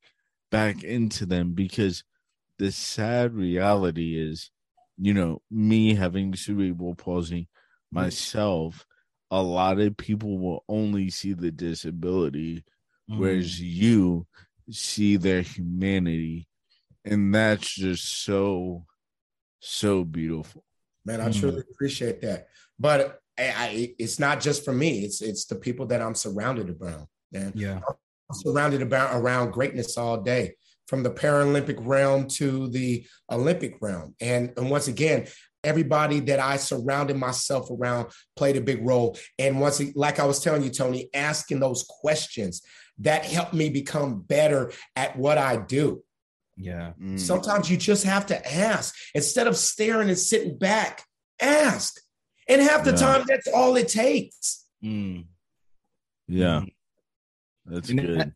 back 0.52 0.84
into 0.84 1.26
them 1.26 1.54
because 1.54 2.04
the 2.60 2.72
sad 2.72 3.34
reality 3.34 4.20
is, 4.20 4.52
you 4.98 5.14
know, 5.14 5.42
me 5.50 5.96
having 5.96 6.36
cerebral 6.36 6.94
palsy 6.94 7.48
myself, 7.92 8.86
a 9.32 9.42
lot 9.42 9.80
of 9.80 9.98
people 9.98 10.38
will 10.38 10.64
only 10.68 11.10
see 11.10 11.34
the 11.34 11.52
disability, 11.52 12.64
mm. 13.10 13.18
whereas 13.18 13.60
you 13.60 14.28
see 14.70 15.18
their 15.18 15.42
humanity. 15.42 16.48
And 17.06 17.34
that's 17.34 17.74
just 17.74 18.24
so, 18.24 18.86
so 19.60 20.04
beautiful. 20.04 20.64
Man, 21.06 21.22
I 21.22 21.30
mm. 21.30 21.40
truly 21.40 21.64
appreciate 21.72 22.22
that. 22.22 22.48
But 22.78 23.22
I, 23.38 23.96
it's 23.98 24.20
not 24.20 24.42
just 24.42 24.66
for 24.66 24.74
me. 24.74 25.06
It's 25.06 25.22
it's 25.22 25.46
the 25.46 25.56
people 25.56 25.86
that 25.88 26.02
I'm 26.02 26.16
surrounded 26.16 26.76
around. 26.80 27.08
Man. 27.32 27.54
Yeah. 27.56 27.80
I'm 28.30 28.36
surrounded 28.36 28.82
about 28.82 29.16
around 29.16 29.52
greatness 29.52 29.98
all 29.98 30.22
day, 30.22 30.56
from 30.90 31.04
the 31.04 31.12
Paralympic 31.12 31.78
realm 31.80 32.28
to 32.28 32.68
the 32.70 33.06
Olympic 33.32 33.78
realm. 33.80 34.16
And, 34.20 34.52
and 34.58 34.72
once 34.72 34.88
again, 34.88 35.28
everybody 35.64 36.20
that 36.22 36.40
I 36.40 36.58
surrounded 36.58 37.16
myself 37.16 37.70
around 37.70 38.08
played 38.36 38.58
a 38.58 38.62
big 38.62 38.84
role. 38.84 39.16
And 39.38 39.62
once, 39.62 39.80
like 39.96 40.20
I 40.20 40.26
was 40.26 40.40
telling 40.40 40.64
you, 40.64 40.72
Tony, 40.72 41.10
asking 41.14 41.60
those 41.60 41.86
questions 41.88 42.64
that 43.00 43.24
helped 43.24 43.54
me 43.54 43.70
become 43.70 44.22
better 44.22 44.72
at 44.96 45.16
what 45.16 45.38
I 45.38 45.58
do. 45.58 46.04
Yeah. 46.58 46.94
Mm. 47.00 47.20
Sometimes 47.20 47.70
you 47.70 47.78
just 47.78 48.04
have 48.04 48.26
to 48.26 48.54
ask 48.54 48.96
instead 49.14 49.46
of 49.46 49.56
staring 49.56 50.10
and 50.10 50.18
sitting 50.18 50.58
back. 50.58 51.04
Ask. 51.40 52.02
And 52.48 52.62
half 52.62 52.84
the 52.84 52.92
yeah. 52.92 52.98
time, 52.98 53.24
that's 53.28 53.48
all 53.48 53.76
it 53.76 53.90
takes. 53.90 54.66
Mm. 54.84 55.26
Yeah. 56.28 56.62
Mm. 56.62 56.74
That's 57.68 57.90
you 57.92 58.02
good. 58.02 58.34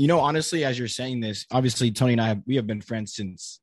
Know, 0.00 0.02
you 0.02 0.08
know, 0.08 0.20
honestly, 0.20 0.64
as 0.64 0.78
you're 0.78 0.88
saying 0.88 1.20
this, 1.20 1.46
obviously, 1.50 1.90
Tony 1.90 2.12
and 2.12 2.20
I, 2.20 2.28
have, 2.28 2.42
we 2.46 2.56
have 2.56 2.66
been 2.66 2.80
friends 2.80 3.14
since 3.14 3.60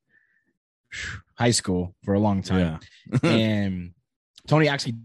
high 1.37 1.51
school 1.51 1.95
for 2.03 2.13
a 2.13 2.19
long 2.19 2.41
time. 2.41 2.79
Yeah. 3.11 3.29
and 3.29 3.93
Tony 4.47 4.67
actually 4.67 4.95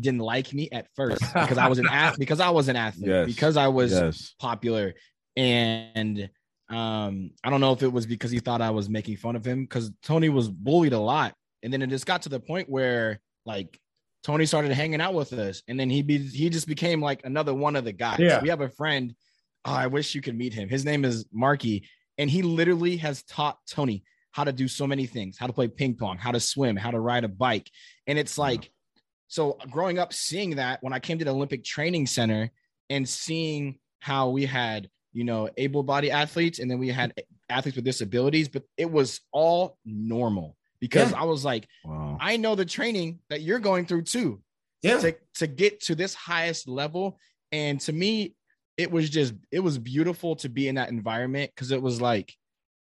didn't 0.00 0.20
like 0.20 0.52
me 0.52 0.68
at 0.72 0.88
first 0.94 1.20
because 1.32 1.58
I 1.58 1.68
was 1.68 1.78
an 1.78 1.88
athlete, 1.88 2.20
because 2.20 2.40
I 2.40 2.50
was 2.50 2.68
an 2.68 2.76
athlete, 2.76 3.08
yes. 3.08 3.26
because 3.26 3.56
I 3.56 3.68
was 3.68 3.92
yes. 3.92 4.34
popular. 4.38 4.94
And 5.36 6.30
um, 6.68 7.30
I 7.44 7.50
don't 7.50 7.60
know 7.60 7.72
if 7.72 7.82
it 7.82 7.92
was 7.92 8.06
because 8.06 8.30
he 8.30 8.40
thought 8.40 8.60
I 8.60 8.70
was 8.70 8.88
making 8.88 9.16
fun 9.16 9.36
of 9.36 9.44
him 9.44 9.62
because 9.64 9.90
Tony 10.02 10.28
was 10.28 10.48
bullied 10.48 10.92
a 10.92 10.98
lot. 10.98 11.34
And 11.62 11.72
then 11.72 11.82
it 11.82 11.88
just 11.88 12.06
got 12.06 12.22
to 12.22 12.28
the 12.28 12.40
point 12.40 12.68
where 12.68 13.20
like 13.46 13.78
Tony 14.22 14.46
started 14.46 14.72
hanging 14.72 15.00
out 15.00 15.14
with 15.14 15.32
us, 15.32 15.62
and 15.68 15.78
then 15.78 15.90
he 15.90 16.02
be 16.02 16.18
he 16.18 16.48
just 16.48 16.66
became 16.66 17.00
like 17.00 17.24
another 17.24 17.54
one 17.54 17.76
of 17.76 17.84
the 17.84 17.92
guys. 17.92 18.18
Yeah. 18.20 18.40
We 18.40 18.48
have 18.48 18.60
a 18.60 18.68
friend. 18.68 19.14
Oh, 19.64 19.72
I 19.72 19.86
wish 19.86 20.14
you 20.14 20.20
could 20.20 20.36
meet 20.36 20.54
him. 20.54 20.68
His 20.68 20.84
name 20.84 21.04
is 21.04 21.26
Marky, 21.32 21.88
and 22.18 22.28
he 22.28 22.42
literally 22.42 22.96
has 22.98 23.22
taught 23.22 23.58
Tony 23.68 24.04
how 24.32 24.44
to 24.44 24.52
do 24.52 24.68
so 24.68 24.86
many 24.86 25.06
things: 25.06 25.38
how 25.38 25.46
to 25.46 25.52
play 25.52 25.68
ping 25.68 25.94
pong, 25.94 26.18
how 26.18 26.32
to 26.32 26.40
swim, 26.40 26.76
how 26.76 26.90
to 26.90 27.00
ride 27.00 27.24
a 27.24 27.28
bike. 27.28 27.70
And 28.06 28.18
it's 28.18 28.38
like, 28.38 28.70
so 29.28 29.58
growing 29.70 29.98
up, 29.98 30.12
seeing 30.12 30.56
that 30.56 30.82
when 30.82 30.92
I 30.92 30.98
came 30.98 31.18
to 31.18 31.24
the 31.24 31.30
Olympic 31.30 31.64
Training 31.64 32.06
Center 32.06 32.50
and 32.90 33.08
seeing 33.08 33.78
how 34.00 34.30
we 34.30 34.44
had 34.46 34.88
you 35.12 35.24
know 35.24 35.48
able-bodied 35.56 36.10
athletes, 36.10 36.58
and 36.58 36.70
then 36.70 36.78
we 36.78 36.88
had 36.88 37.14
athletes 37.48 37.76
with 37.76 37.84
disabilities, 37.84 38.48
but 38.48 38.64
it 38.76 38.90
was 38.90 39.20
all 39.30 39.78
normal 39.84 40.56
because 40.80 41.12
yeah. 41.12 41.20
I 41.20 41.24
was 41.24 41.44
like, 41.44 41.68
wow. 41.84 42.18
I 42.20 42.36
know 42.36 42.56
the 42.56 42.64
training 42.64 43.20
that 43.30 43.42
you're 43.42 43.60
going 43.60 43.86
through 43.86 44.02
too. 44.02 44.42
Yeah. 44.82 44.98
To, 44.98 45.16
to 45.36 45.46
get 45.46 45.80
to 45.82 45.94
this 45.94 46.12
highest 46.12 46.66
level. 46.66 47.20
And 47.52 47.80
to 47.82 47.92
me, 47.92 48.34
it 48.76 48.90
was 48.90 49.10
just, 49.10 49.34
it 49.50 49.60
was 49.60 49.78
beautiful 49.78 50.36
to 50.36 50.48
be 50.48 50.68
in 50.68 50.76
that 50.76 50.90
environment 50.90 51.50
because 51.54 51.70
it 51.70 51.82
was 51.82 52.00
like, 52.00 52.34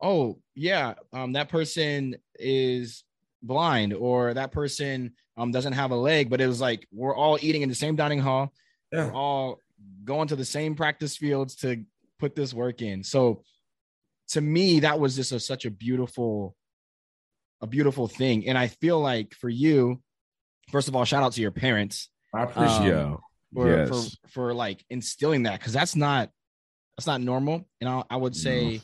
oh, 0.01 0.39
yeah, 0.55 0.95
um, 1.13 1.33
that 1.33 1.49
person 1.49 2.17
is 2.37 3.05
blind 3.43 3.93
or 3.93 4.35
that 4.35 4.53
person 4.53 5.13
um 5.37 5.51
doesn't 5.51 5.73
have 5.73 5.91
a 5.91 5.97
leg, 5.97 6.31
but 6.31 6.41
it 6.41 6.47
was 6.47 6.61
like 6.61 6.87
we're 6.93 7.15
all 7.15 7.39
eating 7.41 7.63
in 7.63 7.69
the 7.69 7.75
same 7.75 7.97
dining 7.97 8.21
hall. 8.21 8.53
Yeah. 8.93 9.07
We're 9.07 9.15
all 9.15 9.59
going 10.05 10.29
to 10.29 10.37
the 10.37 10.45
same 10.45 10.75
practice 10.75 11.17
fields 11.17 11.57
to 11.57 11.85
put 12.19 12.37
this 12.37 12.55
work 12.55 12.83
in. 12.83 13.03
So 13.03 13.43
to 14.29 14.41
me, 14.41 14.81
that 14.81 15.01
was 15.01 15.17
just 15.17 15.33
a, 15.33 15.41
such 15.41 15.65
a 15.65 15.71
beautiful 15.71 16.55
a 17.61 17.67
beautiful 17.67 18.09
thing. 18.09 18.49
And 18.49 18.59
I 18.59 18.69
feel 18.69 19.01
like 19.01 19.35
for 19.35 19.49
you, 19.49 20.01
first 20.71 20.89
of 20.89 20.97
all, 20.97 21.05
shout 21.05 21.23
out 21.23 21.33
to 21.33 21.41
your 21.41 21.53
parents. 21.53 22.11
I 22.35 22.45
appreciate 22.45 22.93
um, 22.93 23.19
for, 23.55 23.69
yes. 23.69 23.89
for 23.89 24.29
for 24.29 24.55
like 24.55 24.85
instilling 24.91 25.45
that 25.45 25.59
because 25.59 25.73
that's 25.73 25.97
not 25.97 26.31
that's 26.97 27.07
not 27.07 27.21
normal. 27.21 27.67
And 27.81 27.89
I, 27.89 28.03
I 28.11 28.17
would 28.17 28.37
say, 28.37 28.77
no. 28.77 28.81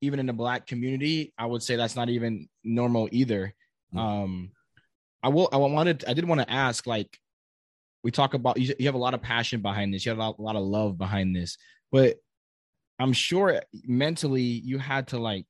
even 0.00 0.20
in 0.20 0.26
the 0.26 0.32
black 0.32 0.66
community, 0.66 1.32
I 1.38 1.46
would 1.46 1.62
say 1.62 1.76
that's 1.76 1.96
not 1.96 2.08
even 2.08 2.48
normal 2.64 3.08
either. 3.12 3.54
No. 3.92 4.00
Um, 4.00 4.50
I 5.22 5.28
will. 5.28 5.48
I 5.52 5.56
wanted. 5.56 6.04
I 6.06 6.14
did 6.14 6.26
want 6.26 6.40
to 6.40 6.50
ask. 6.50 6.86
Like, 6.86 7.18
we 8.02 8.10
talk 8.10 8.34
about 8.34 8.58
you, 8.58 8.74
you 8.78 8.86
have 8.86 8.94
a 8.94 8.98
lot 8.98 9.14
of 9.14 9.22
passion 9.22 9.60
behind 9.60 9.92
this. 9.92 10.04
You 10.04 10.10
have 10.10 10.18
a 10.18 10.22
lot, 10.22 10.38
a 10.38 10.42
lot 10.42 10.56
of 10.56 10.62
love 10.62 10.96
behind 10.96 11.34
this, 11.34 11.58
but 11.92 12.16
I'm 12.98 13.12
sure 13.12 13.62
mentally 13.84 14.42
you 14.42 14.78
had 14.78 15.08
to 15.08 15.18
like 15.18 15.46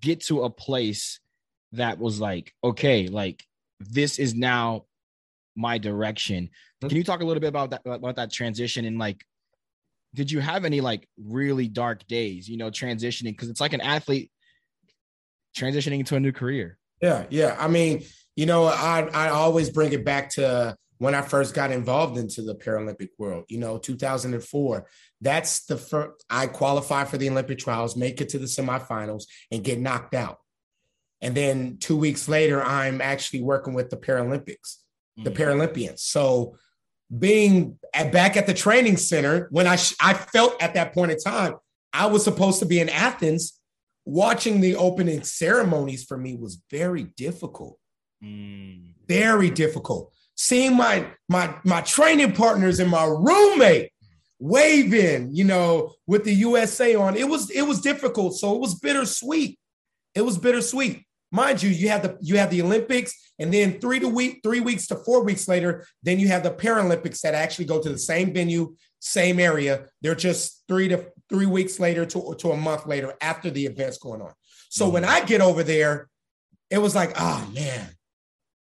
get 0.00 0.20
to 0.26 0.44
a 0.44 0.50
place 0.50 1.20
that 1.72 1.98
was 1.98 2.20
like, 2.20 2.52
okay, 2.62 3.08
like 3.08 3.44
this 3.80 4.18
is 4.18 4.34
now 4.34 4.84
my 5.56 5.78
direction. 5.78 6.50
Hmm. 6.80 6.88
Can 6.88 6.96
you 6.96 7.04
talk 7.04 7.20
a 7.20 7.24
little 7.24 7.40
bit 7.40 7.48
about 7.48 7.70
that 7.70 7.82
about 7.84 8.16
that 8.16 8.32
transition 8.32 8.84
and 8.84 8.98
like 8.98 9.24
did 10.14 10.30
you 10.30 10.40
have 10.40 10.64
any 10.64 10.80
like 10.80 11.08
really 11.16 11.68
dark 11.68 12.06
days, 12.06 12.48
you 12.48 12.56
know, 12.56 12.70
transitioning 12.70 13.30
because 13.30 13.48
it's 13.48 13.60
like 13.60 13.72
an 13.72 13.80
athlete 13.80 14.30
transitioning 15.56 16.00
into 16.00 16.16
a 16.16 16.20
new 16.20 16.32
career. 16.32 16.78
Yeah, 17.00 17.26
yeah. 17.30 17.56
I 17.58 17.68
mean, 17.68 18.04
you 18.36 18.46
know, 18.46 18.64
I 18.64 19.08
I 19.12 19.28
always 19.28 19.70
bring 19.70 19.92
it 19.92 20.04
back 20.04 20.30
to 20.30 20.76
when 20.98 21.14
I 21.14 21.22
first 21.22 21.54
got 21.54 21.72
involved 21.72 22.18
into 22.18 22.42
the 22.42 22.54
Paralympic 22.54 23.08
world, 23.18 23.44
you 23.48 23.58
know, 23.58 23.78
2004. 23.78 24.86
That's 25.22 25.64
the 25.64 25.76
first 25.76 26.24
I 26.28 26.46
qualify 26.46 27.04
for 27.04 27.16
the 27.16 27.30
Olympic 27.30 27.58
trials, 27.58 27.96
make 27.96 28.20
it 28.20 28.30
to 28.30 28.38
the 28.38 28.46
semifinals, 28.46 29.24
and 29.50 29.64
get 29.64 29.80
knocked 29.80 30.14
out. 30.14 30.38
And 31.22 31.34
then 31.34 31.78
two 31.78 31.96
weeks 31.96 32.28
later, 32.28 32.62
I'm 32.62 33.00
actually 33.00 33.42
working 33.42 33.74
with 33.74 33.90
the 33.90 33.96
Paralympics. 33.96 34.76
The 35.16 35.30
mm. 35.30 35.36
Paralympians. 35.36 36.00
So 36.00 36.56
being 37.16 37.78
at, 37.92 38.12
back 38.12 38.36
at 38.36 38.46
the 38.46 38.54
training 38.54 38.96
center 38.96 39.48
when 39.50 39.66
I 39.66 39.76
sh- 39.76 39.96
I 40.00 40.14
felt 40.14 40.62
at 40.62 40.74
that 40.74 40.94
point 40.94 41.10
in 41.10 41.18
time 41.18 41.54
I 41.92 42.06
was 42.06 42.24
supposed 42.24 42.60
to 42.60 42.66
be 42.66 42.80
in 42.80 42.88
Athens. 42.88 43.56
Watching 44.06 44.60
the 44.60 44.76
opening 44.76 45.22
ceremonies 45.22 46.04
for 46.04 46.16
me 46.16 46.34
was 46.34 46.62
very 46.70 47.04
difficult. 47.16 47.78
Mm. 48.24 48.94
Very 49.06 49.50
difficult. 49.50 50.12
Seeing 50.36 50.76
my 50.76 51.06
my 51.28 51.54
my 51.64 51.82
training 51.82 52.32
partners 52.32 52.80
and 52.80 52.90
my 52.90 53.04
roommate 53.04 53.90
waving, 54.38 55.34
you 55.34 55.44
know, 55.44 55.92
with 56.06 56.24
the 56.24 56.32
USA 56.34 56.94
on, 56.94 57.16
it 57.16 57.28
was 57.28 57.50
it 57.50 57.62
was 57.62 57.80
difficult. 57.80 58.34
So 58.36 58.54
it 58.54 58.60
was 58.60 58.74
bittersweet. 58.80 59.58
It 60.14 60.22
was 60.22 60.38
bittersweet. 60.38 61.04
Mind 61.32 61.62
you, 61.62 61.70
you 61.70 61.88
have 61.90 62.02
the 62.02 62.18
you 62.20 62.38
have 62.38 62.50
the 62.50 62.62
Olympics, 62.62 63.14
and 63.38 63.52
then 63.52 63.80
three 63.80 64.00
to 64.00 64.08
week, 64.08 64.40
three 64.42 64.60
weeks 64.60 64.86
to 64.88 64.96
four 64.96 65.22
weeks 65.22 65.46
later, 65.46 65.86
then 66.02 66.18
you 66.18 66.28
have 66.28 66.42
the 66.42 66.50
Paralympics 66.50 67.20
that 67.20 67.34
actually 67.34 67.66
go 67.66 67.80
to 67.80 67.88
the 67.88 67.98
same 67.98 68.32
venue, 68.32 68.74
same 68.98 69.38
area. 69.38 69.86
They're 70.02 70.16
just 70.16 70.64
three 70.66 70.88
to 70.88 71.06
three 71.28 71.46
weeks 71.46 71.78
later 71.78 72.04
to, 72.04 72.34
to 72.38 72.50
a 72.50 72.56
month 72.56 72.86
later 72.86 73.14
after 73.20 73.48
the 73.50 73.66
event's 73.66 73.98
going 73.98 74.20
on. 74.20 74.32
So 74.70 74.84
mm-hmm. 74.84 74.94
when 74.94 75.04
I 75.04 75.24
get 75.24 75.40
over 75.40 75.62
there, 75.62 76.08
it 76.68 76.78
was 76.78 76.94
like, 76.94 77.12
oh 77.16 77.48
man, 77.54 77.90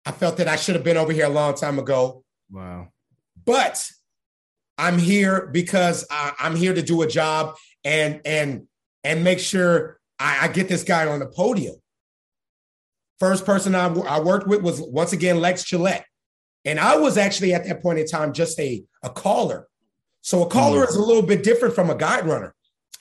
I 0.05 0.11
felt 0.11 0.37
that 0.37 0.47
I 0.47 0.55
should 0.55 0.75
have 0.75 0.83
been 0.83 0.97
over 0.97 1.13
here 1.13 1.25
a 1.25 1.29
long 1.29 1.55
time 1.55 1.79
ago. 1.79 2.23
Wow. 2.51 2.89
But 3.45 3.89
I'm 4.77 4.97
here 4.97 5.47
because 5.47 6.05
I, 6.11 6.33
I'm 6.39 6.55
here 6.55 6.73
to 6.73 6.81
do 6.81 7.01
a 7.01 7.07
job 7.07 7.55
and 7.83 8.21
and 8.25 8.67
and 9.03 9.23
make 9.23 9.39
sure 9.39 9.99
I, 10.19 10.45
I 10.45 10.47
get 10.49 10.67
this 10.67 10.83
guy 10.83 11.07
on 11.07 11.19
the 11.19 11.27
podium. 11.27 11.75
First 13.19 13.45
person 13.45 13.75
I, 13.75 13.87
I 13.87 14.19
worked 14.19 14.47
with 14.47 14.61
was 14.61 14.81
once 14.81 15.13
again 15.13 15.41
Lex 15.41 15.63
Gillette. 15.63 16.05
And 16.65 16.79
I 16.79 16.97
was 16.97 17.17
actually 17.17 17.53
at 17.53 17.65
that 17.65 17.81
point 17.81 17.99
in 17.99 18.07
time 18.07 18.33
just 18.33 18.59
a, 18.59 18.83
a 19.03 19.09
caller. 19.09 19.67
So 20.21 20.43
a 20.43 20.49
caller 20.49 20.85
mm. 20.85 20.89
is 20.89 20.95
a 20.95 21.01
little 21.01 21.23
bit 21.23 21.43
different 21.43 21.75
from 21.75 21.89
a 21.89 21.95
guide 21.95 22.25
runner. 22.25 22.53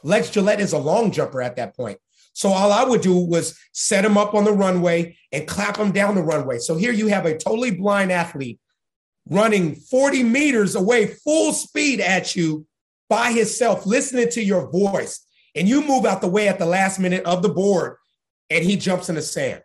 Lex 0.03 0.31
Gillette 0.31 0.61
is 0.61 0.73
a 0.73 0.79
long 0.79 1.11
jumper 1.11 1.43
at 1.43 1.57
that 1.57 1.77
point. 1.77 1.99
So 2.33 2.51
all 2.51 2.71
I 2.71 2.85
would 2.85 3.01
do 3.01 3.19
was 3.19 3.59
set 3.73 4.05
him 4.05 4.17
up 4.17 4.35
on 4.35 4.45
the 4.45 4.53
runway 4.53 5.17
and 5.33 5.49
clap 5.49 5.77
him 5.77 5.91
down 5.91 6.15
the 6.15 6.23
runway. 6.23 6.59
So 6.59 6.77
here 6.77 6.93
you 6.93 7.09
have 7.09 7.27
a 7.27 7.37
totally 7.37 7.73
blind 7.73 8.13
athlete 8.13 8.61
running 9.29 9.75
40 9.75 10.23
meters 10.23 10.75
away, 10.75 11.07
full 11.07 11.53
speed 11.53 12.01
at 12.01 12.37
you 12.37 12.67
by 13.09 13.33
himself, 13.33 13.87
listening 13.87 14.31
to 14.31 14.43
your 14.43 14.71
voice. 14.71 15.27
And 15.55 15.69
you 15.69 15.83
move 15.83 16.07
out 16.07 16.21
the 16.21 16.29
way 16.29 16.49
at 16.49 16.59
the 16.59 16.67
last 16.67 17.01
minute 17.01 17.25
of 17.25 17.43
the 17.43 17.49
board 17.49 17.97
and 18.51 18.65
he 18.65 18.77
jumps 18.77 19.09
in 19.09 19.17
the 19.17 19.23
sand. 19.23 19.63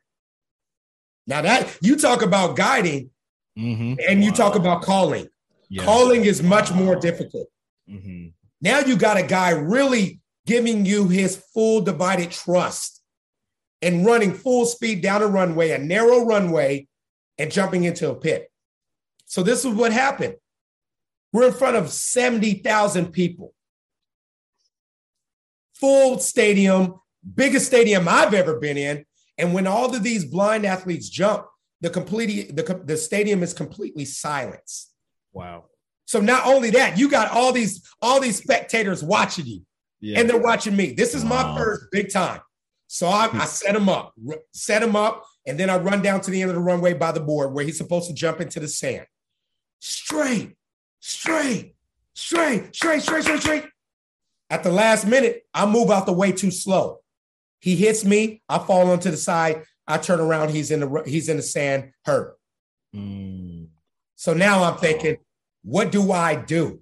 Now 1.27 1.41
that 1.41 1.77
you 1.81 1.97
talk 1.97 2.21
about 2.21 2.55
guiding 2.55 3.09
mm-hmm. 3.57 3.95
and 4.07 4.23
you 4.23 4.31
wow. 4.31 4.38
talk 4.38 4.55
about 4.55 4.81
calling. 4.81 5.27
Yes. 5.69 5.86
Calling 5.86 6.25
is 6.25 6.43
much 6.43 6.71
more 6.71 6.95
difficult. 6.95 7.47
Mm-hmm. 7.89 8.27
Now 8.62 8.79
you 8.79 8.95
got 8.95 9.17
a 9.17 9.23
guy 9.23 9.51
really 9.51 10.21
giving 10.45 10.86
you 10.86 11.07
his 11.07 11.38
full 11.53 11.81
divided 11.81 12.31
trust 12.31 13.01
and 13.81 14.05
running 14.05 14.33
full 14.33 14.65
speed 14.65 15.01
down 15.01 15.21
a 15.21 15.27
runway, 15.27 15.71
a 15.71 15.77
narrow 15.77 16.25
runway, 16.25 16.88
and 17.38 17.51
jumping 17.51 17.83
into 17.83 18.09
a 18.09 18.15
pit. 18.15 18.51
So 19.25 19.43
this 19.43 19.65
is 19.65 19.73
what 19.73 19.91
happened. 19.91 20.36
We're 21.31 21.47
in 21.47 21.53
front 21.53 21.75
of 21.75 21.89
70,000 21.89 23.12
people. 23.12 23.53
Full 25.73 26.19
stadium, 26.19 27.01
biggest 27.36 27.65
stadium 27.65 28.07
I've 28.07 28.33
ever 28.33 28.59
been 28.59 28.77
in. 28.77 29.05
And 29.38 29.54
when 29.54 29.67
all 29.67 29.93
of 29.93 30.04
these 30.04 30.26
blind 30.26 30.65
athletes 30.65 31.10
jump, 31.10 31.46
the 31.82 31.89
complete 31.89 32.56
the, 32.56 32.82
the 32.86 32.98
stadium 32.98 33.43
is 33.43 33.54
completely 33.54 34.06
silenced. 34.06 34.93
Wow. 35.34 35.65
So 36.06 36.19
not 36.19 36.46
only 36.46 36.69
that, 36.72 36.98
you 36.98 37.10
got 37.10 37.32
all 37.32 37.52
these 37.52 37.86
all 38.02 38.19
these 38.19 38.38
spectators 38.38 39.04
watching 39.04 39.46
you, 39.46 39.62
yeah. 40.00 40.19
and 40.19 40.30
they're 40.30 40.38
watching 40.38 40.76
me. 40.76 40.93
This 40.93 41.13
is 41.15 41.24
wow. 41.24 41.54
my 41.54 41.58
first 41.58 41.86
big 41.91 42.12
time. 42.12 42.41
So 42.88 43.08
I, 43.08 43.30
I 43.34 43.46
set 43.46 43.76
him 43.76 43.89
up, 43.89 44.13
set 44.54 44.84
him 44.84 44.96
up, 44.96 45.26
and 45.46 45.60
then 45.60 45.69
I 45.69 45.78
run 45.78 46.02
down 46.02 46.22
to 46.22 46.32
the 46.32 46.41
end 46.41 46.52
of 46.52 46.56
the 46.56 46.62
runway 46.62 46.93
by 46.93 47.12
the 47.12 47.19
board 47.19 47.54
where 47.54 47.65
he's 47.65 47.78
supposed 47.78 48.08
to 48.08 48.13
jump 48.13 48.39
into 48.39 48.60
the 48.60 48.67
sand. 48.67 49.06
Straight, 49.80 50.56
straight, 51.00 51.76
straight, 52.13 52.76
straight, 52.76 53.02
straight, 53.02 53.24
straight, 53.24 53.41
straight. 53.41 53.65
At 54.50 54.63
the 54.63 54.72
last 54.72 55.08
minute, 55.08 55.43
I 55.54 55.65
move 55.65 55.89
out 55.89 56.06
the 56.06 56.13
way 56.13 56.32
too 56.32 56.52
slow. 56.52 57.00
He 57.63 57.78
hits 57.78 58.04
me. 58.04 58.41
I 58.49 58.60
fall 58.60 58.91
onto 58.91 59.10
the 59.10 59.15
side. 59.15 59.63
I 59.88 59.97
turn 59.97 60.19
around. 60.19 60.49
He's 60.49 60.69
in 60.69 60.82
the 60.82 61.04
he's 61.06 61.30
in 61.30 61.38
the 61.38 61.43
sand, 61.43 61.93
hurt. 62.04 62.38
Mm. 62.93 63.67
So 64.17 64.34
now 64.34 64.65
I'm 64.65 64.76
thinking, 64.76 65.15
what 65.63 65.89
do 65.89 66.12
I 66.12 66.36
do? 66.36 66.82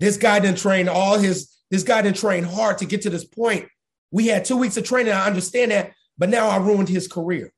This 0.00 0.16
guy 0.16 0.40
didn't 0.40 0.58
train 0.58 0.88
all 0.88 1.16
his. 1.16 1.56
This 1.70 1.84
guy 1.84 2.02
didn't 2.02 2.16
train 2.16 2.42
hard 2.42 2.78
to 2.78 2.86
get 2.86 3.02
to 3.02 3.10
this 3.10 3.24
point. 3.24 3.68
We 4.10 4.26
had 4.26 4.44
two 4.44 4.56
weeks 4.56 4.76
of 4.76 4.82
training. 4.82 5.12
I 5.12 5.28
understand 5.28 5.70
that, 5.70 5.92
but 6.18 6.28
now 6.28 6.48
I 6.48 6.56
ruined 6.56 6.88
his 6.88 7.06
career. 7.06 7.52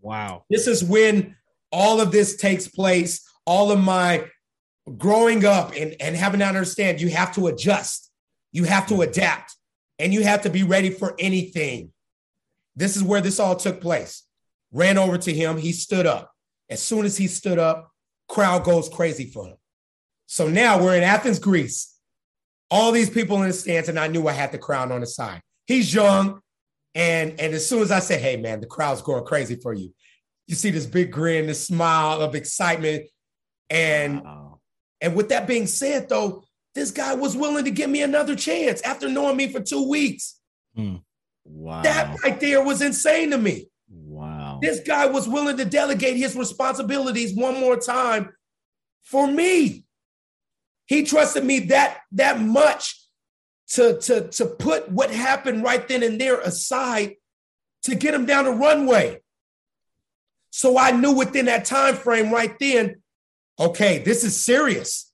Wow. 0.00 0.46
This 0.50 0.66
is 0.66 0.82
when 0.82 1.36
all 1.70 2.00
of 2.00 2.10
this 2.10 2.34
takes 2.34 2.66
place. 2.66 3.24
All 3.46 3.70
of 3.70 3.78
my 3.78 4.24
growing 4.96 5.44
up 5.44 5.74
and, 5.76 5.94
and 6.00 6.16
having 6.16 6.40
to 6.40 6.46
understand 6.46 7.00
you 7.00 7.10
have 7.10 7.32
to 7.36 7.46
adjust, 7.46 8.10
you 8.50 8.64
have 8.64 8.88
to 8.88 9.02
adapt 9.02 9.54
and 9.98 10.14
you 10.14 10.22
have 10.22 10.42
to 10.42 10.50
be 10.50 10.62
ready 10.62 10.90
for 10.90 11.14
anything. 11.18 11.92
This 12.76 12.96
is 12.96 13.02
where 13.02 13.20
this 13.20 13.40
all 13.40 13.56
took 13.56 13.80
place. 13.80 14.24
Ran 14.72 14.98
over 14.98 15.18
to 15.18 15.32
him. 15.32 15.56
He 15.56 15.72
stood 15.72 16.06
up. 16.06 16.32
As 16.70 16.82
soon 16.82 17.04
as 17.04 17.16
he 17.16 17.26
stood 17.26 17.58
up, 17.58 17.90
crowd 18.28 18.64
goes 18.64 18.88
crazy 18.88 19.26
for 19.26 19.46
him. 19.46 19.56
So 20.26 20.48
now 20.48 20.82
we're 20.82 20.96
in 20.96 21.02
Athens, 21.02 21.38
Greece. 21.38 21.94
All 22.70 22.92
these 22.92 23.08
people 23.08 23.40
in 23.42 23.48
the 23.48 23.54
stands, 23.54 23.88
and 23.88 23.98
I 23.98 24.08
knew 24.08 24.28
I 24.28 24.32
had 24.32 24.52
the 24.52 24.58
crowd 24.58 24.92
on 24.92 25.00
the 25.00 25.06
side. 25.06 25.40
He's 25.66 25.92
young. 25.92 26.40
And, 26.94 27.40
and 27.40 27.54
as 27.54 27.66
soon 27.66 27.82
as 27.82 27.90
I 27.90 28.00
say, 28.00 28.18
hey, 28.18 28.36
man, 28.36 28.60
the 28.60 28.66
crowd's 28.66 29.02
going 29.02 29.24
crazy 29.24 29.56
for 29.56 29.72
you, 29.72 29.94
you 30.46 30.54
see 30.54 30.70
this 30.70 30.86
big 30.86 31.12
grin, 31.12 31.46
this 31.46 31.66
smile 31.66 32.20
of 32.20 32.34
excitement. 32.34 33.04
And, 33.70 34.22
wow. 34.22 34.60
and 35.00 35.14
with 35.14 35.30
that 35.30 35.46
being 35.46 35.66
said, 35.66 36.08
though, 36.08 36.44
this 36.78 36.92
guy 36.92 37.14
was 37.14 37.36
willing 37.36 37.64
to 37.64 37.70
give 37.70 37.90
me 37.90 38.02
another 38.02 38.36
chance 38.36 38.80
after 38.82 39.08
knowing 39.08 39.36
me 39.36 39.48
for 39.48 39.60
two 39.60 39.88
weeks. 39.88 40.38
Mm. 40.76 41.02
Wow. 41.44 41.82
That 41.82 42.16
right 42.22 42.38
there 42.38 42.62
was 42.62 42.80
insane 42.82 43.30
to 43.30 43.38
me. 43.38 43.68
Wow. 43.88 44.60
This 44.62 44.80
guy 44.80 45.06
was 45.06 45.28
willing 45.28 45.56
to 45.56 45.64
delegate 45.64 46.16
his 46.16 46.36
responsibilities 46.36 47.34
one 47.34 47.58
more 47.58 47.76
time 47.76 48.32
for 49.02 49.26
me. 49.26 49.84
He 50.86 51.02
trusted 51.02 51.44
me 51.44 51.60
that 51.60 51.98
that 52.12 52.40
much 52.40 53.02
to, 53.70 53.98
to, 53.98 54.28
to 54.28 54.46
put 54.46 54.90
what 54.90 55.10
happened 55.10 55.64
right 55.64 55.86
then 55.86 56.02
and 56.02 56.20
there 56.20 56.40
aside 56.40 57.16
to 57.82 57.94
get 57.94 58.14
him 58.14 58.24
down 58.24 58.44
the 58.44 58.52
runway. 58.52 59.20
So 60.50 60.78
I 60.78 60.92
knew 60.92 61.12
within 61.12 61.46
that 61.46 61.64
time 61.64 61.94
frame 61.96 62.32
right 62.32 62.56
then, 62.58 63.02
okay, 63.58 63.98
this 63.98 64.24
is 64.24 64.42
serious. 64.42 65.07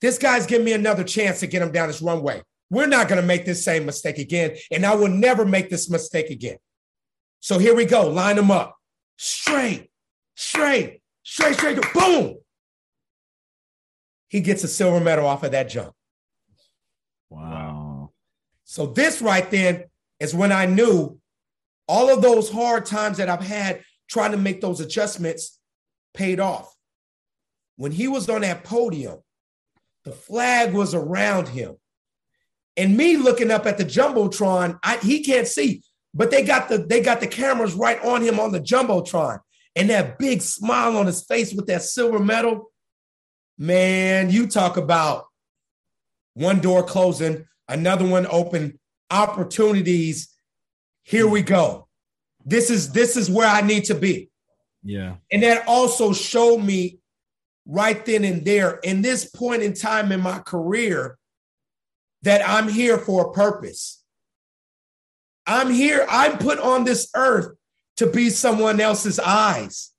This 0.00 0.18
guy's 0.18 0.46
giving 0.46 0.64
me 0.64 0.72
another 0.72 1.04
chance 1.04 1.40
to 1.40 1.46
get 1.46 1.62
him 1.62 1.72
down 1.72 1.88
this 1.88 2.02
runway. 2.02 2.42
We're 2.70 2.86
not 2.86 3.08
going 3.08 3.20
to 3.20 3.26
make 3.26 3.44
this 3.44 3.64
same 3.64 3.86
mistake 3.86 4.18
again, 4.18 4.56
and 4.70 4.84
I 4.84 4.94
will 4.94 5.08
never 5.08 5.44
make 5.44 5.70
this 5.70 5.88
mistake 5.90 6.30
again. 6.30 6.58
So 7.40 7.58
here 7.58 7.74
we 7.74 7.84
go. 7.84 8.08
Line 8.08 8.36
them 8.36 8.50
up. 8.50 8.76
Straight, 9.16 9.90
straight, 10.34 11.00
straight, 11.22 11.54
straight. 11.54 11.80
Boom. 11.94 12.36
He 14.28 14.40
gets 14.40 14.64
a 14.64 14.68
silver 14.68 15.00
medal 15.00 15.26
off 15.26 15.42
of 15.42 15.52
that 15.52 15.70
jump. 15.70 15.94
Wow. 17.30 18.10
So 18.64 18.86
this 18.86 19.22
right 19.22 19.50
then 19.50 19.84
is 20.20 20.34
when 20.34 20.52
I 20.52 20.66
knew 20.66 21.18
all 21.86 22.10
of 22.10 22.20
those 22.20 22.50
hard 22.50 22.84
times 22.84 23.16
that 23.16 23.30
I've 23.30 23.42
had 23.42 23.82
trying 24.08 24.32
to 24.32 24.36
make 24.36 24.60
those 24.60 24.80
adjustments 24.80 25.58
paid 26.12 26.38
off. 26.40 26.74
When 27.76 27.92
he 27.92 28.08
was 28.08 28.28
on 28.28 28.42
that 28.42 28.64
podium, 28.64 29.18
the 30.08 30.14
flag 30.14 30.72
was 30.72 30.94
around 30.94 31.48
him. 31.48 31.76
And 32.76 32.96
me 32.96 33.16
looking 33.16 33.50
up 33.50 33.66
at 33.66 33.76
the 33.76 33.84
jumbotron, 33.84 34.78
I, 34.82 34.98
he 34.98 35.22
can't 35.22 35.46
see, 35.46 35.82
but 36.14 36.30
they 36.30 36.42
got 36.42 36.68
the 36.68 36.78
they 36.78 37.00
got 37.00 37.20
the 37.20 37.26
cameras 37.26 37.74
right 37.74 38.02
on 38.04 38.22
him 38.22 38.38
on 38.38 38.52
the 38.52 38.60
jumbotron, 38.60 39.40
and 39.74 39.90
that 39.90 40.18
big 40.18 40.40
smile 40.40 40.96
on 40.96 41.06
his 41.06 41.24
face 41.24 41.52
with 41.52 41.66
that 41.66 41.82
silver 41.82 42.20
medal. 42.20 42.70
Man, 43.58 44.30
you 44.30 44.46
talk 44.46 44.76
about 44.76 45.26
one 46.34 46.60
door 46.60 46.84
closing, 46.84 47.46
another 47.68 48.06
one 48.06 48.26
open, 48.30 48.78
opportunities. 49.10 50.28
Here 51.02 51.26
we 51.26 51.42
go. 51.42 51.88
This 52.44 52.70
is 52.70 52.92
this 52.92 53.16
is 53.16 53.28
where 53.28 53.48
I 53.48 53.60
need 53.60 53.84
to 53.86 53.94
be. 53.94 54.30
Yeah. 54.84 55.16
And 55.32 55.42
that 55.42 55.66
also 55.66 56.12
showed 56.12 56.58
me 56.58 57.00
right 57.68 58.04
then 58.06 58.24
and 58.24 58.44
there 58.44 58.80
in 58.82 59.02
this 59.02 59.30
point 59.30 59.62
in 59.62 59.74
time 59.74 60.10
in 60.10 60.20
my 60.20 60.38
career 60.40 61.18
that 62.22 62.42
I'm 62.44 62.68
here 62.68 62.98
for 62.98 63.28
a 63.28 63.32
purpose. 63.32 64.02
I'm 65.46 65.70
here, 65.70 66.04
I'm 66.10 66.38
put 66.38 66.58
on 66.58 66.84
this 66.84 67.08
earth 67.14 67.54
to 67.98 68.06
be 68.06 68.30
someone 68.30 68.80
else's 68.80 69.18
eyes. 69.18 69.92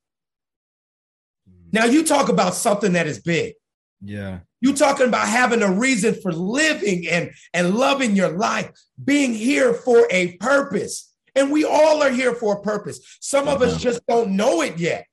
Mm. 1.49 1.73
Now, 1.73 1.86
you 1.86 2.03
talk 2.03 2.29
about 2.29 2.55
something 2.55 2.93
that 2.93 3.08
is 3.08 3.21
big. 3.21 3.53
Yeah. 4.01 4.39
You 4.62 4.73
talking 4.73 5.08
about 5.08 5.27
having 5.27 5.62
a 5.62 5.71
reason 5.71 6.15
for 6.21 6.32
living 6.32 7.08
and, 7.08 7.32
and 7.53 7.75
loving 7.75 8.15
your 8.15 8.29
life, 8.29 8.71
being 9.03 9.34
here 9.34 9.73
for 9.73 10.08
a 10.12 10.38
purpose. 10.38 11.13
And 11.36 11.51
we 11.51 11.63
all 11.63 12.03
are 12.03 12.12
here 12.12 12.34
for 12.34 12.58
a 12.58 12.62
purpose. 12.62 13.17
Some 13.21 13.47
of 13.47 13.62
us 13.62 13.71
uh-huh. 13.71 13.79
just 13.79 14.05
don't 14.08 14.36
know 14.36 14.62
it 14.62 14.77
yet. 14.77 15.05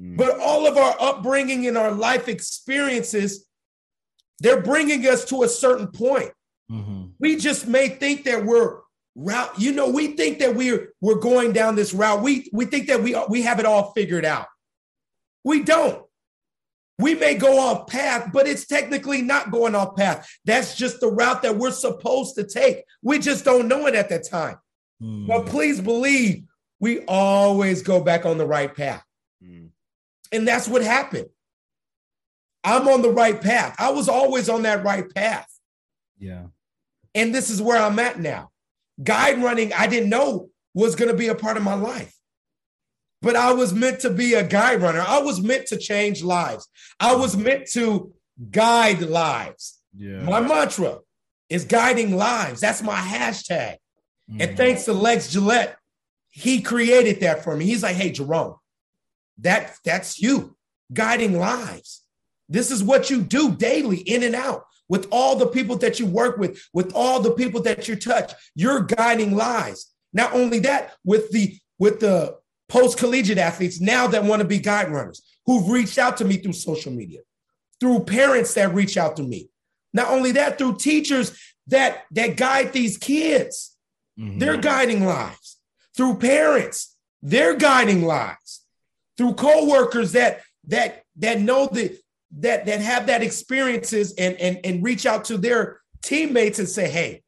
Mm. 0.00 0.16
But 0.16 0.38
all 0.38 0.66
of 0.66 0.76
our 0.76 0.96
upbringing 0.98 1.66
and 1.66 1.76
our 1.76 1.92
life 1.92 2.28
experiences, 2.28 3.46
they're 4.38 4.62
bringing 4.62 5.06
us 5.06 5.24
to 5.26 5.42
a 5.42 5.48
certain 5.48 5.88
point. 5.88 6.32
Mhm. 6.70 7.12
We 7.18 7.36
just 7.36 7.66
may 7.66 7.88
think 7.88 8.24
that 8.24 8.44
we're 8.44 8.80
route, 9.16 9.58
you 9.58 9.72
know, 9.72 9.90
we 9.90 10.08
think 10.08 10.38
that 10.38 10.54
we're 10.54 10.94
we're 11.00 11.16
going 11.16 11.52
down 11.52 11.74
this 11.74 11.92
route. 11.92 12.22
We 12.22 12.48
we 12.52 12.64
think 12.64 12.86
that 12.86 13.02
we 13.02 13.14
we 13.28 13.42
have 13.42 13.58
it 13.58 13.66
all 13.66 13.92
figured 13.92 14.24
out. 14.24 14.46
We 15.44 15.62
don't. 15.62 16.04
We 16.98 17.14
may 17.14 17.34
go 17.34 17.58
off 17.58 17.86
path, 17.86 18.30
but 18.30 18.46
it's 18.46 18.66
technically 18.66 19.22
not 19.22 19.50
going 19.50 19.74
off 19.74 19.96
path. 19.96 20.28
That's 20.44 20.76
just 20.76 21.00
the 21.00 21.08
route 21.08 21.42
that 21.42 21.56
we're 21.56 21.70
supposed 21.70 22.34
to 22.36 22.44
take. 22.44 22.84
We 23.02 23.18
just 23.18 23.44
don't 23.44 23.68
know 23.68 23.86
it 23.86 23.94
at 23.94 24.10
that 24.10 24.28
time. 24.28 24.56
Mm. 25.02 25.26
But 25.26 25.46
please 25.46 25.80
believe 25.80 26.44
we 26.78 27.00
always 27.06 27.82
go 27.82 28.02
back 28.02 28.26
on 28.26 28.36
the 28.36 28.46
right 28.46 28.74
path. 28.74 29.02
Mm. 30.32 30.38
And 30.38 30.48
that's 30.48 30.68
what 30.68 30.82
happened. 30.82 31.28
I'm 32.62 32.88
on 32.88 33.02
the 33.02 33.10
right 33.10 33.40
path. 33.40 33.76
I 33.78 33.90
was 33.90 34.08
always 34.08 34.48
on 34.48 34.62
that 34.62 34.84
right 34.84 35.12
path. 35.14 35.48
Yeah. 36.18 36.46
And 37.14 37.34
this 37.34 37.50
is 37.50 37.60
where 37.62 37.80
I'm 37.80 37.98
at 37.98 38.20
now. 38.20 38.50
Guide 39.02 39.42
running, 39.42 39.72
I 39.72 39.86
didn't 39.86 40.10
know 40.10 40.50
was 40.74 40.94
going 40.94 41.10
to 41.10 41.16
be 41.16 41.28
a 41.28 41.34
part 41.34 41.56
of 41.56 41.62
my 41.62 41.74
life. 41.74 42.14
But 43.22 43.36
I 43.36 43.52
was 43.52 43.74
meant 43.74 44.00
to 44.00 44.10
be 44.10 44.34
a 44.34 44.46
guide 44.46 44.80
runner. 44.80 45.04
I 45.06 45.20
was 45.20 45.40
meant 45.40 45.66
to 45.68 45.76
change 45.76 46.22
lives. 46.22 46.68
I 46.98 47.14
was 47.14 47.36
meant 47.36 47.66
to 47.72 48.12
guide 48.50 49.02
lives. 49.02 49.78
Yeah. 49.96 50.22
My 50.22 50.40
mantra 50.40 50.98
is 51.48 51.64
guiding 51.64 52.16
lives. 52.16 52.60
That's 52.60 52.82
my 52.82 52.96
hashtag. 52.96 53.76
Mm. 54.30 54.40
And 54.40 54.56
thanks 54.56 54.84
to 54.84 54.92
Lex 54.92 55.32
Gillette, 55.32 55.76
he 56.30 56.62
created 56.62 57.20
that 57.20 57.42
for 57.42 57.56
me. 57.56 57.66
He's 57.66 57.82
like, 57.82 57.96
hey, 57.96 58.12
Jerome, 58.12 58.54
that, 59.40 59.76
that's 59.84 60.20
you 60.20 60.56
guiding 60.92 61.38
lives. 61.38 62.02
This 62.48 62.70
is 62.70 62.82
what 62.82 63.10
you 63.10 63.22
do 63.22 63.52
daily, 63.52 63.98
in 63.98 64.22
and 64.22 64.34
out, 64.34 64.64
with 64.88 65.06
all 65.10 65.36
the 65.36 65.46
people 65.46 65.76
that 65.76 66.00
you 66.00 66.06
work 66.06 66.36
with, 66.36 66.60
with 66.72 66.92
all 66.94 67.20
the 67.20 67.30
people 67.30 67.62
that 67.62 67.86
you 67.86 67.94
touch. 67.94 68.32
You're 68.54 68.82
guiding 68.82 69.36
lives. 69.36 69.92
Not 70.12 70.34
only 70.34 70.58
that, 70.60 70.94
with 71.04 71.30
the 71.30 71.56
with 71.78 72.00
the 72.00 72.36
post 72.68 72.98
collegiate 72.98 73.38
athletes 73.38 73.80
now 73.80 74.06
that 74.08 74.24
want 74.24 74.42
to 74.42 74.48
be 74.48 74.58
guide 74.58 74.90
runners 74.90 75.22
who've 75.46 75.68
reached 75.68 75.96
out 75.98 76.16
to 76.18 76.24
me 76.24 76.36
through 76.36 76.52
social 76.52 76.92
media, 76.92 77.20
through 77.78 78.00
parents 78.00 78.54
that 78.54 78.74
reach 78.74 78.96
out 78.96 79.16
to 79.16 79.22
me. 79.22 79.48
Not 79.92 80.08
only 80.08 80.32
that, 80.32 80.58
through 80.58 80.76
teachers 80.76 81.38
that 81.68 82.04
that 82.10 82.36
guide 82.36 82.72
these 82.72 82.98
kids. 82.98 83.76
Mhm. 84.18 84.40
They're 84.40 84.56
guiding 84.56 85.04
lives 85.04 85.58
through 85.96 86.18
parents. 86.18 86.96
They're 87.22 87.54
guiding 87.54 88.02
lives 88.04 88.59
through 89.20 89.34
coworkers 89.34 90.12
that 90.12 90.40
that 90.66 91.02
that 91.16 91.42
know 91.42 91.66
that 91.66 91.94
that 92.38 92.64
that 92.64 92.80
have 92.80 93.06
that 93.08 93.22
experiences 93.22 94.14
and 94.14 94.34
and 94.36 94.58
and 94.64 94.82
reach 94.82 95.04
out 95.04 95.26
to 95.26 95.36
their 95.36 95.82
teammates 96.02 96.58
and 96.58 96.66
say, 96.66 96.88
"Hey, 96.88 97.22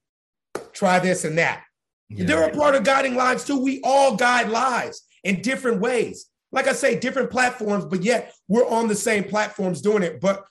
try 0.73 0.99
this 1.01 1.27
and 1.27 1.37
that." 1.37 1.65
Yeah. 2.09 2.25
They're 2.25 2.49
a 2.49 2.57
part 2.57 2.77
of 2.77 2.85
guiding 2.85 3.15
lives 3.15 3.45
too. 3.45 3.63
We 3.63 3.83
all 3.85 4.17
guide 4.17 4.49
lives 4.49 5.03
in 5.23 5.43
different 5.43 5.83
ways. 5.83 6.31
Like 6.51 6.67
I 6.67 6.73
say, 6.73 6.99
different 6.99 7.31
platforms, 7.31 7.85
but 7.85 8.03
yet 8.03 8.33
we're 8.49 8.67
on 8.67 8.89
the 8.89 8.95
same 8.95 9.25
platforms 9.25 9.83
doing 9.83 10.03
it. 10.03 10.19
But 10.19 10.47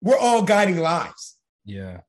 we're 0.00 0.18
all 0.18 0.44
guiding 0.44 0.78
lives. 0.78 1.36
Yeah. 1.64 2.02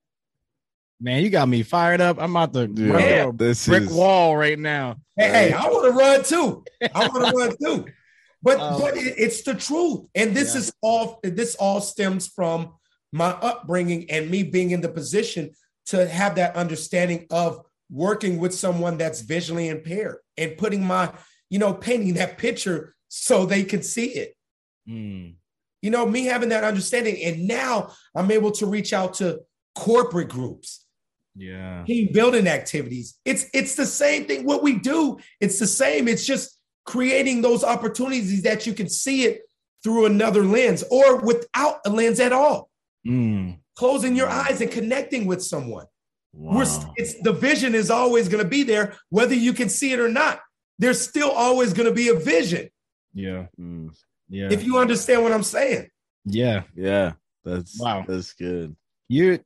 Man, 1.02 1.24
you 1.24 1.32
got 1.32 1.48
me 1.48 1.64
fired 1.64 2.02
up. 2.02 2.22
I'm 2.22 2.36
about 2.36 2.54
to 2.54 2.72
Yeah, 2.72 3.24
run 3.24 3.38
this 3.38 3.68
brick 3.68 3.84
is 3.84 3.94
wall 3.94 4.38
right 4.38 4.60
now. 4.60 4.98
Hey, 5.18 5.30
hey, 5.30 5.54
I 5.54 5.68
want 5.70 5.86
to 5.86 5.92
run 5.92 6.24
too. 6.24 6.64
I 6.94 7.08
want 7.08 7.26
to 7.26 7.32
run 7.32 7.56
too. 7.60 7.92
But 8.42 8.60
Um, 8.60 8.80
but 8.82 8.98
it, 8.98 9.16
it's 9.18 9.42
the 9.42 9.54
truth, 9.54 10.08
and 10.16 10.36
this 10.36 10.54
Yeah. 10.54 10.62
is 10.62 10.74
all. 10.82 11.20
This 11.24 11.56
all 11.56 11.82
stems 11.82 12.28
from 12.28 12.76
my 13.12 13.32
upbringing 13.32 14.10
and 14.10 14.30
me 14.30 14.44
being 14.44 14.72
in 14.72 14.82
the 14.82 14.90
position 14.90 15.52
to 15.88 16.08
have 16.08 16.36
that 16.36 16.56
understanding 16.56 17.26
of 17.32 17.66
working 17.92 18.38
with 18.40 18.54
someone 18.54 18.98
that's 18.98 19.22
visually 19.22 19.68
impaired 19.68 20.18
and 20.38 20.56
putting 20.58 20.84
my, 20.84 21.12
you 21.50 21.58
know, 21.58 21.74
painting 21.74 22.14
that 22.14 22.38
picture 22.38 22.96
so 23.08 23.46
they 23.46 23.64
can 23.64 23.82
see 23.82 24.06
it. 24.10 24.38
Mm. 24.88 25.34
You 25.82 25.90
know, 25.90 26.06
me 26.06 26.26
having 26.26 26.50
that 26.50 26.64
understanding, 26.64 27.18
and 27.24 27.48
now 27.48 27.92
I'm 28.16 28.30
able 28.32 28.52
to 28.52 28.66
reach 28.68 28.94
out 28.94 29.16
to 29.16 29.40
corporate 29.76 30.30
groups 30.30 30.86
Yeah. 31.36 31.84
team 31.86 32.12
building 32.14 32.48
activities. 32.48 33.16
It's 33.26 33.46
it's 33.54 33.76
the 33.76 33.86
same 33.88 34.26
thing. 34.26 34.46
What 34.46 34.62
we 34.62 34.78
do, 34.78 35.18
it's 35.40 35.58
the 35.58 35.68
same. 35.68 36.08
It's 36.08 36.26
just 36.26 36.59
creating 36.90 37.42
those 37.44 37.64
opportunities 37.64 38.42
that 38.42 38.66
you 38.66 38.74
can 38.74 38.90
see 38.90 39.24
it 39.24 39.44
through 39.84 40.08
another 40.08 40.44
lens 40.44 40.84
or 40.90 41.18
without 41.18 41.76
a 41.86 41.90
lens 41.92 42.20
at 42.20 42.34
all. 42.34 42.68
Mm. 43.08 43.60
Closing 43.76 44.16
your 44.16 44.28
eyes 44.28 44.60
and 44.60 44.72
connecting 44.72 45.28
with 45.28 45.44
someone. 45.44 45.86
We're 46.34 46.66
it's 46.96 47.14
the 47.22 47.32
vision 47.32 47.76
is 47.76 47.92
always 47.92 48.28
going 48.28 48.44
to 48.44 48.50
be 48.50 48.64
there, 48.64 48.96
whether 49.10 49.36
you 49.36 49.54
can 49.54 49.70
see 49.70 49.94
it 49.94 50.00
or 50.00 50.10
not. 50.10 50.42
There's 50.80 51.00
still 51.00 51.30
always 51.30 51.74
going 51.74 51.88
to 51.88 51.94
be 51.94 52.10
a 52.10 52.16
vision. 52.16 52.70
Yeah. 53.14 53.46
Mm. 53.60 53.96
Yeah. 54.30 54.50
If 54.52 54.64
you 54.64 54.80
understand 54.80 55.22
what 55.22 55.32
I'm 55.32 55.44
saying. 55.44 55.90
yeah. 56.26 56.64
Yeah, 56.76 57.14
that's 57.44 57.80
Wow. 57.80 58.04
That's 58.08 58.34
good. 58.34 58.76
you 59.10 59.40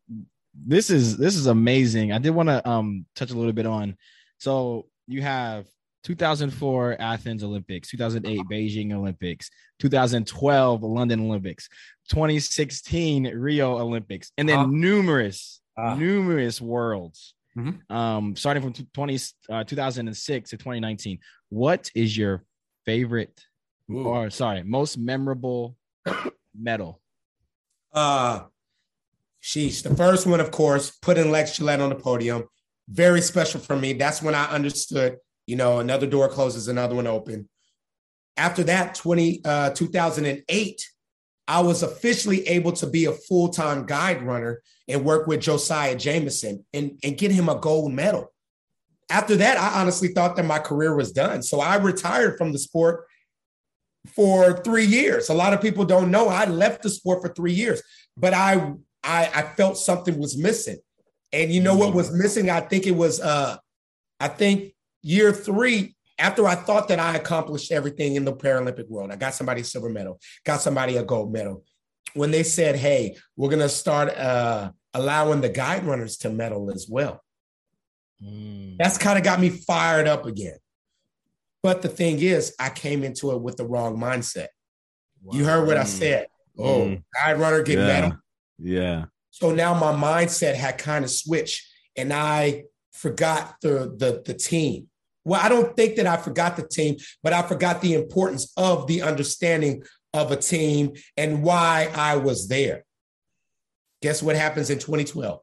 this 0.55 0.89
is 0.89 1.17
this 1.17 1.35
is 1.35 1.47
amazing 1.47 2.11
i 2.11 2.19
did 2.19 2.29
want 2.29 2.47
to 2.47 2.69
um 2.69 3.07
touch 3.15 3.31
a 3.31 3.33
little 3.33 3.53
bit 3.53 3.65
on 3.65 3.97
so 4.37 4.85
you 5.07 5.19
have 5.19 5.65
2004 6.03 6.97
athens 6.99 7.43
olympics 7.43 7.89
2008 7.89 8.41
beijing 8.51 8.93
olympics 8.93 9.49
2012 9.79 10.83
london 10.83 11.21
olympics 11.21 11.69
2016 12.09 13.25
rio 13.37 13.77
olympics 13.77 14.31
and 14.37 14.47
then 14.49 14.59
Uh-huh. 14.59 14.67
numerous 14.71 15.61
Ah. 15.77 15.95
numerous 15.95 16.61
worlds 16.61 17.33
Mhm. 17.57 17.89
um 17.89 18.35
starting 18.35 18.61
from 18.63 18.73
20 18.73 19.17
uh, 19.49 19.63
2006 19.63 20.49
to 20.51 20.57
2019 20.57 21.19
what 21.49 21.89
is 21.95 22.15
your 22.17 22.43
favorite 22.85 23.39
or 23.89 24.29
sorry 24.29 24.63
most 24.63 24.97
memorable 24.97 25.75
medal 26.55 26.99
Uh, 27.93 28.45
sheesh. 29.41 29.83
The 29.83 29.95
first 29.95 30.25
one, 30.25 30.39
of 30.39 30.49
course, 30.49 30.89
putting 30.89 31.29
Lex 31.29 31.57
Gillette 31.57 31.79
on 31.79 31.89
the 31.89 31.95
podium, 31.95 32.45
very 32.89 33.21
special 33.21 33.59
for 33.59 33.75
me. 33.75 33.93
That's 33.93 34.19
when 34.19 34.33
I 34.33 34.45
understood, 34.45 35.17
you 35.45 35.55
know, 35.55 35.79
another 35.79 36.07
door 36.07 36.29
closes, 36.29 36.67
another 36.67 36.95
one 36.95 37.07
open. 37.07 37.49
After 38.37 38.63
that, 38.63 38.95
20, 38.95 39.41
uh, 39.45 39.69
2008, 39.71 40.89
I 41.47 41.61
was 41.61 41.83
officially 41.83 42.47
able 42.47 42.71
to 42.73 42.87
be 42.87 43.05
a 43.05 43.11
full 43.11 43.49
time 43.49 43.85
guide 43.85 44.23
runner 44.23 44.61
and 44.87 45.03
work 45.03 45.27
with 45.27 45.41
Josiah 45.41 45.95
Jamison 45.95 46.65
and, 46.73 46.97
and 47.03 47.17
get 47.17 47.31
him 47.31 47.49
a 47.49 47.55
gold 47.55 47.91
medal. 47.91 48.31
After 49.09 49.35
that, 49.35 49.57
I 49.57 49.81
honestly 49.81 50.09
thought 50.09 50.35
that 50.37 50.45
my 50.45 50.59
career 50.59 50.95
was 50.95 51.11
done. 51.11 51.43
So 51.43 51.59
I 51.59 51.75
retired 51.75 52.37
from 52.37 52.53
the 52.53 52.59
sport 52.59 53.05
for 54.15 54.61
three 54.63 54.85
years. 54.85 55.29
A 55.29 55.33
lot 55.33 55.53
of 55.53 55.61
people 55.61 55.85
don't 55.85 56.11
know 56.11 56.27
I 56.27 56.45
left 56.45 56.83
the 56.83 56.89
sport 56.89 57.21
for 57.21 57.33
three 57.33 57.53
years, 57.53 57.81
but 58.17 58.33
I 58.33 58.73
I, 59.03 59.29
I 59.33 59.41
felt 59.41 59.77
something 59.77 60.17
was 60.17 60.37
missing. 60.37 60.77
And 61.31 61.51
you 61.51 61.61
know 61.61 61.75
what 61.75 61.93
was 61.93 62.11
missing? 62.11 62.49
I 62.49 62.61
think 62.61 62.87
it 62.87 62.95
was 62.95 63.19
uh 63.19 63.57
I 64.19 64.27
think 64.29 64.72
year 65.03 65.31
three, 65.31 65.95
after 66.17 66.47
I 66.47 66.55
thought 66.55 66.87
that 66.87 66.99
I 66.99 67.15
accomplished 67.15 67.71
everything 67.71 68.15
in 68.15 68.25
the 68.25 68.33
Paralympic 68.33 68.89
world, 68.89 69.11
I 69.11 69.15
got 69.15 69.33
somebody 69.35 69.61
a 69.61 69.63
silver 69.63 69.89
medal, 69.89 70.19
got 70.45 70.61
somebody 70.61 70.97
a 70.97 71.03
gold 71.03 71.31
medal. 71.31 71.63
When 72.15 72.31
they 72.31 72.43
said, 72.43 72.75
hey, 72.75 73.17
we're 73.35 73.49
gonna 73.49 73.69
start 73.69 74.09
uh 74.17 74.71
allowing 74.93 75.41
the 75.41 75.49
guide 75.49 75.85
runners 75.85 76.17
to 76.17 76.29
medal 76.29 76.71
as 76.71 76.87
well. 76.89 77.21
Mm. 78.23 78.77
That's 78.77 78.97
kind 78.97 79.17
of 79.17 79.23
got 79.23 79.39
me 79.39 79.49
fired 79.49 80.07
up 80.07 80.25
again. 80.25 80.57
But 81.63 81.81
the 81.81 81.89
thing 81.89 82.19
is, 82.21 82.55
I 82.59 82.69
came 82.69 83.03
into 83.03 83.31
it 83.31 83.41
with 83.41 83.57
the 83.57 83.65
wrong 83.65 83.97
mindset. 83.97 84.47
You 85.31 85.45
heard 85.45 85.65
what 85.65 85.77
I 85.77 85.85
said. 85.85 86.27
Oh, 86.59 86.81
Mm. 86.85 87.03
guide 87.15 87.39
runner 87.39 87.63
get 87.63 87.79
yeah. 87.79 87.87
medal. 87.87 88.17
Yeah. 88.59 89.05
So 89.31 89.51
now 89.51 89.73
my 89.73 89.91
mindset 89.91 90.53
had 90.53 90.77
kind 90.77 91.03
of 91.03 91.09
switched 91.09 91.65
and 91.97 92.13
I 92.13 92.65
forgot 92.91 93.55
the, 93.61 93.95
the, 93.97 94.21
the 94.23 94.33
team. 94.35 94.89
Well, 95.25 95.39
I 95.41 95.49
don't 95.49 95.75
think 95.75 95.95
that 95.95 96.07
I 96.07 96.17
forgot 96.17 96.57
the 96.57 96.67
team, 96.67 96.97
but 97.21 97.33
I 97.33 97.41
forgot 97.43 97.81
the 97.81 97.93
importance 97.93 98.51
of 98.57 98.87
the 98.87 99.01
understanding 99.01 99.83
of 100.13 100.31
a 100.31 100.35
team 100.35 100.93
and 101.17 101.43
why 101.43 101.89
I 101.95 102.17
was 102.17 102.47
there. 102.47 102.83
Guess 104.01 104.21
what 104.21 104.35
happens 104.35 104.69
in 104.69 104.79
2012? 104.79 105.39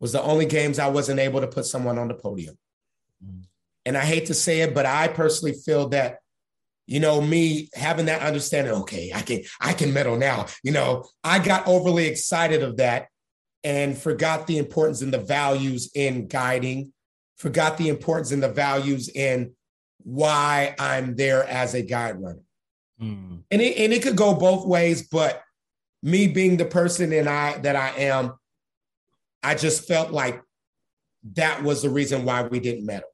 Was 0.00 0.12
the 0.12 0.22
only 0.22 0.46
games 0.46 0.78
I 0.78 0.88
wasn't 0.88 1.20
able 1.20 1.40
to 1.40 1.46
put 1.46 1.66
someone 1.66 1.98
on 1.98 2.08
the 2.08 2.14
podium. 2.14 2.56
Mm. 3.24 3.42
And 3.84 3.96
I 3.96 4.04
hate 4.04 4.26
to 4.26 4.34
say 4.34 4.60
it, 4.60 4.74
but 4.74 4.86
I 4.86 5.08
personally 5.08 5.54
feel 5.54 5.88
that, 5.88 6.18
you 6.86 7.00
know, 7.00 7.20
me 7.20 7.68
having 7.74 8.06
that 8.06 8.22
understanding, 8.22 8.72
okay, 8.72 9.12
I 9.14 9.22
can 9.22 9.42
I 9.60 9.72
can 9.72 9.92
medal 9.92 10.16
now. 10.16 10.46
You 10.62 10.72
know, 10.72 11.04
I 11.22 11.38
got 11.38 11.66
overly 11.66 12.06
excited 12.06 12.62
of 12.62 12.78
that 12.78 13.08
and 13.64 13.96
forgot 13.96 14.46
the 14.46 14.58
importance 14.58 15.02
and 15.02 15.12
the 15.12 15.18
values 15.18 15.90
in 15.94 16.26
guiding, 16.26 16.92
forgot 17.42 17.76
the 17.76 17.88
importance 17.88 18.30
and 18.30 18.40
the 18.40 18.48
values 18.48 19.08
in 19.08 19.52
why 20.04 20.76
I'm 20.78 21.16
there 21.16 21.42
as 21.42 21.74
a 21.74 21.82
guide 21.82 22.22
runner. 22.22 22.44
Mm. 23.00 23.42
And 23.50 23.60
it 23.60 23.78
and 23.78 23.92
it 23.92 24.00
could 24.00 24.16
go 24.16 24.32
both 24.32 24.64
ways, 24.64 25.08
but 25.08 25.42
me 26.04 26.28
being 26.28 26.56
the 26.56 26.64
person 26.64 27.12
and 27.12 27.28
I 27.28 27.58
that 27.58 27.74
I 27.74 27.88
am, 27.98 28.34
I 29.42 29.56
just 29.56 29.88
felt 29.88 30.12
like 30.12 30.40
that 31.34 31.64
was 31.64 31.82
the 31.82 31.90
reason 31.90 32.24
why 32.24 32.42
we 32.42 32.60
didn't 32.60 32.86
medal. 32.86 33.08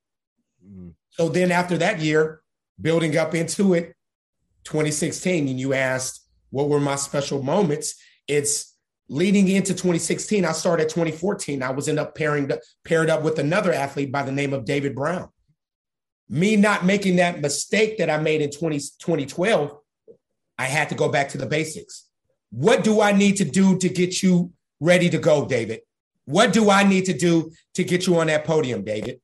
Mm. 0.63 0.93
So 1.09 1.31
then 1.31 1.51
after 1.51 1.79
that 1.79 2.01
year, 2.01 2.43
building 2.79 3.17
up 3.17 3.35
into 3.35 3.73
it, 3.73 3.95
2016, 4.65 5.49
and 5.49 5.59
you 5.59 5.73
asked 5.73 6.29
what 6.51 6.69
were 6.69 6.81
my 6.81 6.97
special 6.97 7.43
moments, 7.43 7.95
it's 8.27 8.77
leading 9.09 9.49
into 9.49 9.73
2016. 9.73 10.45
I 10.45 10.53
started 10.53 10.89
2014. 10.89 11.63
I 11.63 11.71
was 11.71 11.89
end 11.89 11.99
up 11.99 12.15
pairing 12.15 12.51
paired 12.85 13.11
up 13.11 13.23
with 13.23 13.39
another 13.39 13.73
athlete 13.73 14.13
by 14.13 14.23
the 14.23 14.33
name 14.33 14.53
of 14.53 14.65
David 14.65 14.95
Brown. 14.95 15.29
Me 16.29 16.57
not 16.57 16.85
making 16.85 17.17
that 17.17 17.41
mistake 17.41 17.99
that 17.99 18.11
I 18.11 18.19
made 18.19 18.43
in 18.43 18.51
20, 18.51 18.79
2012, 18.79 19.79
I 20.59 20.65
had 20.65 20.91
to 20.91 20.95
go 20.95 21.09
back 21.09 21.31
to 21.31 21.39
the 21.39 21.47
basics. 21.47 22.07
What 22.51 22.85
do 22.85 23.01
I 23.01 23.13
need 23.13 23.37
to 23.37 23.45
do 23.45 23.79
to 23.79 23.89
get 23.89 24.23
you 24.23 24.53
ready 24.81 25.09
to 25.11 25.19
go, 25.19 25.47
David? 25.47 25.81
What 26.27 26.53
do 26.53 26.71
I 26.71 26.83
need 26.83 27.07
to 27.07 27.15
do 27.15 27.53
to 27.75 27.85
get 27.85 28.07
you 28.07 28.19
on 28.19 28.27
that 28.27 28.45
podium, 28.45 28.85
David? 28.85 29.21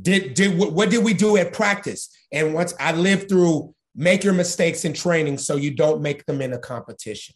Did 0.00 0.34
did 0.34 0.56
what, 0.56 0.90
did 0.90 1.04
we 1.04 1.14
do 1.14 1.36
at 1.36 1.52
practice? 1.52 2.08
And 2.32 2.54
once 2.54 2.72
I 2.78 2.92
lived 2.92 3.28
through 3.28 3.74
make 3.94 4.24
your 4.24 4.32
mistakes 4.32 4.84
in 4.84 4.92
training 4.92 5.38
so 5.38 5.56
you 5.56 5.72
don't 5.72 6.00
make 6.00 6.24
them 6.26 6.40
in 6.40 6.52
a 6.52 6.58
competition. 6.58 7.34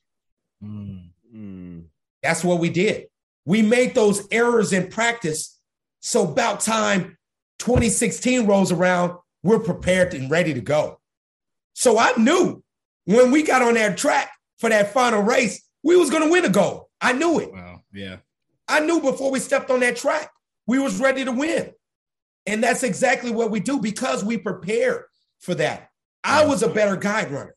Mm. 0.65 1.85
That's 2.23 2.43
what 2.43 2.59
we 2.59 2.71
did. 2.71 3.07
We 3.45 3.63
made 3.63 3.95
those 3.95 4.27
errors 4.31 4.73
in 4.73 4.89
practice. 4.89 5.61
So 6.01 6.27
about 6.29 6.61
time 6.61 7.19
2016 7.59 8.47
rolls 8.47 8.73
around, 8.73 9.19
we're 9.43 9.59
prepared 9.59 10.15
and 10.15 10.31
ready 10.31 10.55
to 10.55 10.61
go. 10.61 11.01
So 11.75 11.99
I 11.99 12.13
knew 12.17 12.63
when 13.05 13.31
we 13.31 13.43
got 13.43 13.63
on 13.63 13.75
that 13.75 13.99
track 13.99 14.33
for 14.59 14.71
that 14.71 14.93
final 14.93 15.23
race, 15.23 15.63
we 15.83 15.97
was 15.97 16.11
going 16.11 16.23
to 16.23 16.31
win 16.31 16.45
a 16.45 16.49
gold. 16.49 16.85
I 17.01 17.13
knew 17.13 17.41
it. 17.41 17.53
Wow. 17.53 17.83
Yeah. 17.93 18.17
I 18.67 18.81
knew 18.81 19.01
before 19.01 19.31
we 19.31 19.39
stepped 19.39 19.71
on 19.71 19.81
that 19.81 19.97
track, 19.97 20.31
we 20.67 20.79
was 20.79 20.99
ready 20.99 21.25
to 21.25 21.33
win. 21.33 21.73
And 22.47 22.63
that's 22.63 22.83
exactly 22.83 23.31
what 23.31 23.51
we 23.51 23.61
do 23.61 23.81
because 23.81 24.25
we 24.25 24.39
prepare 24.39 25.07
for 25.41 25.55
that. 25.57 25.91
I 26.23 26.47
was 26.47 26.63
a 26.63 26.69
better 26.69 26.97
guide 26.97 27.31
runner. 27.31 27.55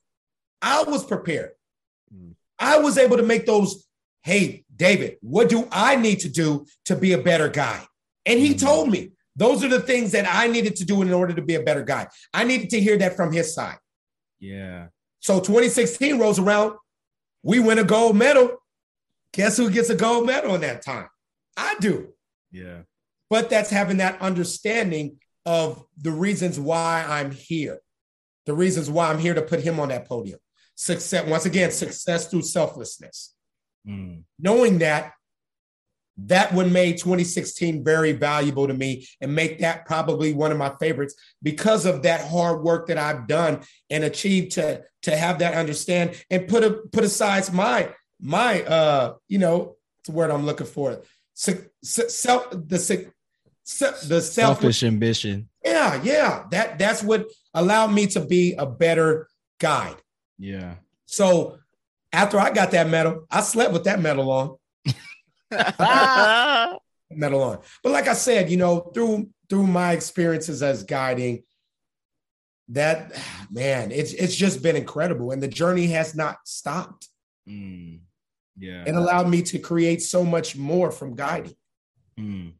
I 0.61 0.83
was 0.83 1.05
prepared. 1.05 1.51
I 2.59 2.79
was 2.79 2.97
able 2.97 3.17
to 3.17 3.23
make 3.23 3.45
those, 3.45 3.85
hey, 4.23 4.65
David, 4.75 5.17
what 5.21 5.49
do 5.49 5.67
I 5.71 5.95
need 5.95 6.19
to 6.21 6.29
do 6.29 6.65
to 6.85 6.95
be 6.95 7.13
a 7.13 7.17
better 7.17 7.49
guy? 7.49 7.83
And 8.25 8.39
he 8.39 8.53
mm. 8.53 8.59
told 8.59 8.89
me 8.89 9.11
those 9.35 9.63
are 9.63 9.69
the 9.69 9.79
things 9.79 10.11
that 10.11 10.25
I 10.27 10.47
needed 10.47 10.75
to 10.77 10.85
do 10.85 11.01
in 11.01 11.13
order 11.13 11.33
to 11.33 11.41
be 11.41 11.55
a 11.55 11.61
better 11.61 11.83
guy. 11.83 12.07
I 12.33 12.43
needed 12.43 12.71
to 12.71 12.81
hear 12.81 12.97
that 12.97 13.15
from 13.15 13.31
his 13.31 13.53
side. 13.53 13.77
Yeah. 14.39 14.87
So 15.19 15.39
2016 15.39 16.19
rolls 16.19 16.39
around, 16.39 16.73
we 17.43 17.59
win 17.59 17.79
a 17.79 17.83
gold 17.83 18.17
medal. 18.17 18.57
Guess 19.33 19.57
who 19.57 19.69
gets 19.69 19.89
a 19.89 19.95
gold 19.95 20.25
medal 20.25 20.55
in 20.55 20.61
that 20.61 20.83
time? 20.83 21.07
I 21.55 21.75
do. 21.79 22.13
Yeah. 22.51 22.81
But 23.29 23.49
that's 23.49 23.69
having 23.69 23.97
that 23.97 24.19
understanding 24.21 25.17
of 25.45 25.83
the 25.97 26.11
reasons 26.11 26.59
why 26.59 27.05
I'm 27.07 27.31
here, 27.31 27.79
the 28.45 28.53
reasons 28.53 28.89
why 28.89 29.09
I'm 29.09 29.19
here 29.19 29.33
to 29.33 29.41
put 29.41 29.61
him 29.61 29.79
on 29.79 29.89
that 29.89 30.07
podium. 30.07 30.39
Success, 30.79 31.27
once 31.27 31.45
again, 31.45 31.71
success 31.71 32.27
through 32.27 32.43
selflessness. 32.43 33.33
Mm. 33.87 34.21
Knowing 34.37 34.77
that 34.77 35.13
that 36.17 36.53
one 36.53 36.71
made 36.71 36.97
2016 36.97 37.83
very 37.83 38.11
valuable 38.11 38.67
to 38.67 38.73
me 38.73 39.07
and 39.19 39.33
make 39.33 39.59
that 39.59 39.85
probably 39.85 40.33
one 40.33 40.51
of 40.51 40.57
my 40.57 40.73
favorites 40.79 41.15
because 41.41 41.85
of 41.85 42.03
that 42.03 42.27
hard 42.27 42.61
work 42.61 42.87
that 42.87 42.97
I've 42.97 43.27
done 43.27 43.61
and 43.89 44.03
achieved 44.03 44.53
to 44.53 44.83
to 45.03 45.15
have 45.15 45.39
that 45.39 45.53
understand 45.53 46.21
and 46.29 46.47
put 46.47 46.63
a 46.63 46.71
put 46.91 47.03
aside 47.03 47.51
my 47.53 47.93
my 48.19 48.63
uh 48.63 49.13
you 49.27 49.37
know 49.37 49.75
it's 49.99 50.09
the 50.09 50.15
word 50.15 50.31
I'm 50.31 50.45
looking 50.45 50.67
for 50.67 51.01
self 51.35 52.49
the 52.49 53.07
the 54.07 54.21
selfish 54.21 54.83
ambition 54.83 55.49
yeah 55.63 56.01
yeah 56.03 56.45
that 56.51 56.79
that's 56.79 57.03
what 57.03 57.27
allowed 57.53 57.93
me 57.93 58.07
to 58.07 58.25
be 58.25 58.53
a 58.53 58.65
better 58.65 59.27
guide 59.59 59.97
yeah 60.37 60.75
so 61.05 61.57
after 62.13 62.39
I 62.39 62.51
got 62.51 62.71
that 62.71 62.89
medal 62.89 63.25
I 63.29 63.41
slept 63.41 63.73
with 63.73 63.83
that 63.85 63.99
medal 63.99 64.31
on 64.31 64.57
medal 67.11 67.43
on. 67.43 67.59
But 67.83 67.91
like 67.91 68.07
I 68.07 68.13
said, 68.13 68.49
you 68.49 68.57
know, 68.57 68.79
through 68.93 69.29
through 69.49 69.67
my 69.67 69.93
experiences 69.93 70.61
as 70.61 70.83
guiding, 70.83 71.43
that 72.69 73.13
man, 73.51 73.91
it's 73.91 74.13
it's 74.13 74.35
just 74.35 74.61
been 74.61 74.75
incredible, 74.75 75.31
and 75.31 75.41
the 75.41 75.47
journey 75.47 75.87
has 75.87 76.15
not 76.15 76.37
stopped. 76.45 77.07
Mm, 77.47 77.99
yeah, 78.57 78.83
it 78.85 78.95
allowed 78.95 79.29
me 79.29 79.41
to 79.43 79.59
create 79.59 80.01
so 80.01 80.23
much 80.23 80.55
more 80.55 80.91
from 80.91 81.15
guiding. 81.15 81.55
Mm. 82.19 82.53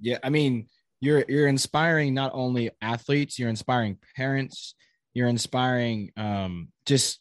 Yeah, 0.00 0.18
I 0.22 0.30
mean, 0.30 0.68
you're 1.00 1.24
you're 1.28 1.48
inspiring 1.48 2.14
not 2.14 2.32
only 2.34 2.70
athletes, 2.80 3.38
you're 3.38 3.50
inspiring 3.50 3.98
parents, 4.16 4.74
you're 5.14 5.28
inspiring 5.28 6.12
um, 6.16 6.68
just 6.86 7.20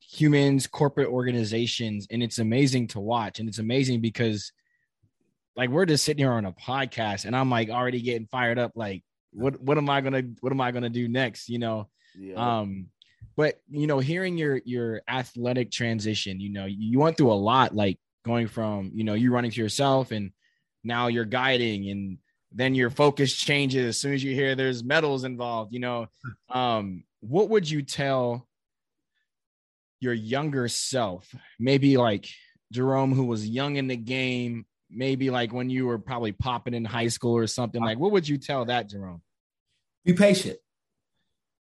humans, 0.00 0.66
corporate 0.66 1.08
organizations, 1.08 2.06
and 2.10 2.22
it's 2.22 2.38
amazing 2.38 2.88
to 2.88 3.00
watch. 3.00 3.40
And 3.40 3.48
it's 3.48 3.58
amazing 3.58 4.00
because 4.00 4.52
like 5.56 5.70
we're 5.70 5.86
just 5.86 6.04
sitting 6.04 6.22
here 6.24 6.32
on 6.32 6.44
a 6.44 6.52
podcast 6.52 7.24
and 7.24 7.34
I'm 7.34 7.50
like 7.50 7.70
already 7.70 8.00
getting 8.00 8.26
fired 8.26 8.58
up, 8.58 8.72
like, 8.74 9.02
what 9.32 9.60
what 9.60 9.76
am 9.76 9.90
I 9.90 10.00
gonna 10.00 10.22
what 10.40 10.52
am 10.52 10.60
I 10.60 10.70
gonna 10.70 10.90
do 10.90 11.08
next? 11.08 11.48
You 11.48 11.58
know? 11.58 11.88
Yeah. 12.18 12.60
Um, 12.60 12.88
but 13.36 13.60
you 13.68 13.86
know, 13.86 13.98
hearing 13.98 14.38
your 14.38 14.60
your 14.64 15.02
athletic 15.08 15.70
transition, 15.70 16.40
you 16.40 16.50
know, 16.50 16.64
you 16.66 16.98
went 16.98 17.16
through 17.16 17.32
a 17.32 17.34
lot, 17.34 17.74
like 17.74 17.98
going 18.24 18.48
from, 18.48 18.90
you 18.94 19.04
know, 19.04 19.14
you 19.14 19.32
running 19.32 19.50
to 19.50 19.60
yourself 19.60 20.10
and 20.10 20.32
now 20.82 21.08
you're 21.08 21.24
guiding 21.24 21.90
and 21.90 22.18
then 22.52 22.74
your 22.74 22.90
focus 22.90 23.34
changes 23.36 23.86
as 23.86 23.98
soon 23.98 24.14
as 24.14 24.24
you 24.24 24.34
hear 24.34 24.54
there's 24.54 24.82
medals 24.84 25.24
involved, 25.24 25.72
you 25.72 25.80
know. 25.80 26.06
Um, 26.48 27.02
what 27.28 27.48
would 27.50 27.68
you 27.68 27.82
tell 27.82 28.46
your 30.00 30.12
younger 30.12 30.68
self, 30.68 31.34
maybe 31.58 31.96
like 31.96 32.28
Jerome, 32.72 33.12
who 33.12 33.24
was 33.24 33.48
young 33.48 33.76
in 33.76 33.86
the 33.86 33.96
game, 33.96 34.66
maybe 34.90 35.30
like 35.30 35.52
when 35.52 35.70
you 35.70 35.86
were 35.86 35.98
probably 35.98 36.32
popping 36.32 36.74
in 36.74 36.84
high 36.84 37.08
school 37.08 37.36
or 37.36 37.46
something, 37.46 37.82
like 37.82 37.98
what 37.98 38.12
would 38.12 38.28
you 38.28 38.38
tell 38.38 38.64
that, 38.66 38.88
Jerome? 38.88 39.22
Be 40.04 40.12
patient. 40.12 40.58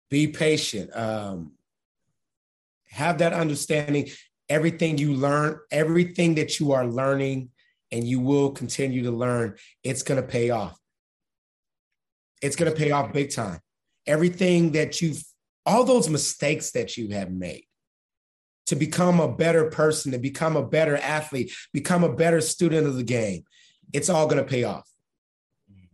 Be 0.08 0.28
patient. 0.28 0.94
Um, 0.96 1.52
have 2.88 3.18
that 3.18 3.32
understanding. 3.32 4.08
Everything 4.48 4.98
you 4.98 5.14
learn, 5.14 5.60
everything 5.70 6.34
that 6.34 6.58
you 6.58 6.72
are 6.72 6.86
learning, 6.86 7.50
and 7.92 8.04
you 8.04 8.20
will 8.20 8.50
continue 8.50 9.02
to 9.04 9.10
learn, 9.10 9.56
it's 9.82 10.02
going 10.02 10.20
to 10.20 10.26
pay 10.26 10.50
off. 10.50 10.78
It's 12.42 12.56
going 12.56 12.72
to 12.72 12.76
pay 12.76 12.90
off 12.90 13.12
big 13.12 13.30
time. 13.30 13.60
Everything 14.06 14.72
that 14.72 15.00
you've, 15.00 15.22
all 15.66 15.84
those 15.84 16.08
mistakes 16.08 16.72
that 16.72 16.96
you 16.96 17.10
have 17.10 17.30
made, 17.30 17.64
to 18.66 18.76
become 18.76 19.18
a 19.18 19.26
better 19.26 19.68
person, 19.68 20.12
to 20.12 20.18
become 20.18 20.56
a 20.56 20.66
better 20.66 20.96
athlete, 20.96 21.52
become 21.72 22.04
a 22.04 22.12
better 22.12 22.40
student 22.40 22.86
of 22.86 22.94
the 22.94 23.02
game. 23.02 23.42
It's 23.92 24.08
all 24.08 24.26
going 24.26 24.42
to 24.42 24.48
pay 24.48 24.64
off. 24.64 24.88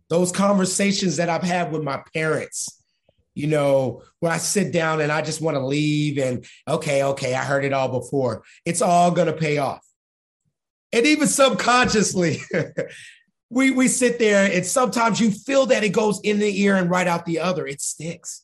Those 0.09 0.31
conversations 0.31 1.17
that 1.17 1.27
I've 1.27 1.43
had 1.43 1.71
with 1.71 1.83
my 1.83 2.01
parents, 2.13 2.81
you 3.33 3.47
know, 3.47 4.03
where 4.19 4.31
I 4.31 4.37
sit 4.37 4.71
down 4.71 5.01
and 5.01 5.11
I 5.11 5.21
just 5.21 5.41
want 5.41 5.55
to 5.55 5.65
leave 5.65 6.17
and 6.17 6.45
okay, 6.67 7.03
okay, 7.03 7.33
I 7.33 7.43
heard 7.43 7.65
it 7.65 7.73
all 7.73 7.89
before. 7.89 8.43
It's 8.65 8.81
all 8.81 9.11
going 9.11 9.27
to 9.27 9.33
pay 9.33 9.57
off. 9.57 9.85
And 10.93 11.05
even 11.05 11.27
subconsciously, 11.27 12.41
we 13.49 13.71
we 13.71 13.87
sit 13.87 14.19
there 14.19 14.49
and 14.51 14.65
sometimes 14.65 15.19
you 15.19 15.31
feel 15.31 15.65
that 15.67 15.83
it 15.83 15.89
goes 15.89 16.21
in 16.23 16.39
the 16.39 16.61
ear 16.61 16.75
and 16.75 16.89
right 16.89 17.07
out 17.07 17.25
the 17.25 17.39
other. 17.39 17.67
It 17.67 17.81
sticks. 17.81 18.43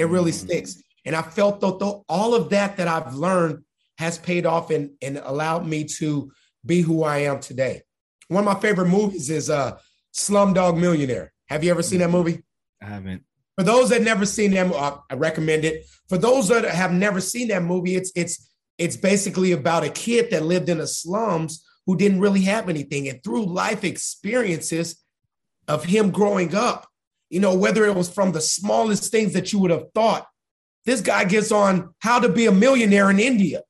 It 0.00 0.06
really 0.06 0.32
mm-hmm. 0.32 0.46
sticks. 0.46 0.82
And 1.04 1.14
I 1.14 1.22
felt 1.22 1.60
that 1.60 2.02
all 2.08 2.34
of 2.34 2.50
that 2.50 2.76
that 2.78 2.88
I've 2.88 3.14
learned 3.14 3.64
has 3.98 4.18
paid 4.18 4.46
off 4.46 4.70
and, 4.70 4.90
and 5.02 5.18
allowed 5.18 5.66
me 5.66 5.84
to 5.84 6.32
be 6.64 6.80
who 6.80 7.04
I 7.04 7.18
am 7.18 7.40
today. 7.40 7.82
One 8.28 8.46
of 8.46 8.54
my 8.54 8.60
favorite 8.60 8.88
movies 8.88 9.28
is 9.28 9.50
uh, 9.50 9.78
Slumdog 10.14 10.78
Millionaire. 10.78 11.32
Have 11.48 11.64
you 11.64 11.70
ever 11.70 11.82
seen 11.82 11.98
that 11.98 12.10
movie? 12.10 12.42
I 12.82 12.86
haven't. 12.86 13.24
For 13.58 13.64
those 13.64 13.90
that 13.90 14.02
never 14.02 14.24
seen 14.24 14.52
them, 14.52 14.72
uh, 14.74 14.96
I 15.10 15.14
recommend 15.14 15.64
it. 15.64 15.84
For 16.08 16.16
those 16.16 16.48
that 16.48 16.64
have 16.64 16.92
never 16.92 17.20
seen 17.20 17.48
that 17.48 17.62
movie, 17.62 17.96
it's 17.96 18.10
it's 18.14 18.50
it's 18.78 18.96
basically 18.96 19.52
about 19.52 19.84
a 19.84 19.90
kid 19.90 20.30
that 20.30 20.44
lived 20.44 20.70
in 20.70 20.78
the 20.78 20.86
slums 20.86 21.62
who 21.84 21.96
didn't 21.96 22.20
really 22.20 22.42
have 22.42 22.68
anything, 22.68 23.08
and 23.08 23.22
through 23.22 23.44
life 23.44 23.84
experiences 23.84 25.04
of 25.68 25.84
him 25.84 26.10
growing 26.10 26.54
up, 26.54 26.86
you 27.30 27.40
know, 27.40 27.54
whether 27.54 27.84
it 27.86 27.94
was 27.94 28.10
from 28.10 28.32
the 28.32 28.40
smallest 28.40 29.10
things 29.10 29.32
that 29.32 29.52
you 29.52 29.60
would 29.60 29.70
have 29.70 29.86
thought, 29.94 30.26
this 30.84 31.00
guy 31.00 31.24
gets 31.24 31.52
on 31.52 31.94
how 32.00 32.18
to 32.18 32.28
be 32.28 32.46
a 32.46 32.52
millionaire 32.52 33.10
in 33.10 33.20
India. 33.20 33.62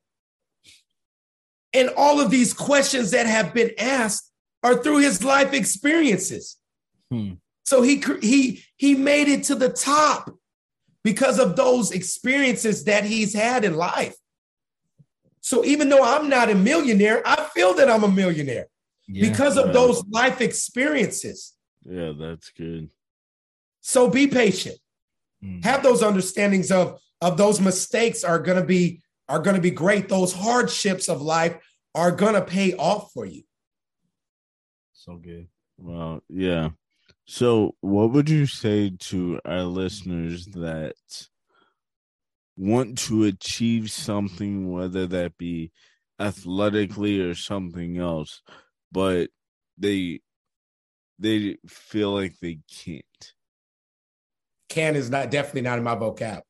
And 1.72 1.90
all 1.96 2.20
of 2.20 2.30
these 2.30 2.52
questions 2.52 3.12
that 3.12 3.26
have 3.26 3.54
been 3.54 3.72
asked 3.78 4.32
are 4.62 4.82
through 4.82 4.98
his 4.98 5.22
life 5.22 5.52
experiences. 5.52 6.56
Hmm. 7.10 7.34
So 7.64 7.82
he 7.82 8.02
he 8.20 8.64
he 8.76 8.94
made 8.96 9.28
it 9.28 9.44
to 9.44 9.54
the 9.54 9.68
top 9.68 10.34
because 11.04 11.38
of 11.38 11.54
those 11.54 11.92
experiences 11.92 12.84
that 12.84 13.04
he's 13.04 13.34
had 13.34 13.64
in 13.64 13.76
life. 13.76 14.16
So 15.40 15.64
even 15.64 15.88
though 15.88 16.02
I'm 16.02 16.28
not 16.28 16.50
a 16.50 16.54
millionaire, 16.54 17.22
I 17.24 17.44
feel 17.54 17.74
that 17.74 17.88
I'm 17.88 18.04
a 18.04 18.10
millionaire 18.10 18.66
yeah, 19.06 19.28
because 19.28 19.56
of 19.56 19.72
those 19.72 20.04
life 20.08 20.40
experiences. 20.40 21.54
Yeah, 21.84 22.12
that's 22.18 22.50
good. 22.50 22.90
So 23.80 24.08
be 24.08 24.26
patient. 24.26 24.76
Mm. 25.42 25.64
Have 25.64 25.82
those 25.82 26.02
understandings 26.02 26.70
of 26.70 27.00
of 27.20 27.36
those 27.36 27.60
mistakes 27.60 28.24
are 28.24 28.38
going 28.38 28.58
to 28.58 28.64
be 28.64 29.02
are 29.28 29.40
going 29.40 29.56
to 29.56 29.62
be 29.62 29.70
great. 29.70 30.08
Those 30.08 30.32
hardships 30.32 31.08
of 31.08 31.22
life 31.22 31.56
are 31.94 32.10
going 32.10 32.34
to 32.34 32.42
pay 32.42 32.74
off 32.74 33.12
for 33.12 33.24
you. 33.24 33.42
So 34.92 35.16
good. 35.16 35.48
Well, 35.78 36.22
yeah. 36.28 36.70
So, 37.26 37.76
what 37.80 38.10
would 38.12 38.28
you 38.28 38.46
say 38.46 38.90
to 38.98 39.40
our 39.44 39.62
listeners 39.62 40.46
that 40.46 40.94
want 42.56 42.98
to 42.98 43.24
achieve 43.24 43.90
something, 43.90 44.72
whether 44.72 45.06
that 45.06 45.38
be 45.38 45.70
athletically 46.18 47.20
or 47.20 47.34
something 47.34 47.98
else, 47.98 48.42
but 48.92 49.30
they 49.78 50.20
they 51.18 51.56
feel 51.68 52.12
like 52.12 52.34
they 52.40 52.58
can't? 52.68 53.32
Can 54.70 54.96
is 54.96 55.10
not 55.10 55.30
definitely 55.30 55.62
not 55.62 55.76
in 55.76 55.84
my 55.84 55.96
vocab, 55.96 56.40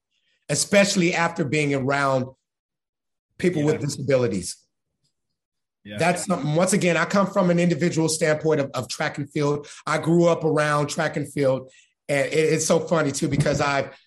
especially 0.49 1.14
after 1.14 1.45
being 1.45 1.75
around 1.75 2.27
people 3.39 3.62
yeah. 3.62 3.73
with 3.73 3.81
disabilities. 3.81 4.57
Yeah. 5.85 5.97
That's 5.99 6.27
something. 6.27 6.55
Once 6.55 6.75
again, 6.75 6.97
I 6.97 7.07
come 7.07 7.27
from 7.27 7.51
an 7.51 7.59
individual 7.59 8.09
standpoint 8.09 8.61
of, 8.61 8.71
of 8.75 8.89
track 8.89 9.16
and 9.16 9.29
field. 9.29 9.66
I 9.87 9.99
grew 9.99 10.27
up 10.27 10.45
around 10.45 10.89
track 10.89 11.16
and 11.16 11.31
field, 11.33 11.73
and 12.09 12.27
it, 12.27 12.53
it's 12.53 12.66
so 12.66 12.79
funny 12.79 13.11
too 13.11 13.29
because 13.29 13.61
I've, 13.62 13.99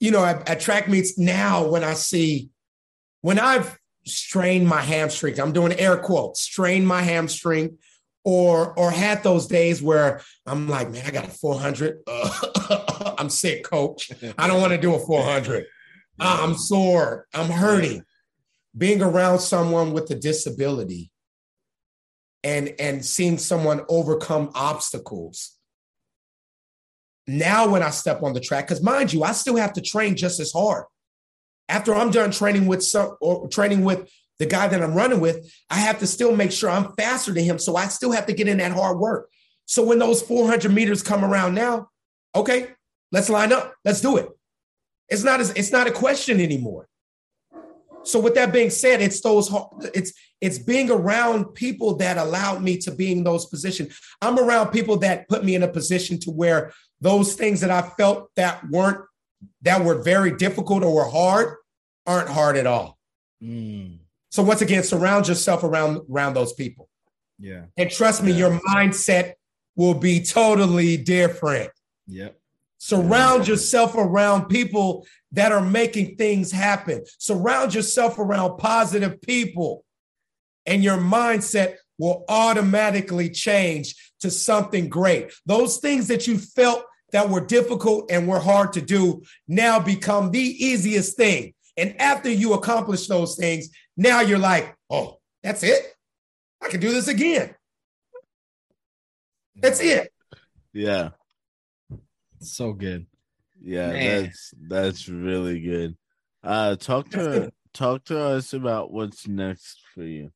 you 0.00 0.10
know, 0.10 0.24
at, 0.24 0.48
at 0.48 0.60
track 0.60 0.88
meets 0.88 1.16
now 1.16 1.68
when 1.68 1.84
I 1.84 1.94
see, 1.94 2.50
when 3.20 3.38
I've 3.38 3.78
strained 4.04 4.66
my 4.66 4.80
hamstring, 4.80 5.38
I'm 5.40 5.52
doing 5.52 5.72
air 5.78 5.96
quotes, 5.96 6.40
strained 6.40 6.88
my 6.88 7.02
hamstring, 7.02 7.78
or 8.26 8.74
or 8.76 8.90
had 8.90 9.22
those 9.22 9.46
days 9.46 9.80
where 9.80 10.20
I'm 10.44 10.68
like, 10.68 10.90
man, 10.90 11.04
I 11.06 11.12
got 11.12 11.26
a 11.26 11.30
400. 11.30 12.00
Uh, 12.06 13.14
I'm 13.18 13.30
sick, 13.30 13.62
coach. 13.64 14.10
I 14.36 14.48
don't 14.48 14.60
want 14.60 14.72
to 14.72 14.78
do 14.78 14.94
a 14.94 14.98
400. 14.98 15.64
I'm 16.18 16.54
sore. 16.54 17.26
I'm 17.32 17.48
hurting 17.48 18.02
being 18.76 19.00
around 19.00 19.38
someone 19.38 19.92
with 19.92 20.10
a 20.10 20.16
disability 20.16 21.10
and 22.42 22.74
and 22.80 23.04
seeing 23.04 23.38
someone 23.38 23.82
overcome 23.88 24.50
obstacles 24.54 25.56
now 27.26 27.70
when 27.70 27.82
i 27.82 27.88
step 27.88 28.22
on 28.22 28.34
the 28.34 28.40
track 28.40 28.66
because 28.66 28.82
mind 28.82 29.12
you 29.12 29.24
i 29.24 29.32
still 29.32 29.56
have 29.56 29.72
to 29.72 29.80
train 29.80 30.14
just 30.14 30.38
as 30.38 30.52
hard 30.52 30.84
after 31.68 31.94
i'm 31.94 32.10
done 32.10 32.30
training 32.30 32.66
with 32.66 32.84
some 32.84 33.16
or 33.20 33.48
training 33.48 33.82
with 33.82 34.08
the 34.38 34.46
guy 34.46 34.68
that 34.68 34.82
i'm 34.82 34.94
running 34.94 35.20
with 35.20 35.52
i 35.70 35.76
have 35.76 35.98
to 35.98 36.06
still 36.06 36.34
make 36.34 36.52
sure 36.52 36.70
i'm 36.70 36.92
faster 36.94 37.32
than 37.32 37.44
him 37.44 37.58
so 37.58 37.76
i 37.76 37.86
still 37.86 38.12
have 38.12 38.26
to 38.26 38.32
get 38.32 38.48
in 38.48 38.58
that 38.58 38.72
hard 38.72 38.98
work 38.98 39.30
so 39.66 39.84
when 39.84 39.98
those 39.98 40.22
400 40.22 40.72
meters 40.72 41.02
come 41.02 41.24
around 41.24 41.54
now 41.54 41.88
okay 42.34 42.68
let's 43.12 43.28
line 43.28 43.52
up 43.52 43.74
let's 43.84 44.00
do 44.00 44.16
it 44.16 44.28
it's 45.08 45.24
not 45.24 45.40
as 45.40 45.50
it's 45.50 45.72
not 45.72 45.86
a 45.86 45.92
question 45.92 46.40
anymore 46.40 46.88
so 48.06 48.20
with 48.20 48.36
that 48.36 48.52
being 48.52 48.70
said, 48.70 49.02
it's 49.02 49.20
those 49.20 49.52
it's 49.92 50.12
it's 50.40 50.58
being 50.58 50.90
around 50.90 51.54
people 51.54 51.96
that 51.96 52.16
allowed 52.16 52.62
me 52.62 52.78
to 52.78 52.92
be 52.92 53.10
in 53.10 53.24
those 53.24 53.46
positions. 53.46 53.98
I'm 54.22 54.38
around 54.38 54.70
people 54.70 54.96
that 54.98 55.28
put 55.28 55.44
me 55.44 55.56
in 55.56 55.64
a 55.64 55.68
position 55.68 56.20
to 56.20 56.30
where 56.30 56.72
those 57.00 57.34
things 57.34 57.60
that 57.60 57.70
I 57.70 57.82
felt 57.82 58.30
that 58.36 58.62
weren't 58.70 59.00
that 59.62 59.84
were 59.84 60.02
very 60.02 60.36
difficult 60.36 60.84
or 60.84 60.94
were 60.94 61.10
hard 61.10 61.56
aren't 62.06 62.28
hard 62.28 62.56
at 62.56 62.66
all. 62.66 62.96
Mm. 63.42 63.98
So 64.36 64.42
once 64.42 64.60
again, 64.60 64.82
surround 64.82 65.28
yourself 65.28 65.64
around 65.64 66.02
around 66.10 66.34
those 66.34 66.52
people. 66.52 66.90
Yeah. 67.38 67.62
And 67.78 67.90
trust 67.90 68.22
me, 68.22 68.32
yeah. 68.32 68.38
your 68.40 68.60
mindset 68.68 69.32
will 69.76 69.94
be 69.94 70.22
totally 70.22 70.98
different. 70.98 71.70
Yep. 72.06 72.38
Surround 72.76 73.48
yourself 73.48 73.94
around 73.94 74.50
people 74.50 75.06
that 75.32 75.52
are 75.52 75.62
making 75.62 76.16
things 76.16 76.52
happen. 76.52 77.02
Surround 77.16 77.74
yourself 77.74 78.18
around 78.18 78.58
positive 78.58 79.22
people, 79.22 79.86
and 80.66 80.84
your 80.84 80.98
mindset 80.98 81.76
will 81.96 82.26
automatically 82.28 83.30
change 83.30 83.94
to 84.20 84.30
something 84.30 84.90
great. 84.90 85.32
Those 85.46 85.78
things 85.78 86.08
that 86.08 86.26
you 86.26 86.36
felt 86.36 86.84
that 87.12 87.30
were 87.30 87.40
difficult 87.40 88.10
and 88.10 88.28
were 88.28 88.40
hard 88.40 88.74
to 88.74 88.82
do 88.82 89.22
now 89.48 89.80
become 89.80 90.30
the 90.30 90.38
easiest 90.62 91.16
thing. 91.16 91.54
And 91.78 91.98
after 92.00 92.30
you 92.30 92.52
accomplish 92.54 93.06
those 93.06 93.36
things, 93.36 93.70
now 93.96 94.20
you're 94.20 94.38
like, 94.38 94.76
oh, 94.90 95.18
that's 95.42 95.62
it. 95.62 95.94
I 96.62 96.68
can 96.68 96.80
do 96.80 96.90
this 96.90 97.08
again. 97.08 97.54
That's 99.56 99.80
it. 99.80 100.12
Yeah. 100.72 101.10
So 102.40 102.72
good. 102.72 103.06
Yeah, 103.62 103.92
Man. 103.92 104.22
that's 104.22 104.54
that's 104.68 105.08
really 105.08 105.60
good. 105.60 105.96
Uh 106.44 106.76
talk 106.76 107.08
to 107.10 107.50
talk 107.72 108.04
to 108.04 108.18
us 108.18 108.52
about 108.52 108.92
what's 108.92 109.26
next 109.26 109.80
for 109.94 110.02
you. 110.02 110.30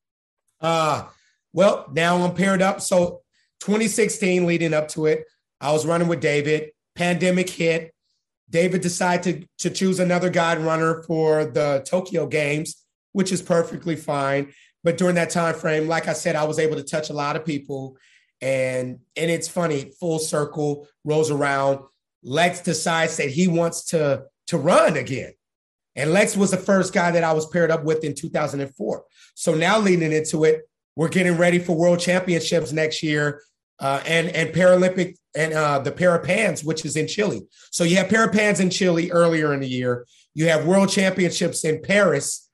Uh 0.59 1.05
well, 1.53 1.87
now 1.93 2.17
I'm 2.17 2.33
paired 2.33 2.61
up. 2.61 2.81
So 2.81 3.21
2016 3.61 4.45
leading 4.45 4.73
up 4.73 4.87
to 4.89 5.05
it, 5.05 5.25
I 5.59 5.71
was 5.71 5.85
running 5.85 6.07
with 6.07 6.21
David. 6.21 6.71
Pandemic 6.95 7.49
hit. 7.49 7.93
David 8.49 8.81
decided 8.81 9.47
to, 9.59 9.69
to 9.69 9.75
choose 9.75 9.99
another 9.99 10.29
guide 10.29 10.59
runner 10.59 11.03
for 11.03 11.45
the 11.45 11.85
Tokyo 11.87 12.27
Games, 12.27 12.80
which 13.13 13.31
is 13.31 13.41
perfectly 13.41 13.95
fine. 13.95 14.53
But 14.83 14.97
during 14.97 15.15
that 15.15 15.29
time 15.29 15.55
frame, 15.55 15.87
like 15.87 16.07
I 16.07 16.13
said, 16.13 16.35
I 16.35 16.43
was 16.43 16.59
able 16.59 16.75
to 16.75 16.83
touch 16.83 17.09
a 17.09 17.13
lot 17.13 17.35
of 17.35 17.45
people. 17.45 17.97
And 18.41 18.99
and 19.15 19.29
it's 19.29 19.47
funny, 19.47 19.91
full 19.99 20.19
circle 20.19 20.87
rolls 21.03 21.29
around. 21.29 21.79
Lex 22.23 22.61
decides 22.61 23.17
that 23.17 23.29
he 23.29 23.47
wants 23.47 23.85
to, 23.85 24.23
to 24.47 24.57
run 24.57 24.97
again. 24.97 25.33
And 25.95 26.11
Lex 26.11 26.37
was 26.37 26.51
the 26.51 26.57
first 26.57 26.93
guy 26.93 27.11
that 27.11 27.23
I 27.23 27.33
was 27.33 27.47
paired 27.47 27.71
up 27.71 27.83
with 27.83 28.03
in 28.03 28.15
2004. 28.15 29.03
So 29.35 29.55
now 29.55 29.79
leading 29.79 30.11
into 30.11 30.43
it, 30.45 30.61
we're 30.95 31.09
getting 31.09 31.37
ready 31.37 31.59
for 31.59 31.75
world 31.75 31.99
championships 31.99 32.71
next 32.71 33.03
year 33.03 33.41
uh, 33.79 34.01
and, 34.05 34.29
and 34.29 34.53
Paralympic 34.53 35.17
and 35.35 35.53
uh, 35.53 35.79
the 35.79 35.91
Parapans, 35.91 36.63
which 36.63 36.85
is 36.85 36.95
in 36.95 37.07
Chile. 37.07 37.41
So 37.71 37.83
you 37.83 37.97
have 37.97 38.09
Parapans 38.09 38.59
in 38.59 38.69
Chile 38.69 39.11
earlier 39.11 39.53
in 39.53 39.59
the 39.59 39.67
year. 39.67 40.05
You 40.33 40.47
have 40.47 40.65
world 40.65 40.89
championships 40.89 41.65
in 41.65 41.81
Paris 41.81 42.49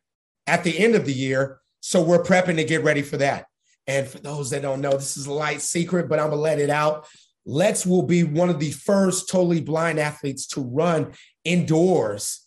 at 0.48 0.64
the 0.64 0.78
end 0.80 0.96
of 0.96 1.06
the 1.06 1.14
year. 1.14 1.60
So 1.82 2.02
we're 2.02 2.24
prepping 2.24 2.56
to 2.56 2.64
get 2.64 2.84
ready 2.84 3.04
for 3.04 3.18
that. 3.18 3.46
And 3.86 4.08
for 4.08 4.18
those 4.20 4.50
that 4.50 4.64
don't 4.64 4.82
know, 4.82 4.94
this 4.94 5.16
is 5.16 5.28
a 5.28 5.34
light 5.34 5.62
secret, 5.62 6.10
but 6.10 6.20
I'm 6.20 6.30
going 6.30 6.38
to 6.38 6.42
let 6.42 6.60
it 6.60 6.70
out. 6.70 7.08
Lex 7.46 7.86
will 7.86 8.04
be 8.04 8.24
one 8.24 8.50
of 8.50 8.60
the 8.60 8.72
first 8.72 9.30
totally 9.30 9.62
blind 9.62 10.00
athletes 10.00 10.48
to 10.48 10.62
run 10.62 11.14
indoors 11.46 12.46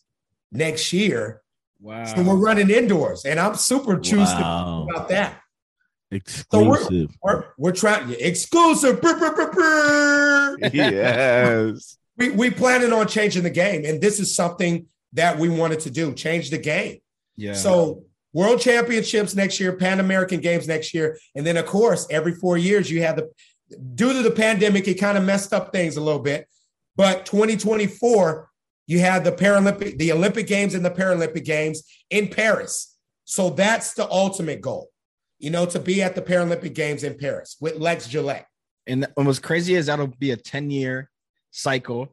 next 0.52 0.92
year. 0.92 1.40
Wow. 1.80 2.04
So 2.04 2.22
we're 2.22 2.36
running 2.36 2.68
indoors, 2.68 3.24
and 3.24 3.40
I'm 3.40 3.54
super 3.54 3.96
juiced 3.96 4.34
wow. 4.34 4.86
about 4.90 5.08
that. 5.08 5.40
Exclusive. 6.10 6.46
So 6.50 7.08
we're, 7.22 7.34
we're, 7.34 7.44
we're 7.56 7.72
trying 7.72 8.14
exclusive. 8.18 9.00
Brr, 9.00 9.18
brr, 9.18 9.50
brr, 9.52 10.58
yes. 10.72 11.96
we 12.18 12.28
we 12.30 12.50
planning 12.50 12.92
on 12.92 13.06
changing 13.06 13.44
the 13.44 13.50
game, 13.50 13.86
and 13.86 14.02
this 14.02 14.20
is 14.20 14.34
something 14.34 14.86
that 15.14 15.38
we 15.38 15.48
wanted 15.48 15.80
to 15.80 15.90
do: 15.90 16.12
change 16.12 16.50
the 16.50 16.58
game. 16.58 16.98
Yeah. 17.40 17.54
So 17.54 18.04
World 18.32 18.60
Championships 18.60 19.34
next 19.34 19.58
year, 19.58 19.72
Pan 19.72 19.98
American 19.98 20.40
Games 20.40 20.68
next 20.68 20.92
year, 20.92 21.18
and 21.34 21.46
then 21.46 21.56
of 21.56 21.66
course 21.66 22.06
every 22.10 22.34
four 22.34 22.58
years 22.58 22.90
you 22.90 23.02
have 23.02 23.16
the 23.16 23.30
due 23.94 24.12
to 24.12 24.22
the 24.22 24.30
pandemic, 24.30 24.86
it 24.88 24.94
kind 24.94 25.16
of 25.16 25.24
messed 25.24 25.52
up 25.52 25.72
things 25.72 25.96
a 25.96 26.00
little 26.00 26.20
bit. 26.20 26.46
But 26.96 27.24
2024, 27.26 28.48
you 28.86 28.98
had 28.98 29.24
the 29.24 29.32
Paralympic, 29.32 29.98
the 29.98 30.12
Olympic 30.12 30.46
Games 30.46 30.74
and 30.74 30.84
the 30.84 30.90
Paralympic 30.90 31.44
Games 31.44 31.82
in 32.10 32.28
Paris. 32.28 32.96
So 33.24 33.50
that's 33.50 33.94
the 33.94 34.10
ultimate 34.10 34.60
goal, 34.60 34.90
you 35.38 35.50
know, 35.50 35.64
to 35.66 35.78
be 35.78 36.02
at 36.02 36.14
the 36.14 36.22
Paralympic 36.22 36.74
Games 36.74 37.04
in 37.04 37.16
Paris 37.16 37.56
with 37.60 37.76
Lex 37.76 38.08
Gillette. 38.08 38.46
And 38.86 39.06
what's 39.14 39.38
crazy 39.38 39.76
is 39.76 39.86
that'll 39.86 40.08
be 40.08 40.32
a 40.32 40.36
10 40.36 40.70
year 40.70 41.10
cycle. 41.52 42.12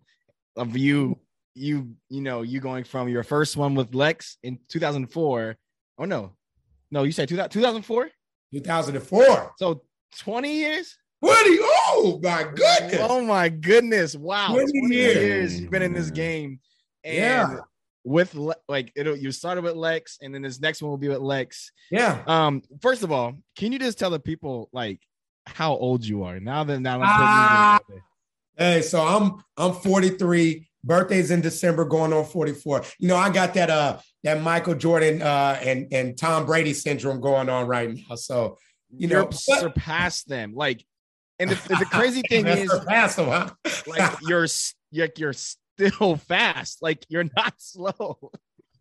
of 0.55 0.77
you, 0.77 1.19
you, 1.57 1.95
you 2.09 2.21
know, 2.21 2.41
you 2.43 2.59
going 2.59 2.83
from 2.83 3.09
your 3.09 3.23
first 3.23 3.57
one 3.57 3.75
with 3.75 3.93
Lex 3.95 4.37
in 4.43 4.59
2004. 4.69 5.55
Oh 5.99 6.05
no, 6.05 6.33
no, 6.91 7.03
you 7.03 7.11
said 7.11 7.27
2004. 7.27 8.09
2004. 8.53 9.53
So 9.57 9.81
20 10.19 10.53
years. 10.55 10.97
20. 11.23 11.57
Oh 11.61 12.19
my 12.23 12.43
goodness. 12.43 12.99
Oh 13.01 13.21
my 13.21 13.49
goodness. 13.49 14.15
Wow. 14.15 14.49
20 14.53 14.79
20, 14.79 14.95
years. 14.95 15.15
years. 15.17 15.59
you've 15.61 15.71
been 15.71 15.81
in 15.81 15.93
this 15.93 16.11
game. 16.11 16.59
And 17.03 17.15
Yeah. 17.15 17.55
with 18.03 18.35
Le- 18.35 18.55
like 18.69 18.91
it'll 18.95 19.17
you 19.17 19.31
started 19.31 19.63
with 19.63 19.75
Lex 19.75 20.19
and 20.21 20.33
then 20.33 20.43
this 20.43 20.59
next 20.61 20.81
one 20.81 20.91
will 20.91 20.97
be 20.97 21.07
with 21.09 21.17
Lex. 21.19 21.71
Yeah. 21.91 22.21
Um, 22.27 22.61
first 22.81 23.03
of 23.03 23.11
all, 23.11 23.33
can 23.57 23.71
you 23.71 23.79
just 23.79 23.97
tell 23.97 24.11
the 24.11 24.19
people 24.19 24.69
like 24.71 25.01
how 25.45 25.73
old 25.73 26.05
you 26.05 26.23
are 26.23 26.39
now 26.39 26.63
that 26.63 26.79
now 26.79 26.97
I'm 27.01 27.03
Ah. 27.03 27.79
putting 27.87 27.95
you 27.95 27.97
in 27.97 28.03
Hey, 28.73 28.81
so 28.81 29.01
I'm 29.01 29.43
I'm 29.57 29.73
43. 29.73 30.67
Birthday's 30.87 31.31
in 31.31 31.41
December, 31.41 31.85
going 31.85 32.13
on 32.13 32.25
44. 32.25 32.83
You 32.99 33.09
know, 33.09 33.17
I 33.17 33.29
got 33.29 33.53
that 33.55 33.69
uh 33.69 33.99
that 34.23 34.41
Michael 34.41 34.75
Jordan 34.75 35.21
uh 35.21 35.59
and 35.61 35.87
and 35.91 36.17
Tom 36.17 36.45
Brady 36.45 36.73
syndrome 36.73 37.21
going 37.21 37.49
on 37.49 37.67
right 37.67 37.93
now. 37.93 38.15
So 38.15 38.57
you 38.95 39.07
know, 39.07 39.23
You're 39.23 39.31
surpassed 39.31 40.27
them. 40.27 40.53
Like, 40.53 40.85
and 41.39 41.49
the, 41.49 41.55
the 41.79 41.85
crazy 41.85 42.21
thing 42.27 42.47
is, 42.47 42.69
surpassed 42.69 43.19
him, 43.19 43.27
huh? 43.27 43.49
like, 43.85 44.17
you're 44.21 44.47
you're 44.91 45.09
you're 45.17 45.33
still 45.33 46.15
fast. 46.27 46.81
Like, 46.81 47.05
you're 47.09 47.29
not 47.35 47.55
slow. 47.57 48.31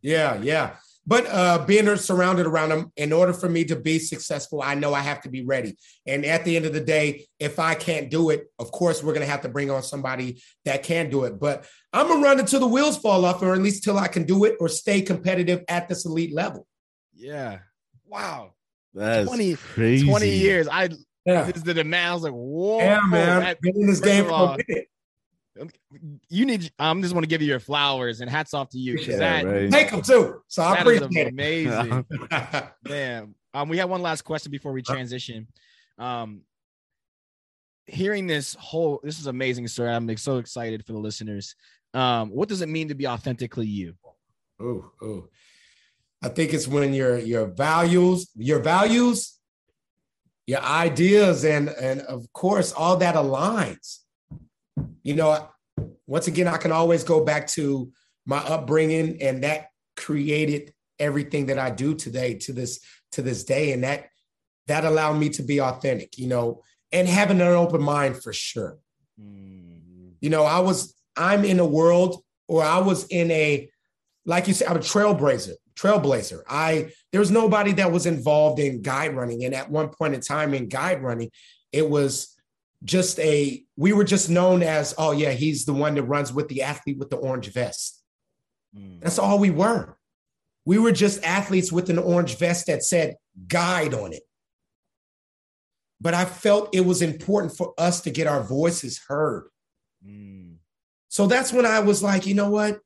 Yeah, 0.02 0.40
yeah. 0.40 0.76
But 1.08 1.26
uh, 1.28 1.64
being 1.66 1.94
surrounded 1.96 2.46
around 2.46 2.70
them, 2.70 2.92
in 2.96 3.12
order 3.12 3.32
for 3.32 3.48
me 3.48 3.64
to 3.66 3.76
be 3.76 3.98
successful, 4.00 4.60
I 4.60 4.74
know 4.74 4.92
I 4.92 5.00
have 5.00 5.20
to 5.22 5.28
be 5.28 5.44
ready. 5.44 5.76
And 6.04 6.24
at 6.24 6.44
the 6.44 6.56
end 6.56 6.66
of 6.66 6.72
the 6.72 6.80
day, 6.80 7.26
if 7.38 7.60
I 7.60 7.74
can't 7.76 8.10
do 8.10 8.30
it, 8.30 8.46
of 8.58 8.72
course, 8.72 9.02
we're 9.04 9.12
going 9.12 9.24
to 9.24 9.30
have 9.30 9.42
to 9.42 9.48
bring 9.48 9.70
on 9.70 9.82
somebody 9.84 10.42
that 10.64 10.82
can 10.82 11.08
do 11.08 11.22
it. 11.24 11.38
But 11.38 11.64
I'm 11.92 12.08
going 12.08 12.20
to 12.22 12.24
run 12.28 12.40
until 12.40 12.58
the 12.58 12.66
wheels 12.66 12.98
fall 12.98 13.24
off, 13.24 13.40
or 13.40 13.52
at 13.54 13.62
least 13.62 13.84
till 13.84 13.98
I 13.98 14.08
can 14.08 14.24
do 14.24 14.44
it 14.44 14.56
or 14.58 14.68
stay 14.68 15.00
competitive 15.00 15.62
at 15.68 15.88
this 15.88 16.04
elite 16.06 16.34
level. 16.34 16.66
Yeah. 17.14 17.58
Wow. 18.06 18.54
That's 18.92 19.28
20 19.28 19.54
crazy. 19.54 20.06
20 20.08 20.28
years. 20.28 20.66
I 20.66 20.88
Yeah. 21.24 21.44
this 21.44 21.62
did 21.62 21.76
the 21.76 21.84
math. 21.84 22.10
I 22.10 22.14
was 22.14 22.22
like, 22.24 22.32
whoa, 22.32 22.78
Yeah, 22.78 23.00
man. 23.08 23.40
that- 23.42 23.60
Been 23.60 23.76
in 23.76 23.86
this 23.86 24.00
game 24.00 24.24
for 24.24 24.54
a 24.54 24.58
minute. 24.68 24.88
You 26.28 26.46
need. 26.46 26.70
I'm 26.78 27.02
just 27.02 27.14
want 27.14 27.24
to 27.24 27.28
give 27.28 27.42
you 27.42 27.48
your 27.48 27.60
flowers 27.60 28.20
and 28.20 28.30
hats 28.30 28.54
off 28.54 28.70
to 28.70 28.78
you 28.78 28.94
because 28.94 29.08
Yeah, 29.08 29.42
that, 29.42 29.44
right. 29.44 29.70
Take 29.70 29.90
them 29.90 30.02
too. 30.02 30.42
So 30.48 30.62
I 30.62 30.76
that 30.76 30.86
is 30.86 31.02
appreciate 31.02 31.28
amazing. 31.28 32.04
it. 32.30 32.64
Man, 32.88 33.34
um, 33.54 33.68
we 33.68 33.78
have 33.78 33.88
one 33.88 34.02
last 34.02 34.22
question 34.22 34.50
before 34.50 34.72
we 34.72 34.82
transition. 34.82 35.46
Um, 35.98 36.42
hearing 37.86 38.26
this 38.26 38.54
whole, 38.58 39.00
this 39.02 39.18
is 39.18 39.26
amazing 39.26 39.68
story. 39.68 39.90
I'm 39.90 40.06
like, 40.06 40.18
so 40.18 40.38
excited 40.38 40.84
for 40.84 40.92
the 40.92 40.98
listeners. 40.98 41.54
Um, 41.94 42.30
what 42.30 42.48
does 42.48 42.60
it 42.60 42.68
mean 42.68 42.88
to 42.88 42.94
be 42.94 43.06
authentically 43.06 43.66
you? 43.66 43.94
Oh, 44.60 44.90
ooh. 45.02 45.28
I 46.22 46.28
think 46.28 46.52
it's 46.52 46.66
when 46.66 46.92
your 46.94 47.18
your 47.18 47.46
values, 47.46 48.30
your 48.34 48.60
values, 48.60 49.38
your 50.46 50.60
ideas, 50.60 51.44
and 51.44 51.68
and 51.68 52.00
of 52.02 52.32
course 52.32 52.72
all 52.72 52.96
that 52.98 53.14
aligns. 53.14 54.00
You 55.02 55.14
know, 55.14 55.48
once 56.06 56.26
again, 56.26 56.48
I 56.48 56.56
can 56.56 56.72
always 56.72 57.04
go 57.04 57.24
back 57.24 57.46
to 57.48 57.90
my 58.24 58.38
upbringing, 58.38 59.22
and 59.22 59.44
that 59.44 59.68
created 59.96 60.72
everything 60.98 61.46
that 61.46 61.58
I 61.58 61.70
do 61.70 61.94
today 61.94 62.34
to 62.34 62.52
this 62.52 62.80
to 63.12 63.22
this 63.22 63.44
day, 63.44 63.72
and 63.72 63.84
that 63.84 64.08
that 64.66 64.84
allowed 64.84 65.14
me 65.14 65.28
to 65.30 65.42
be 65.42 65.60
authentic. 65.60 66.18
You 66.18 66.28
know, 66.28 66.62
and 66.92 67.08
having 67.08 67.40
an 67.40 67.48
open 67.48 67.82
mind 67.82 68.22
for 68.22 68.32
sure. 68.32 68.78
Mm-hmm. 69.20 70.10
You 70.20 70.30
know, 70.30 70.44
I 70.44 70.60
was 70.60 70.94
I'm 71.16 71.44
in 71.44 71.60
a 71.60 71.66
world, 71.66 72.22
or 72.48 72.62
I 72.62 72.78
was 72.78 73.06
in 73.08 73.30
a 73.30 73.70
like 74.26 74.48
you 74.48 74.54
said, 74.54 74.68
I'm 74.68 74.76
a 74.76 74.80
trailblazer, 74.80 75.54
trailblazer. 75.76 76.42
I 76.48 76.92
there 77.12 77.20
was 77.20 77.30
nobody 77.30 77.72
that 77.74 77.92
was 77.92 78.06
involved 78.06 78.58
in 78.58 78.82
guide 78.82 79.14
running. 79.14 79.44
And 79.44 79.54
at 79.54 79.70
one 79.70 79.88
point 79.88 80.14
in 80.14 80.20
time 80.20 80.52
in 80.52 80.68
guide 80.68 81.02
running, 81.02 81.30
it 81.72 81.88
was 81.88 82.35
just 82.86 83.18
a 83.18 83.62
we 83.76 83.92
were 83.92 84.04
just 84.04 84.30
known 84.30 84.62
as, 84.62 84.94
oh 84.96 85.12
yeah, 85.12 85.32
he's 85.32 85.66
the 85.66 85.74
one 85.74 85.94
that 85.96 86.04
runs 86.04 86.32
with 86.32 86.48
the 86.48 86.62
athlete 86.62 86.98
with 86.98 87.10
the 87.10 87.16
orange 87.16 87.52
vest. 87.52 88.02
Mm. 88.74 89.00
That's 89.02 89.18
all 89.18 89.38
we 89.38 89.50
were. 89.50 89.98
We 90.64 90.78
were 90.78 90.92
just 90.92 91.22
athletes 91.22 91.70
with 91.70 91.90
an 91.90 91.98
orange 91.98 92.38
vest 92.38 92.66
that 92.68 92.82
said 92.82 93.16
guide 93.48 93.92
on 93.92 94.12
it. 94.12 94.22
But 96.00 96.14
I 96.14 96.24
felt 96.24 96.74
it 96.74 96.84
was 96.84 97.02
important 97.02 97.56
for 97.56 97.74
us 97.76 98.00
to 98.02 98.10
get 98.10 98.26
our 98.26 98.42
voices 98.42 99.00
heard. 99.08 99.48
Mm. 100.06 100.56
So 101.08 101.26
that's 101.26 101.52
when 101.52 101.66
I 101.66 101.80
was 101.80 102.02
like, 102.02 102.26
you 102.26 102.34
know 102.34 102.50
what? 102.50 102.80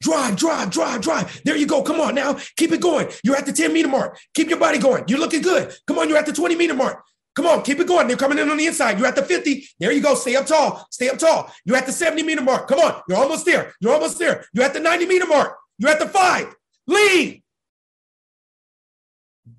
Drive, 0.00 0.36
drive, 0.36 0.70
drive, 0.70 1.00
drive. 1.00 1.40
There 1.44 1.56
you 1.56 1.66
go. 1.66 1.82
Come 1.82 2.00
on 2.00 2.14
now. 2.14 2.38
Keep 2.56 2.72
it 2.72 2.80
going. 2.80 3.08
You're 3.24 3.36
at 3.36 3.46
the 3.46 3.52
10 3.52 3.72
meter 3.72 3.88
mark. 3.88 4.18
Keep 4.34 4.48
your 4.48 4.58
body 4.58 4.78
going. 4.78 5.04
You're 5.08 5.18
looking 5.18 5.42
good. 5.42 5.74
Come 5.86 5.98
on. 5.98 6.08
You're 6.08 6.18
at 6.18 6.26
the 6.26 6.32
20 6.32 6.54
meter 6.56 6.74
mark. 6.74 7.04
Come 7.38 7.46
on. 7.46 7.62
Keep 7.62 7.78
it 7.78 7.86
going. 7.86 8.08
They're 8.08 8.16
coming 8.16 8.40
in 8.40 8.50
on 8.50 8.56
the 8.56 8.66
inside. 8.66 8.98
You're 8.98 9.06
at 9.06 9.14
the 9.14 9.22
50. 9.22 9.64
There 9.78 9.92
you 9.92 10.00
go. 10.00 10.16
Stay 10.16 10.34
up 10.34 10.46
tall. 10.46 10.84
Stay 10.90 11.08
up 11.08 11.18
tall. 11.18 11.54
You're 11.64 11.76
at 11.76 11.86
the 11.86 11.92
70 11.92 12.24
meter 12.24 12.42
mark. 12.42 12.66
Come 12.66 12.80
on. 12.80 13.00
You're 13.08 13.16
almost 13.16 13.46
there. 13.46 13.72
You're 13.80 13.94
almost 13.94 14.18
there. 14.18 14.44
You're 14.52 14.64
at 14.64 14.74
the 14.74 14.80
90 14.80 15.06
meter 15.06 15.24
mark. 15.24 15.56
You're 15.78 15.92
at 15.92 16.00
the 16.00 16.08
five. 16.08 16.52
Lead. 16.88 17.44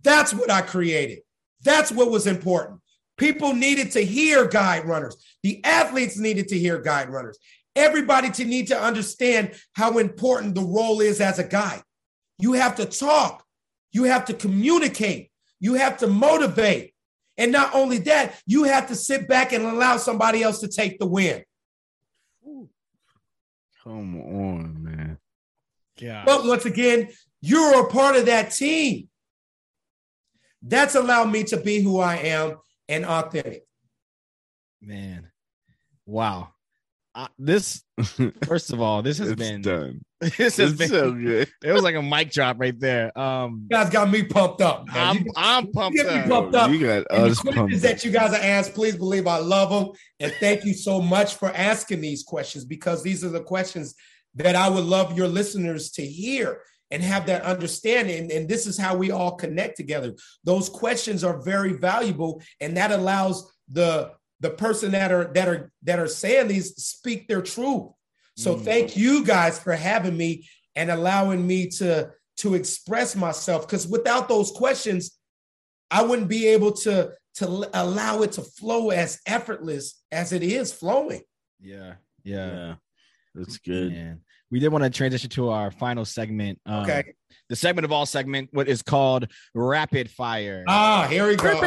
That's 0.04 0.34
what 0.34 0.52
I 0.52 0.62
created. 0.62 1.20
That's 1.64 1.90
what 1.90 2.12
was 2.12 2.28
important. 2.28 2.82
People 3.16 3.54
needed 3.54 3.92
to 3.92 4.04
hear 4.04 4.46
guide 4.46 4.86
runners. 4.86 5.16
The 5.44 5.64
athletes 5.64 6.18
needed 6.18 6.50
to 6.50 6.60
hear 6.60 6.82
guide 6.82 7.10
runners. 7.10 7.40
Everybody 7.78 8.30
to 8.32 8.44
need 8.44 8.68
to 8.68 8.78
understand 8.78 9.54
how 9.72 10.00
important 10.00 10.54
the 10.54 10.66
role 10.66 11.00
is 11.00 11.22
as 11.22 11.40
a 11.40 11.46
guide. 11.46 11.84
You 12.40 12.54
have 12.54 12.76
to 12.76 12.86
talk. 12.86 13.46
You 13.94 14.04
have 14.04 14.26
to 14.26 14.34
communicate. 14.34 15.32
You 15.62 15.76
have 15.76 16.00
to 16.00 16.08
motivate. 16.08 16.94
And 17.40 17.54
not 17.54 17.74
only 17.74 18.00
that, 18.00 18.40
you 18.46 18.66
have 18.66 18.90
to 18.90 18.96
sit 18.96 19.28
back 19.28 19.54
and 19.54 19.66
allow 19.66 19.96
somebody 19.96 20.44
else 20.44 20.60
to 20.60 20.68
take 20.68 21.00
the 21.00 21.08
win. 21.08 21.44
Come 23.82 24.22
on, 24.22 24.84
man. 24.84 25.18
Yeah. 25.98 26.24
But 26.26 26.46
once 26.46 26.66
again, 26.66 27.10
you're 27.42 27.86
a 27.86 27.90
part 27.90 28.18
of 28.18 28.26
that 28.26 28.52
team. 28.52 29.08
That's 30.62 30.96
allowed 30.96 31.32
me 31.32 31.46
to 31.46 31.58
be 31.58 31.82
who 31.82 32.00
I 32.00 32.18
am 32.18 32.58
and 32.90 33.06
authentic. 33.06 33.64
Man. 34.82 35.32
Wow. 36.06 36.50
Uh, 37.16 37.28
this 37.40 37.84
first 38.46 38.72
of 38.72 38.80
all, 38.82 39.02
this 39.02 39.18
has 39.18 39.30
it's 39.32 39.40
been 39.42 39.62
done. 39.62 40.00
this 40.22 40.58
has 40.58 40.60
It's 40.60 40.74
been 40.78 40.90
so 40.90 41.12
good. 41.12 41.50
it 41.64 41.72
was 41.72 41.84
like 41.84 41.96
a 41.96 42.02
mic 42.02 42.32
drop 42.32 42.58
right 42.60 42.78
there. 42.80 43.18
Um 43.18 43.68
You 43.70 43.78
guys 43.78 43.90
got 43.90 44.10
me 44.12 44.24
pumped 44.24 44.62
up. 44.62 44.86
man. 44.88 44.96
I'm 44.98 45.18
You- 45.18 45.32
I'm 45.36 45.72
pumped 45.72 45.98
get 45.98 46.06
me 46.08 46.20
up. 46.20 46.28
pumped 46.30 46.56
up. 46.56 46.72
You 46.72 46.80
got 46.80 47.06
And 47.10 47.24
the 47.26 47.32
us 47.32 47.40
questions 47.40 47.56
pumped. 47.56 47.82
that 47.82 48.06
you 48.06 48.12
guys 48.12 48.32
are 48.34 48.42
asked, 48.44 48.74
please 48.76 48.96
believe 48.96 49.26
I 49.28 49.40
love 49.40 49.70
them. 49.70 49.96
And 50.20 50.32
thank 50.40 50.66
you 50.66 50.74
so 50.74 51.02
much 51.02 51.36
for 51.36 51.50
asking 51.56 52.02
these 52.02 52.24
questions 52.24 52.64
because 52.66 53.02
these 53.04 53.24
are 53.24 53.30
the 53.30 53.42
questions 53.44 53.96
that 54.36 54.56
I 54.56 54.70
would 54.70 54.86
love 54.86 55.18
your 55.18 55.28
listeners 55.28 55.90
to 55.94 56.06
hear 56.06 56.62
and 56.92 57.02
have 57.04 57.26
that 57.26 57.42
understanding. 57.44 58.32
And 58.32 58.48
this 58.48 58.68
is 58.68 58.78
how 58.78 58.96
we 58.96 59.10
all 59.12 59.36
connect 59.36 59.78
together. 59.78 60.14
Those 60.44 60.70
questions 60.70 61.24
are 61.24 61.42
very 61.42 61.74
valuable, 61.74 62.42
and 62.62 62.78
that 62.78 62.92
allows 62.92 63.52
the 63.72 64.12
the 64.40 64.50
person 64.50 64.92
that 64.92 65.12
are 65.12 65.26
that 65.34 65.48
are 65.48 65.72
that 65.84 66.00
are 66.00 66.08
saying 66.08 66.48
these 66.48 66.76
speak 66.76 67.28
their 67.28 67.42
truth. 67.42 67.92
So 68.38 68.56
Mm. 68.56 68.64
thank 68.64 68.98
you 68.98 69.26
guys 69.26 69.60
for 69.60 69.74
having 69.74 70.16
me 70.16 70.48
and 70.76 70.90
allowing 70.90 71.46
me 71.46 71.68
to 71.80 72.12
to 72.38 72.56
express 72.56 73.16
myself. 73.16 73.68
Because 73.68 73.86
without 73.88 74.30
those 74.30 74.52
questions, 74.52 75.12
I 75.92 76.04
wouldn't 76.04 76.30
be 76.30 76.48
able 76.48 76.72
to 76.84 77.12
to 77.36 77.70
allow 77.74 78.22
it 78.22 78.34
to 78.34 78.42
flow 78.42 78.90
as 78.90 79.20
effortless 79.26 80.02
as 80.12 80.32
it 80.34 80.44
is 80.44 80.72
flowing. 80.74 81.22
Yeah. 81.60 81.96
Yeah. 82.24 82.48
Yeah, 82.54 82.76
that's 83.36 83.58
good. 83.58 83.92
Man. 83.92 84.22
We 84.52 84.60
did 84.60 84.70
want 84.70 84.84
to 84.84 84.90
transition 84.90 85.30
to 85.32 85.50
our 85.50 85.72
final 85.72 86.06
segment. 86.06 86.60
Um, 86.66 86.84
Okay. 86.84 87.14
The 87.50 87.56
segment 87.56 87.86
of 87.86 87.92
all 87.92 88.06
segment, 88.06 88.50
what 88.52 88.68
is 88.68 88.82
called 88.84 89.28
rapid 89.56 90.10
fire. 90.10 90.64
Ah, 90.68 91.08
here 91.10 91.26
we 91.28 91.36
go. 91.36 91.60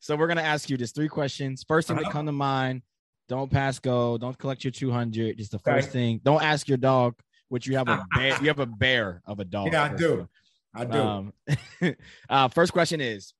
So 0.00 0.16
we're 0.16 0.26
gonna 0.26 0.42
ask 0.42 0.68
you 0.70 0.76
just 0.76 0.94
three 0.94 1.08
questions. 1.08 1.64
First 1.66 1.88
thing 1.88 1.96
that 1.96 2.04
Uh-huh. 2.04 2.12
come 2.12 2.26
to 2.26 2.32
mind. 2.32 2.82
Don't 3.28 3.50
pass 3.50 3.78
go. 3.78 4.18
Don't 4.18 4.36
collect 4.38 4.62
your 4.64 4.70
200. 4.70 5.38
Just 5.38 5.50
the 5.52 5.58
first 5.58 5.88
Okay. 5.88 5.92
thing. 5.92 6.20
Don't 6.22 6.42
ask 6.42 6.68
your 6.68 6.76
dog, 6.76 7.14
which 7.48 7.66
you 7.66 7.76
have 7.76 7.88
a 7.88 8.04
bear. 8.14 8.38
You 8.42 8.48
have 8.48 8.58
a 8.58 8.66
bear 8.66 9.22
of 9.26 9.40
a 9.40 9.44
dog. 9.44 9.72
Yeah, 9.72 9.84
I 9.84 9.88
do. 9.96 10.28
I 10.74 10.84
do. 10.84 10.98
Um, 11.00 11.32
uh, 12.28 12.48
first 12.48 12.72
question 12.72 13.00
is, 13.00 13.32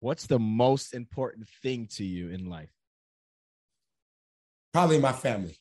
what's 0.00 0.26
the 0.26 0.38
most 0.38 0.94
important 0.94 1.46
thing 1.62 1.86
to 1.92 2.04
you 2.04 2.30
in 2.30 2.46
life? 2.46 2.70
Probably 4.72 4.98
my 4.98 5.12
family. 5.12 5.56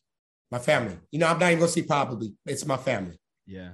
My 0.52 0.60
family. 0.60 0.98
You 1.12 1.20
know, 1.20 1.28
I'm 1.28 1.40
not 1.40 1.48
even 1.48 1.60
gonna 1.60 1.72
see 1.72 1.84
probably. 1.84 2.34
It's 2.46 2.66
my 2.66 2.78
family. 2.78 3.20
Yeah. 3.46 3.72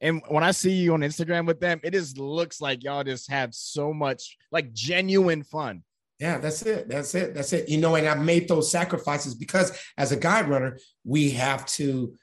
And 0.00 0.22
when 0.28 0.44
I 0.44 0.52
see 0.52 0.72
you 0.72 0.94
on 0.94 1.00
Instagram 1.00 1.46
with 1.46 1.60
them, 1.60 1.80
it 1.82 1.92
just 1.92 2.18
looks 2.18 2.60
like 2.60 2.84
y'all 2.84 3.04
just 3.04 3.30
have 3.30 3.54
so 3.54 3.92
much 3.92 4.36
like 4.52 4.72
genuine 4.72 5.42
fun. 5.42 5.82
Yeah, 6.20 6.38
that's 6.38 6.62
it. 6.62 6.88
That's 6.88 7.14
it. 7.14 7.34
That's 7.34 7.52
it. 7.52 7.68
You 7.68 7.78
know, 7.78 7.94
and 7.94 8.06
I've 8.06 8.22
made 8.22 8.48
those 8.48 8.70
sacrifices 8.70 9.34
because 9.34 9.76
as 9.96 10.12
a 10.12 10.16
guide 10.16 10.48
runner, 10.48 10.78
we 11.04 11.30
have 11.30 11.66
to 11.66 12.16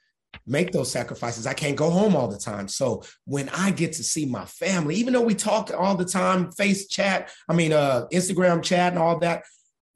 make 0.46 0.72
those 0.72 0.91
sacrifices. 0.91 1.48
I 1.48 1.54
can't 1.54 1.78
go 1.78 1.89
home 1.89 2.16
all 2.16 2.28
the 2.28 2.38
time. 2.38 2.68
So 2.68 3.04
when 3.26 3.50
I 3.50 3.72
get 3.72 3.93
to 3.93 4.04
see 4.04 4.26
my 4.26 4.46
family, 4.46 4.96
even 4.96 5.14
though 5.14 5.22
we 5.22 5.36
talk 5.36 5.72
all 5.76 5.96
the 5.96 6.06
time, 6.06 6.52
face 6.52 6.88
chat, 6.88 7.32
I 7.48 7.54
mean, 7.54 7.72
uh, 7.72 8.08
Instagram 8.12 8.62
chat 8.62 8.91
and 8.93 9.02
all 9.02 9.20
that, 9.20 9.43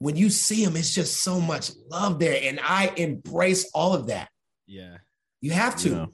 when 0.00 0.16
you 0.16 0.30
see 0.30 0.64
them, 0.64 0.76
it's 0.76 0.94
just 0.94 1.22
so 1.22 1.40
much 1.40 1.70
love 1.90 2.18
there. 2.18 2.40
And 2.42 2.58
I 2.60 2.92
embrace 2.96 3.70
all 3.72 3.94
of 3.94 4.08
that. 4.08 4.28
Yeah. 4.66 4.96
You 5.40 5.52
have 5.52 5.76
to. 5.76 5.90
Yeah. 5.90 6.06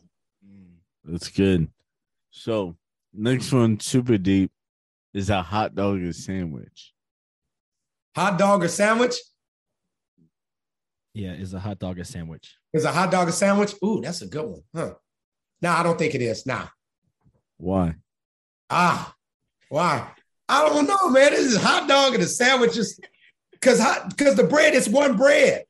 That's 1.05 1.29
good. 1.29 1.69
So 2.31 2.77
next 3.15 3.53
one, 3.53 3.81
super 3.81 4.19
deep, 4.19 4.51
is 5.15 5.31
a 5.31 5.41
hot 5.41 5.75
dog 5.75 6.03
or 6.03 6.13
sandwich. 6.13 6.93
Hot 8.17 8.37
dog 8.39 8.65
or 8.65 8.69
sandwich? 8.69 9.15
Yeah, 11.15 11.33
is 11.33 11.55
a 11.55 11.61
hot 11.61 11.79
dog 11.79 11.99
a 11.99 12.05
sandwich? 12.05 12.57
Is 12.73 12.85
a 12.85 12.93
hot 12.93 13.11
dog 13.11 13.29
a 13.29 13.33
sandwich? 13.33 13.73
Ooh, 13.85 14.01
that's 14.03 14.21
a 14.21 14.27
good 14.27 14.47
one. 14.47 14.63
Huh. 14.75 14.95
No, 15.63 15.71
I 15.71 15.83
don't 15.83 15.99
think 15.99 16.15
it 16.15 16.23
is. 16.23 16.45
Nah. 16.45 16.67
Why? 17.57 17.95
Ah, 18.69 19.15
why? 19.69 20.11
I 20.49 20.69
don't 20.69 20.87
know, 20.87 21.09
man. 21.09 21.31
This 21.31 21.53
is 21.53 21.63
hot 21.63 21.89
dog 21.89 22.15
and 22.15 22.23
a 22.23 22.27
sandwich 22.27 22.75
just 22.75 23.01
because 23.61 23.81
hot 23.81 24.11
because 24.11 24.35
the 24.35 24.45
bread 24.45 24.75
is 24.75 24.89
one 24.89 25.17
bread. 25.17 25.65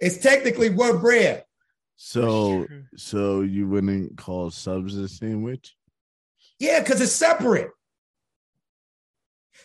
It's 0.00 0.18
technically 0.18 0.70
one 0.70 0.98
bread. 0.98 1.44
So 1.96 2.66
so 2.96 3.40
you 3.40 3.66
wouldn't 3.68 4.16
call 4.16 4.50
subs 4.50 4.96
a 4.96 5.08
sandwich? 5.08 5.74
Yeah, 6.58 6.80
because 6.80 7.00
it's 7.00 7.12
separate. 7.12 7.70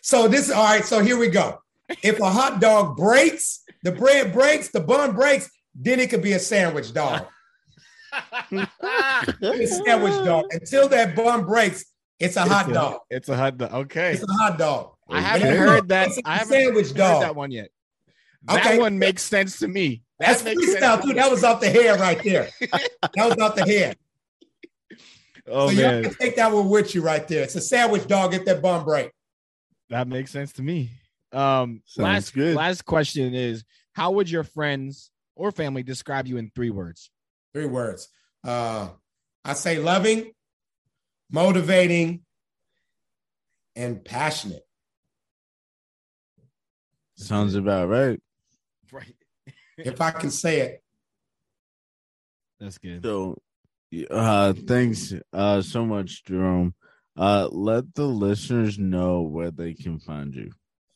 So 0.02 0.28
this 0.28 0.50
all 0.50 0.64
right. 0.64 0.86
So 0.86 1.04
here 1.04 1.18
we 1.18 1.30
go. 1.30 1.60
If 2.02 2.20
a 2.20 2.30
hot 2.30 2.60
dog 2.60 2.98
breaks, 2.98 3.64
the 3.84 3.91
bread 3.91 4.34
breaks, 4.34 4.70
the 4.70 4.80
bun 4.80 5.14
breaks, 5.14 5.50
then 5.76 6.00
it 6.00 6.10
could 6.10 6.22
be 6.22 6.34
a 6.34 6.39
sandwich 6.39 6.94
dog. 6.94 7.26
a 8.52 9.68
sandwich 9.68 10.14
dog. 10.26 10.46
Until 10.52 10.88
that 10.89 11.16
bun 11.16 11.46
breaks, 11.46 11.86
it's 12.20 12.36
a 12.36 12.41
hot 12.41 12.68
It's 12.68 12.74
dog. 12.74 13.00
It's 13.10 13.30
a 13.30 13.36
hot 13.36 13.58
dog. 13.58 13.74
Okay. 13.74 14.14
It's 14.14 14.24
a 14.24 14.34
hot 14.34 14.58
dog. 14.58 14.93
I 15.10 15.22
haven't 15.22 15.56
heard 15.58 15.89
that. 15.89 16.08
It's 16.10 16.18
a 16.18 16.22
I 16.26 16.38
haven't 16.38 16.49
sandwich 16.54 16.88
heard 16.89 16.97
dog. 16.97 17.22
that 17.22 17.36
one 17.36 17.51
yet. 17.51 17.70
That 18.43 18.66
Okay. 18.66 18.78
one 18.80 18.99
makes 18.99 19.24
sense 19.24 19.60
to 19.60 19.68
me. 19.68 20.04
That 20.20 20.28
That's 20.28 20.43
makes 20.43 20.66
freestyle 20.66 20.80
sense. 20.95 21.06
too. 21.06 21.14
That 21.14 21.32
was 21.32 21.43
off 21.43 21.60
the 21.62 21.70
head 21.70 21.99
right 21.99 22.22
there. 22.24 22.49
That 23.16 23.28
was 23.28 23.38
off 23.38 23.56
the 23.56 23.64
head. 23.64 23.97
Oh 25.45 25.68
so 25.68 25.74
y'all 25.74 25.91
man, 25.91 26.04
can 26.04 26.14
take 26.16 26.36
that 26.38 26.51
one 26.51 26.70
with 26.70 26.95
you 26.95 27.01
right 27.01 27.28
there. 27.28 27.43
It's 27.43 27.56
a 27.56 27.62
sandwich 27.62 28.08
dog 28.08 28.34
if 28.34 28.45
that 28.45 28.62
bun 28.62 28.86
break. 28.86 29.12
that 29.89 30.08
makes 30.08 30.32
sense 30.32 30.54
to 30.54 30.62
me. 30.62 30.89
Um, 31.34 31.82
Sounds 31.86 32.04
last 32.04 32.34
good. 32.34 32.56
last 32.56 32.86
question 32.86 33.34
is: 33.36 33.64
How 33.93 34.12
would 34.12 34.30
your 34.30 34.43
friends 34.43 35.12
or 35.36 35.51
family 35.51 35.84
describe 35.84 36.28
you 36.28 36.38
in 36.38 36.49
three 36.56 36.70
words? 36.70 37.12
Three 37.54 37.66
words. 37.66 38.08
Uh, 38.43 38.89
I 39.43 39.54
say 39.54 39.80
loving, 39.80 40.32
motivating, 41.30 42.22
and 43.76 44.04
passionate. 44.04 44.64
Sounds 47.24 47.56
about 47.56 47.90
right. 47.90 48.20
Right. 48.92 49.16
If 49.76 50.00
I 50.02 50.12
can 50.12 50.30
say 50.30 50.60
it. 50.60 50.84
That's 52.60 52.78
good. 52.78 53.02
So 53.04 53.38
uh 54.12 54.54
thanks 54.54 55.14
uh 55.34 55.64
so 55.64 55.84
much, 55.84 56.24
Jerome. 56.26 56.76
Uh 57.18 57.48
let 57.52 57.96
the 57.96 58.06
listeners 58.06 58.78
know 58.78 59.22
where 59.22 59.50
they 59.50 59.74
can 59.74 59.98
find 59.98 60.34
you. 60.36 60.52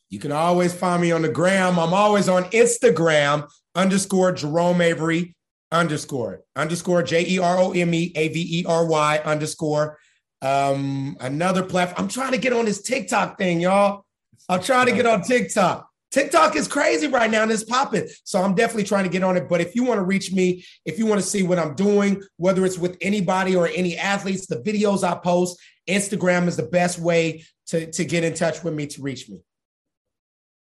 You 0.10 0.20
can 0.20 0.32
always 0.32 0.74
find 0.74 1.02
me 1.02 1.12
on 1.12 1.24
the 1.24 1.30
gram. 1.30 1.80
I'm 1.80 1.94
always 1.94 2.30
on 2.30 2.44
Instagram 2.52 3.50
underscore 3.74 4.32
Jerome 4.32 4.80
Avery 4.80 5.36
underscore 5.72 6.44
underscore 6.56 7.04
J 7.04 7.26
E 7.28 7.40
R 7.40 7.58
O 7.58 7.72
M 7.72 7.94
E 7.94 8.12
A 8.16 8.28
V 8.30 8.60
E 8.60 8.66
R 8.66 8.86
Y 8.86 9.18
underscore. 9.26 9.98
Um, 10.42 11.18
another 11.20 11.64
platform. 11.64 12.04
I'm 12.04 12.10
trying 12.10 12.32
to 12.32 12.38
get 12.38 12.54
on 12.54 12.66
this 12.66 12.82
TikTok 12.82 13.38
thing, 13.38 13.60
y'all. 13.60 14.06
I'm 14.48 14.62
trying 14.62 14.86
to 14.86 14.94
get 14.94 15.06
on 15.06 15.24
TikTok. 15.24 15.87
TikTok 16.12 16.56
is 16.56 16.68
crazy 16.68 17.08
right 17.08 17.30
now 17.30 17.44
and 17.44 17.52
it's 17.52 17.64
popping. 17.64 18.08
So 18.24 18.42
I'm 18.42 18.56
definitely 18.56 18.86
trying 18.86 19.04
to 19.04 19.10
get 19.10 19.24
on 19.24 19.36
it. 19.36 19.50
But 19.50 19.62
if 19.62 19.76
you 19.76 19.84
want 19.84 20.00
to 20.00 20.04
reach 20.04 20.32
me, 20.32 20.64
if 20.86 20.98
you 20.98 21.06
want 21.06 21.22
to 21.22 21.28
see 21.28 21.44
what 21.44 21.60
I'm 21.60 21.76
doing, 21.76 22.22
whether 22.38 22.66
it's 22.66 22.78
with 22.78 22.98
anybody 23.02 23.56
or 23.56 23.68
any 23.68 23.98
athletes, 23.98 24.48
the 24.48 24.58
videos 24.58 25.04
I 25.04 25.16
post, 25.16 25.60
Instagram 25.88 26.48
is 26.48 26.56
the 26.56 26.64
best 26.64 27.00
way 27.00 27.44
to, 27.68 27.92
to 27.92 28.06
get 28.06 28.24
in 28.24 28.34
touch 28.34 28.64
with 28.64 28.74
me 28.74 28.88
to 28.88 29.02
reach 29.02 29.30
me. 29.30 29.42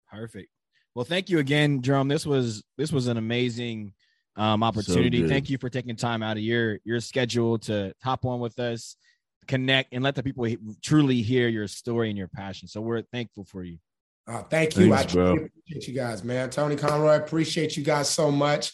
Perfect. 0.09 0.49
Well, 0.95 1.05
thank 1.05 1.29
you 1.29 1.39
again, 1.39 1.81
Jerome. 1.81 2.07
This 2.07 2.25
was 2.25 2.63
this 2.77 2.91
was 2.91 3.07
an 3.07 3.17
amazing 3.17 3.93
um, 4.35 4.61
opportunity. 4.63 5.21
good. 5.21 5.29
thank 5.29 5.49
you 5.49 5.57
for 5.57 5.69
taking 5.69 5.95
time 5.95 6.21
out 6.21 6.37
of 6.37 6.43
your 6.43 6.79
your 6.83 6.99
schedule 6.99 7.57
to 7.59 7.93
hop 8.03 8.25
on 8.25 8.39
with 8.39 8.59
us, 8.59 8.95
connect, 9.47 9.93
and 9.93 10.03
let 10.03 10.13
the 10.13 10.21
people 10.21 10.47
truly 10.83 11.21
hear 11.23 11.47
your 11.47 11.67
story 11.67 12.09
and 12.09 12.17
your 12.17 12.27
passion. 12.27 12.67
So 12.67 12.79
we're 12.79 13.01
thankful 13.01 13.43
for 13.43 13.63
you. 13.63 13.79
Uh, 14.27 14.43
thank 14.43 14.77
you. 14.77 14.89
Thanks, 14.89 15.11
I 15.11 15.15
bro. 15.15 15.31
appreciate 15.33 15.87
you 15.87 15.93
guys, 15.93 16.23
man. 16.23 16.49
Tony 16.49 16.75
Conroy, 16.75 17.17
appreciate 17.17 17.75
you 17.75 17.83
guys 17.83 18.09
so 18.09 18.31
much. 18.31 18.71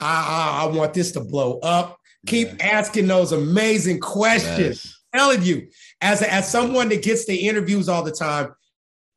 I, 0.00 0.60
I, 0.60 0.64
I 0.64 0.76
want 0.76 0.94
this 0.94 1.12
to 1.12 1.20
blow 1.20 1.58
up. 1.60 1.98
Keep 2.26 2.64
asking 2.64 3.06
those 3.06 3.32
amazing 3.32 4.00
questions. 4.00 4.84
Yes. 4.84 4.98
Telling 5.14 5.42
you, 5.42 5.68
as 6.00 6.22
as 6.22 6.50
someone 6.50 6.88
that 6.88 7.02
gets 7.02 7.26
the 7.26 7.36
interviews 7.36 7.88
all 7.88 8.02
the 8.02 8.12
time, 8.12 8.54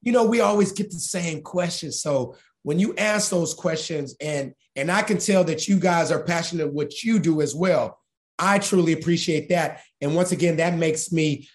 you 0.02 0.12
know 0.12 0.26
we 0.26 0.42
always 0.42 0.72
get 0.72 0.92
the 0.92 1.00
same 1.00 1.42
questions. 1.42 2.02
So 2.02 2.36
when 2.64 2.80
you 2.80 2.96
ask 2.98 3.30
those 3.30 3.54
questions, 3.54 4.16
and 4.20 4.54
and 4.76 4.92
I 4.92 5.04
can 5.04 5.20
tell 5.20 5.44
that 5.46 5.68
you 5.68 5.80
guys 5.80 6.12
are 6.12 6.24
passionate 6.24 6.74
what 6.74 7.04
you 7.04 7.20
do 7.20 7.42
as 7.42 7.56
well. 7.56 8.00
I 8.38 8.60
truly 8.60 8.94
appreciate 8.94 9.50
that. 9.50 9.82
And 10.02 10.16
once 10.16 10.32
again, 10.32 10.58
that 10.58 10.76
makes 10.76 11.12
me 11.12 11.48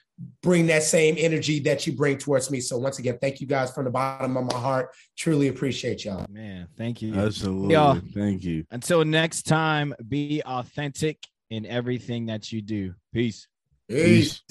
bring 0.42 0.66
that 0.66 0.82
same 0.82 1.16
energy 1.18 1.60
that 1.60 1.86
you 1.86 1.92
bring 1.92 2.18
towards 2.18 2.50
me. 2.50 2.60
So 2.60 2.78
once 2.78 2.98
again, 2.98 3.18
thank 3.20 3.40
you 3.40 3.46
guys 3.46 3.72
from 3.72 3.84
the 3.84 3.90
bottom 3.90 4.36
of 4.36 4.44
my 4.52 4.58
heart. 4.58 4.94
Truly 5.16 5.48
appreciate 5.48 6.04
y'all. 6.04 6.26
Man, 6.28 6.66
thank 6.76 7.02
you. 7.02 7.14
Absolutely. 7.14 7.72
Yeah. 7.72 7.98
Thank 8.14 8.44
you. 8.44 8.64
Until 8.70 9.04
next 9.04 9.42
time, 9.42 9.94
be 10.08 10.42
authentic 10.44 11.18
in 11.50 11.66
everything 11.66 12.26
that 12.26 12.52
you 12.52 12.62
do. 12.62 12.94
Peace. 13.12 13.46
Peace. 13.88 14.42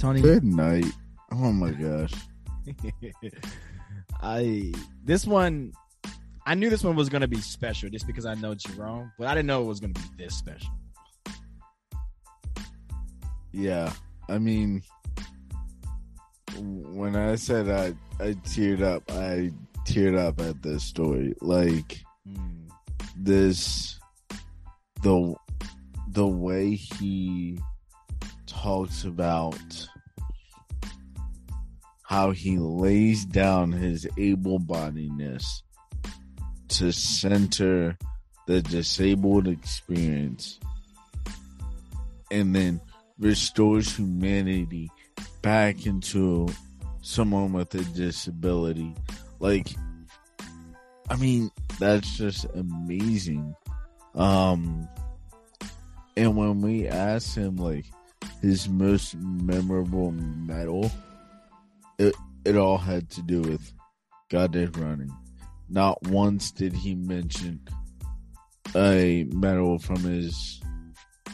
Tony. 0.00 0.20
Good 0.20 0.42
night. 0.44 0.86
Oh 1.30 1.52
my 1.52 1.70
gosh. 1.70 2.12
I 4.22 4.72
this 5.04 5.26
one 5.26 5.72
I 6.46 6.54
knew 6.54 6.70
this 6.70 6.82
one 6.82 6.96
was 6.96 7.08
gonna 7.08 7.28
be 7.28 7.40
special 7.40 7.88
just 7.88 8.06
because 8.06 8.26
I 8.26 8.34
know 8.34 8.54
Jerome, 8.54 9.12
but 9.18 9.28
I 9.28 9.34
didn't 9.34 9.46
know 9.46 9.62
it 9.62 9.66
was 9.66 9.80
gonna 9.80 9.92
be 9.92 10.00
this 10.18 10.36
special. 10.36 10.70
Yeah. 13.52 13.92
I 14.28 14.38
mean 14.38 14.82
when 16.58 17.16
I 17.16 17.36
said 17.36 17.68
I 17.68 17.94
I 18.22 18.32
teared 18.34 18.82
up, 18.82 19.10
I 19.10 19.50
teared 19.86 20.18
up 20.18 20.40
at 20.40 20.62
this 20.62 20.84
story. 20.84 21.34
Like 21.40 22.02
Hmm. 22.26 22.68
this 23.16 23.98
the 25.02 25.34
the 26.08 26.26
way 26.26 26.74
he 26.74 27.58
talks 28.46 29.04
about 29.04 29.88
how 32.04 32.30
he 32.30 32.58
lays 32.58 33.24
down 33.24 33.72
his 33.72 34.06
able-bodiedness 34.18 35.62
to 36.72 36.90
center 36.90 37.98
the 38.46 38.62
disabled 38.62 39.46
experience 39.46 40.58
and 42.30 42.56
then 42.56 42.80
restores 43.18 43.94
humanity 43.94 44.90
back 45.42 45.84
into 45.84 46.48
someone 47.02 47.52
with 47.52 47.74
a 47.74 47.84
disability. 47.94 48.94
Like 49.38 49.68
i 51.10 51.16
mean 51.16 51.50
that's 51.78 52.16
just 52.16 52.46
amazing. 52.54 53.54
Um 54.14 54.88
and 56.16 56.36
when 56.36 56.62
we 56.62 56.88
asked 56.88 57.36
him 57.36 57.56
like 57.56 57.84
his 58.40 58.68
most 58.68 59.14
memorable 59.16 60.10
medal 60.10 60.90
it 61.98 62.14
it 62.46 62.56
all 62.56 62.78
had 62.78 63.10
to 63.10 63.22
do 63.22 63.42
with 63.42 63.72
guide 64.30 64.76
running 64.78 65.12
not 65.72 66.00
once 66.08 66.50
did 66.50 66.72
he 66.72 66.94
mention 66.94 67.60
a 68.76 69.24
medal 69.32 69.78
from 69.78 69.96
his 69.96 70.60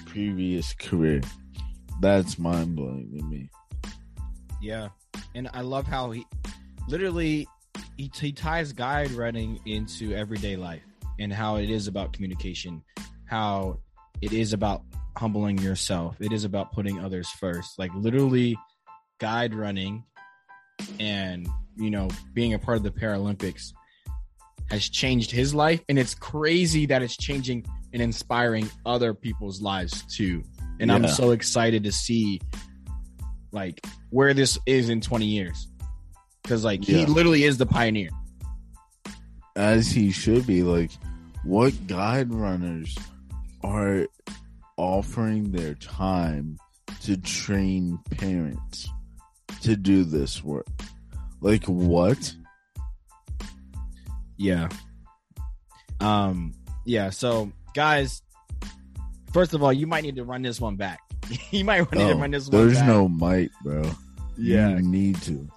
previous 0.07 0.73
career 0.75 1.21
that's 2.01 2.39
mind-blowing 2.39 3.13
to 3.17 3.25
me 3.25 3.51
Yeah, 4.61 4.89
and 5.35 5.49
I 5.53 5.61
love 5.61 5.87
how 5.87 6.11
he 6.11 6.27
literally 6.89 7.47
he, 7.97 8.11
he 8.15 8.33
ties 8.33 8.73
guide 8.73 9.11
running 9.11 9.61
into 9.67 10.15
everyday 10.15 10.57
life 10.57 10.83
and 11.19 11.33
how 11.33 11.57
it 11.57 11.69
is 11.69 11.89
about 11.89 12.13
communication, 12.13 12.83
how 13.27 13.81
it 14.23 14.33
is 14.33 14.53
about 14.53 14.83
humbling 15.17 15.59
yourself. 15.59 16.17
It 16.21 16.33
is 16.33 16.45
about 16.45 16.73
putting 16.73 17.01
others 17.01 17.29
first. 17.29 17.79
Like 17.79 17.93
literally 17.95 18.57
guide 19.19 19.53
running 19.53 20.05
and 21.01 21.49
you 21.77 21.91
know 21.91 22.09
being 22.35 22.55
a 22.55 22.59
part 22.59 22.77
of 22.77 22.85
the 22.85 22.91
Paralympics 22.91 23.73
has 24.71 24.89
changed 24.89 25.31
his 25.31 25.55
life 25.55 25.81
and 25.89 25.99
it's 25.99 26.15
crazy 26.15 26.87
that 26.87 27.03
it's 27.03 27.17
changing 27.17 27.65
and 27.93 28.03
inspiring 28.03 28.69
other 28.85 29.15
people's 29.15 29.61
lives 29.63 30.03
too. 30.15 30.43
And 30.81 30.93
I'm 30.93 31.09
so 31.09 31.31
excited 31.33 31.85
to 31.85 31.93
see 31.93 32.41
like 33.51 33.81
where 34.11 34.35
this 34.35 34.59
is 34.67 34.89
in 34.91 35.01
20 35.01 35.25
years. 35.27 35.69
Cuz 36.45 36.65
like 36.65 36.85
he 36.85 37.07
literally 37.07 37.45
is 37.45 37.59
the 37.59 37.67
pioneer. 37.67 38.11
as 39.57 39.89
he 39.91 40.11
should 40.13 40.47
be. 40.47 40.63
Like, 40.63 40.91
what 41.45 41.87
guide 41.87 42.33
runners 42.33 42.97
are 43.65 44.07
offering 44.77 45.51
their 45.51 45.75
time 45.75 46.59
to 47.03 47.17
train 47.17 47.99
parents 48.11 48.89
to 49.63 49.75
do 49.77 50.05
this 50.05 50.45
work? 50.45 50.67
Like, 51.41 51.65
what? 51.65 52.35
Yeah. 54.39 54.69
Um. 56.01 56.55
Yeah. 56.85 57.11
So, 57.11 57.53
guys, 57.75 58.23
first 59.33 59.53
of 59.55 59.63
all, 59.63 59.73
you 59.73 59.87
might 59.87 60.05
need 60.05 60.17
to 60.17 60.25
run 60.25 60.43
this 60.43 60.61
one 60.61 60.77
back. 60.77 61.01
you 61.51 61.65
might 61.65 61.81
need 61.93 61.99
to 61.99 62.13
Oh, 62.13 62.19
run 62.19 62.31
this 62.31 62.49
one. 62.49 62.67
there's 62.67 62.79
back. 62.79 62.87
no 62.87 63.09
might, 63.09 63.51
bro. 63.63 63.83
Yeah. 64.37 64.77
You 64.77 64.83
need 64.83 65.21
to. 65.23 65.49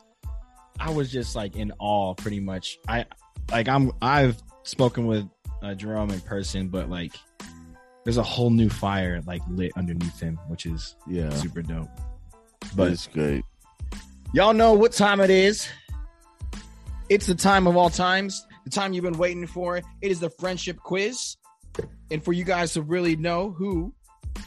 I 0.79 0.89
was 0.89 1.11
just 1.11 1.35
like 1.35 1.55
in 1.55 1.71
awe, 1.79 2.15
pretty 2.15 2.39
much. 2.39 2.79
I 2.87 3.05
like 3.51 3.67
I'm. 3.69 3.91
I've 4.01 4.41
spoken 4.63 5.05
with 5.05 5.27
uh, 5.61 5.75
Jerome 5.75 6.09
in 6.09 6.19
person, 6.21 6.69
but 6.69 6.89
like, 6.89 7.13
there's 8.03 8.17
a 8.17 8.23
whole 8.23 8.49
new 8.49 8.69
fire 8.69 9.21
like 9.27 9.41
lit 9.47 9.71
underneath 9.77 10.19
him, 10.19 10.39
which 10.47 10.65
is 10.65 10.95
Yeah. 11.07 11.29
super 11.35 11.61
dope. 11.61 11.89
But 12.61 12.75
But 12.75 12.91
it's 12.93 13.05
great. 13.07 13.45
Y'all 14.33 14.53
know 14.53 14.73
what 14.73 14.93
time 14.93 15.19
it 15.19 15.29
is. 15.29 15.67
It's 17.09 17.25
the 17.27 17.35
time 17.35 17.67
of 17.67 17.75
all 17.75 17.89
times, 17.89 18.45
the 18.63 18.69
time 18.69 18.93
you've 18.93 19.03
been 19.03 19.17
waiting 19.17 19.47
for. 19.47 19.77
It 19.77 19.85
is 20.01 20.19
the 20.19 20.29
friendship 20.29 20.77
quiz. 20.77 21.37
And 22.09 22.23
for 22.23 22.33
you 22.33 22.43
guys 22.43 22.73
to 22.73 22.81
really 22.81 23.15
know 23.15 23.51
who 23.51 23.93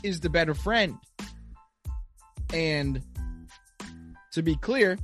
is 0.03 0.21
the 0.21 0.29
better 0.29 0.55
friend. 0.55 0.97
And 2.53 3.03
to 4.33 4.43
be 4.43 4.57
clear, 4.57 4.99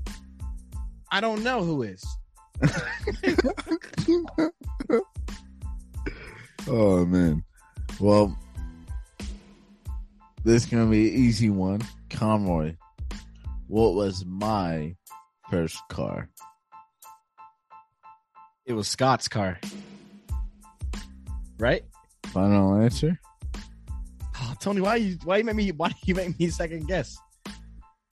I 1.10 1.20
don't 1.20 1.42
know 1.42 1.62
who 1.62 1.82
is. 1.82 2.04
Oh 6.68 7.04
man. 7.06 7.42
Well, 7.98 8.36
this 10.44 10.64
is 10.64 10.70
gonna 10.70 10.90
be 10.90 11.08
an 11.08 11.14
easy 11.14 11.50
one. 11.50 11.80
Conroy. 12.10 12.76
What 13.66 13.94
was 13.94 14.24
my 14.26 14.94
first 15.50 15.78
car? 15.88 16.28
It 18.70 18.74
was 18.74 18.86
Scott's 18.86 19.26
car. 19.26 19.58
Right? 21.58 21.82
Final 22.26 22.76
answer? 22.76 23.18
Oh, 24.40 24.54
Tony, 24.60 24.80
why 24.80 24.94
you 24.94 25.18
why 25.24 25.38
you 25.38 25.44
make 25.44 25.56
me 25.56 25.72
why 25.72 25.90
you 26.04 26.14
make 26.14 26.38
me 26.38 26.50
second 26.50 26.86
guess? 26.86 27.18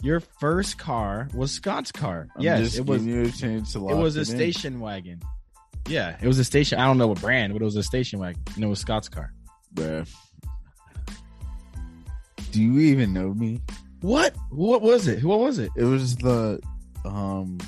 Your 0.03 0.19
first 0.19 0.77
car 0.77 1.29
was 1.33 1.53
Scott's 1.53 1.93
car. 1.93 2.27
I'm 2.35 2.43
yes, 2.43 2.77
it 2.77 2.85
was 2.87 3.03
giving 3.03 3.15
you 3.15 3.27
a 3.27 3.31
chance 3.31 3.73
to 3.75 3.89
It 3.89 3.95
was 3.95 4.17
a 4.17 4.21
in. 4.21 4.25
station 4.27 4.81
wagon. 4.81 5.21
Yeah, 5.87 6.17
it 6.21 6.27
was 6.27 6.41
a 6.41 6.45
station. 6.45 6.81
I 6.81 6.87
don't 6.87 6.99
know 6.99 7.07
what 7.07 7.21
brand, 7.21 7.53
but 7.53 7.63
it 7.63 7.65
was 7.65 7.77
a 7.77 7.83
station 7.85 8.19
wagon, 8.19 8.43
and 8.57 8.65
it 8.65 8.67
was 8.67 8.81
Scott's 8.81 9.09
car. 9.09 9.33
Bruh. 9.75 10.13
Do 12.51 12.61
you 12.61 12.81
even 12.81 13.13
know 13.13 13.33
me? 13.33 13.61
What? 14.01 14.35
What 14.51 14.83
was 14.83 15.07
it? 15.07 15.23
What 15.23 15.39
was 15.39 15.61
it? 15.61 15.71
It 15.77 15.85
was 15.85 16.17
the 16.17 16.61
um 17.05 17.59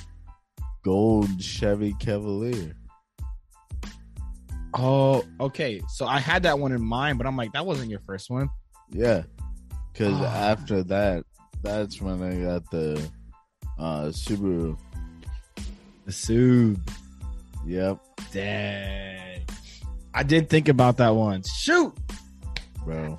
gold 0.83 1.43
Chevy 1.43 1.95
Cavalier. 2.01 2.75
Oh, 4.75 5.25
okay. 5.41 5.81
So 5.89 6.07
I 6.07 6.19
had 6.21 6.43
that 6.45 6.59
one 6.59 6.73
in 6.73 6.83
mind, 6.83 7.19
but 7.19 7.27
I'm 7.27 7.37
like, 7.37 7.53
that 7.53 7.67
wasn't 7.67 7.91
your 7.91 8.01
first 8.01 8.31
one. 8.31 8.49
Yeah. 8.91 9.23
Cause 9.95 10.15
Ah. 10.15 10.51
after 10.51 10.83
that, 10.85 11.25
that's 11.63 12.01
when 12.01 12.23
I 12.23 12.37
got 12.43 12.71
the 12.71 13.01
uh 13.79 14.05
Subaru. 14.07 14.77
The 16.07 16.13
Sub. 16.13 16.81
Yep, 17.67 17.99
Dang. 18.33 19.43
I 20.15 20.23
did 20.23 20.49
think 20.49 20.69
about 20.69 20.97
that 20.97 21.11
one. 21.15 21.43
Shoot. 21.43 21.93
bro. 22.85 23.19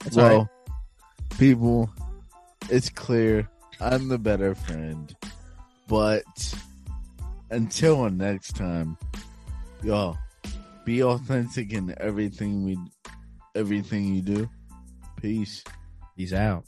That's 0.00 0.16
well, 0.16 0.38
right. 0.38 1.38
people, 1.38 1.90
it's 2.70 2.88
clear 2.88 3.48
I'm 3.80 4.08
the 4.08 4.18
better 4.18 4.54
friend. 4.54 5.14
But 5.86 6.24
until 7.50 8.08
next 8.10 8.56
time, 8.56 8.96
y'all 9.82 10.16
be 10.84 11.02
authentic 11.02 11.72
in 11.72 11.94
everything 11.98 12.64
we 12.64 12.78
everything 13.54 14.14
you 14.14 14.22
do. 14.22 14.50
Peace. 15.20 15.62
He's 16.16 16.32
out. 16.32 16.64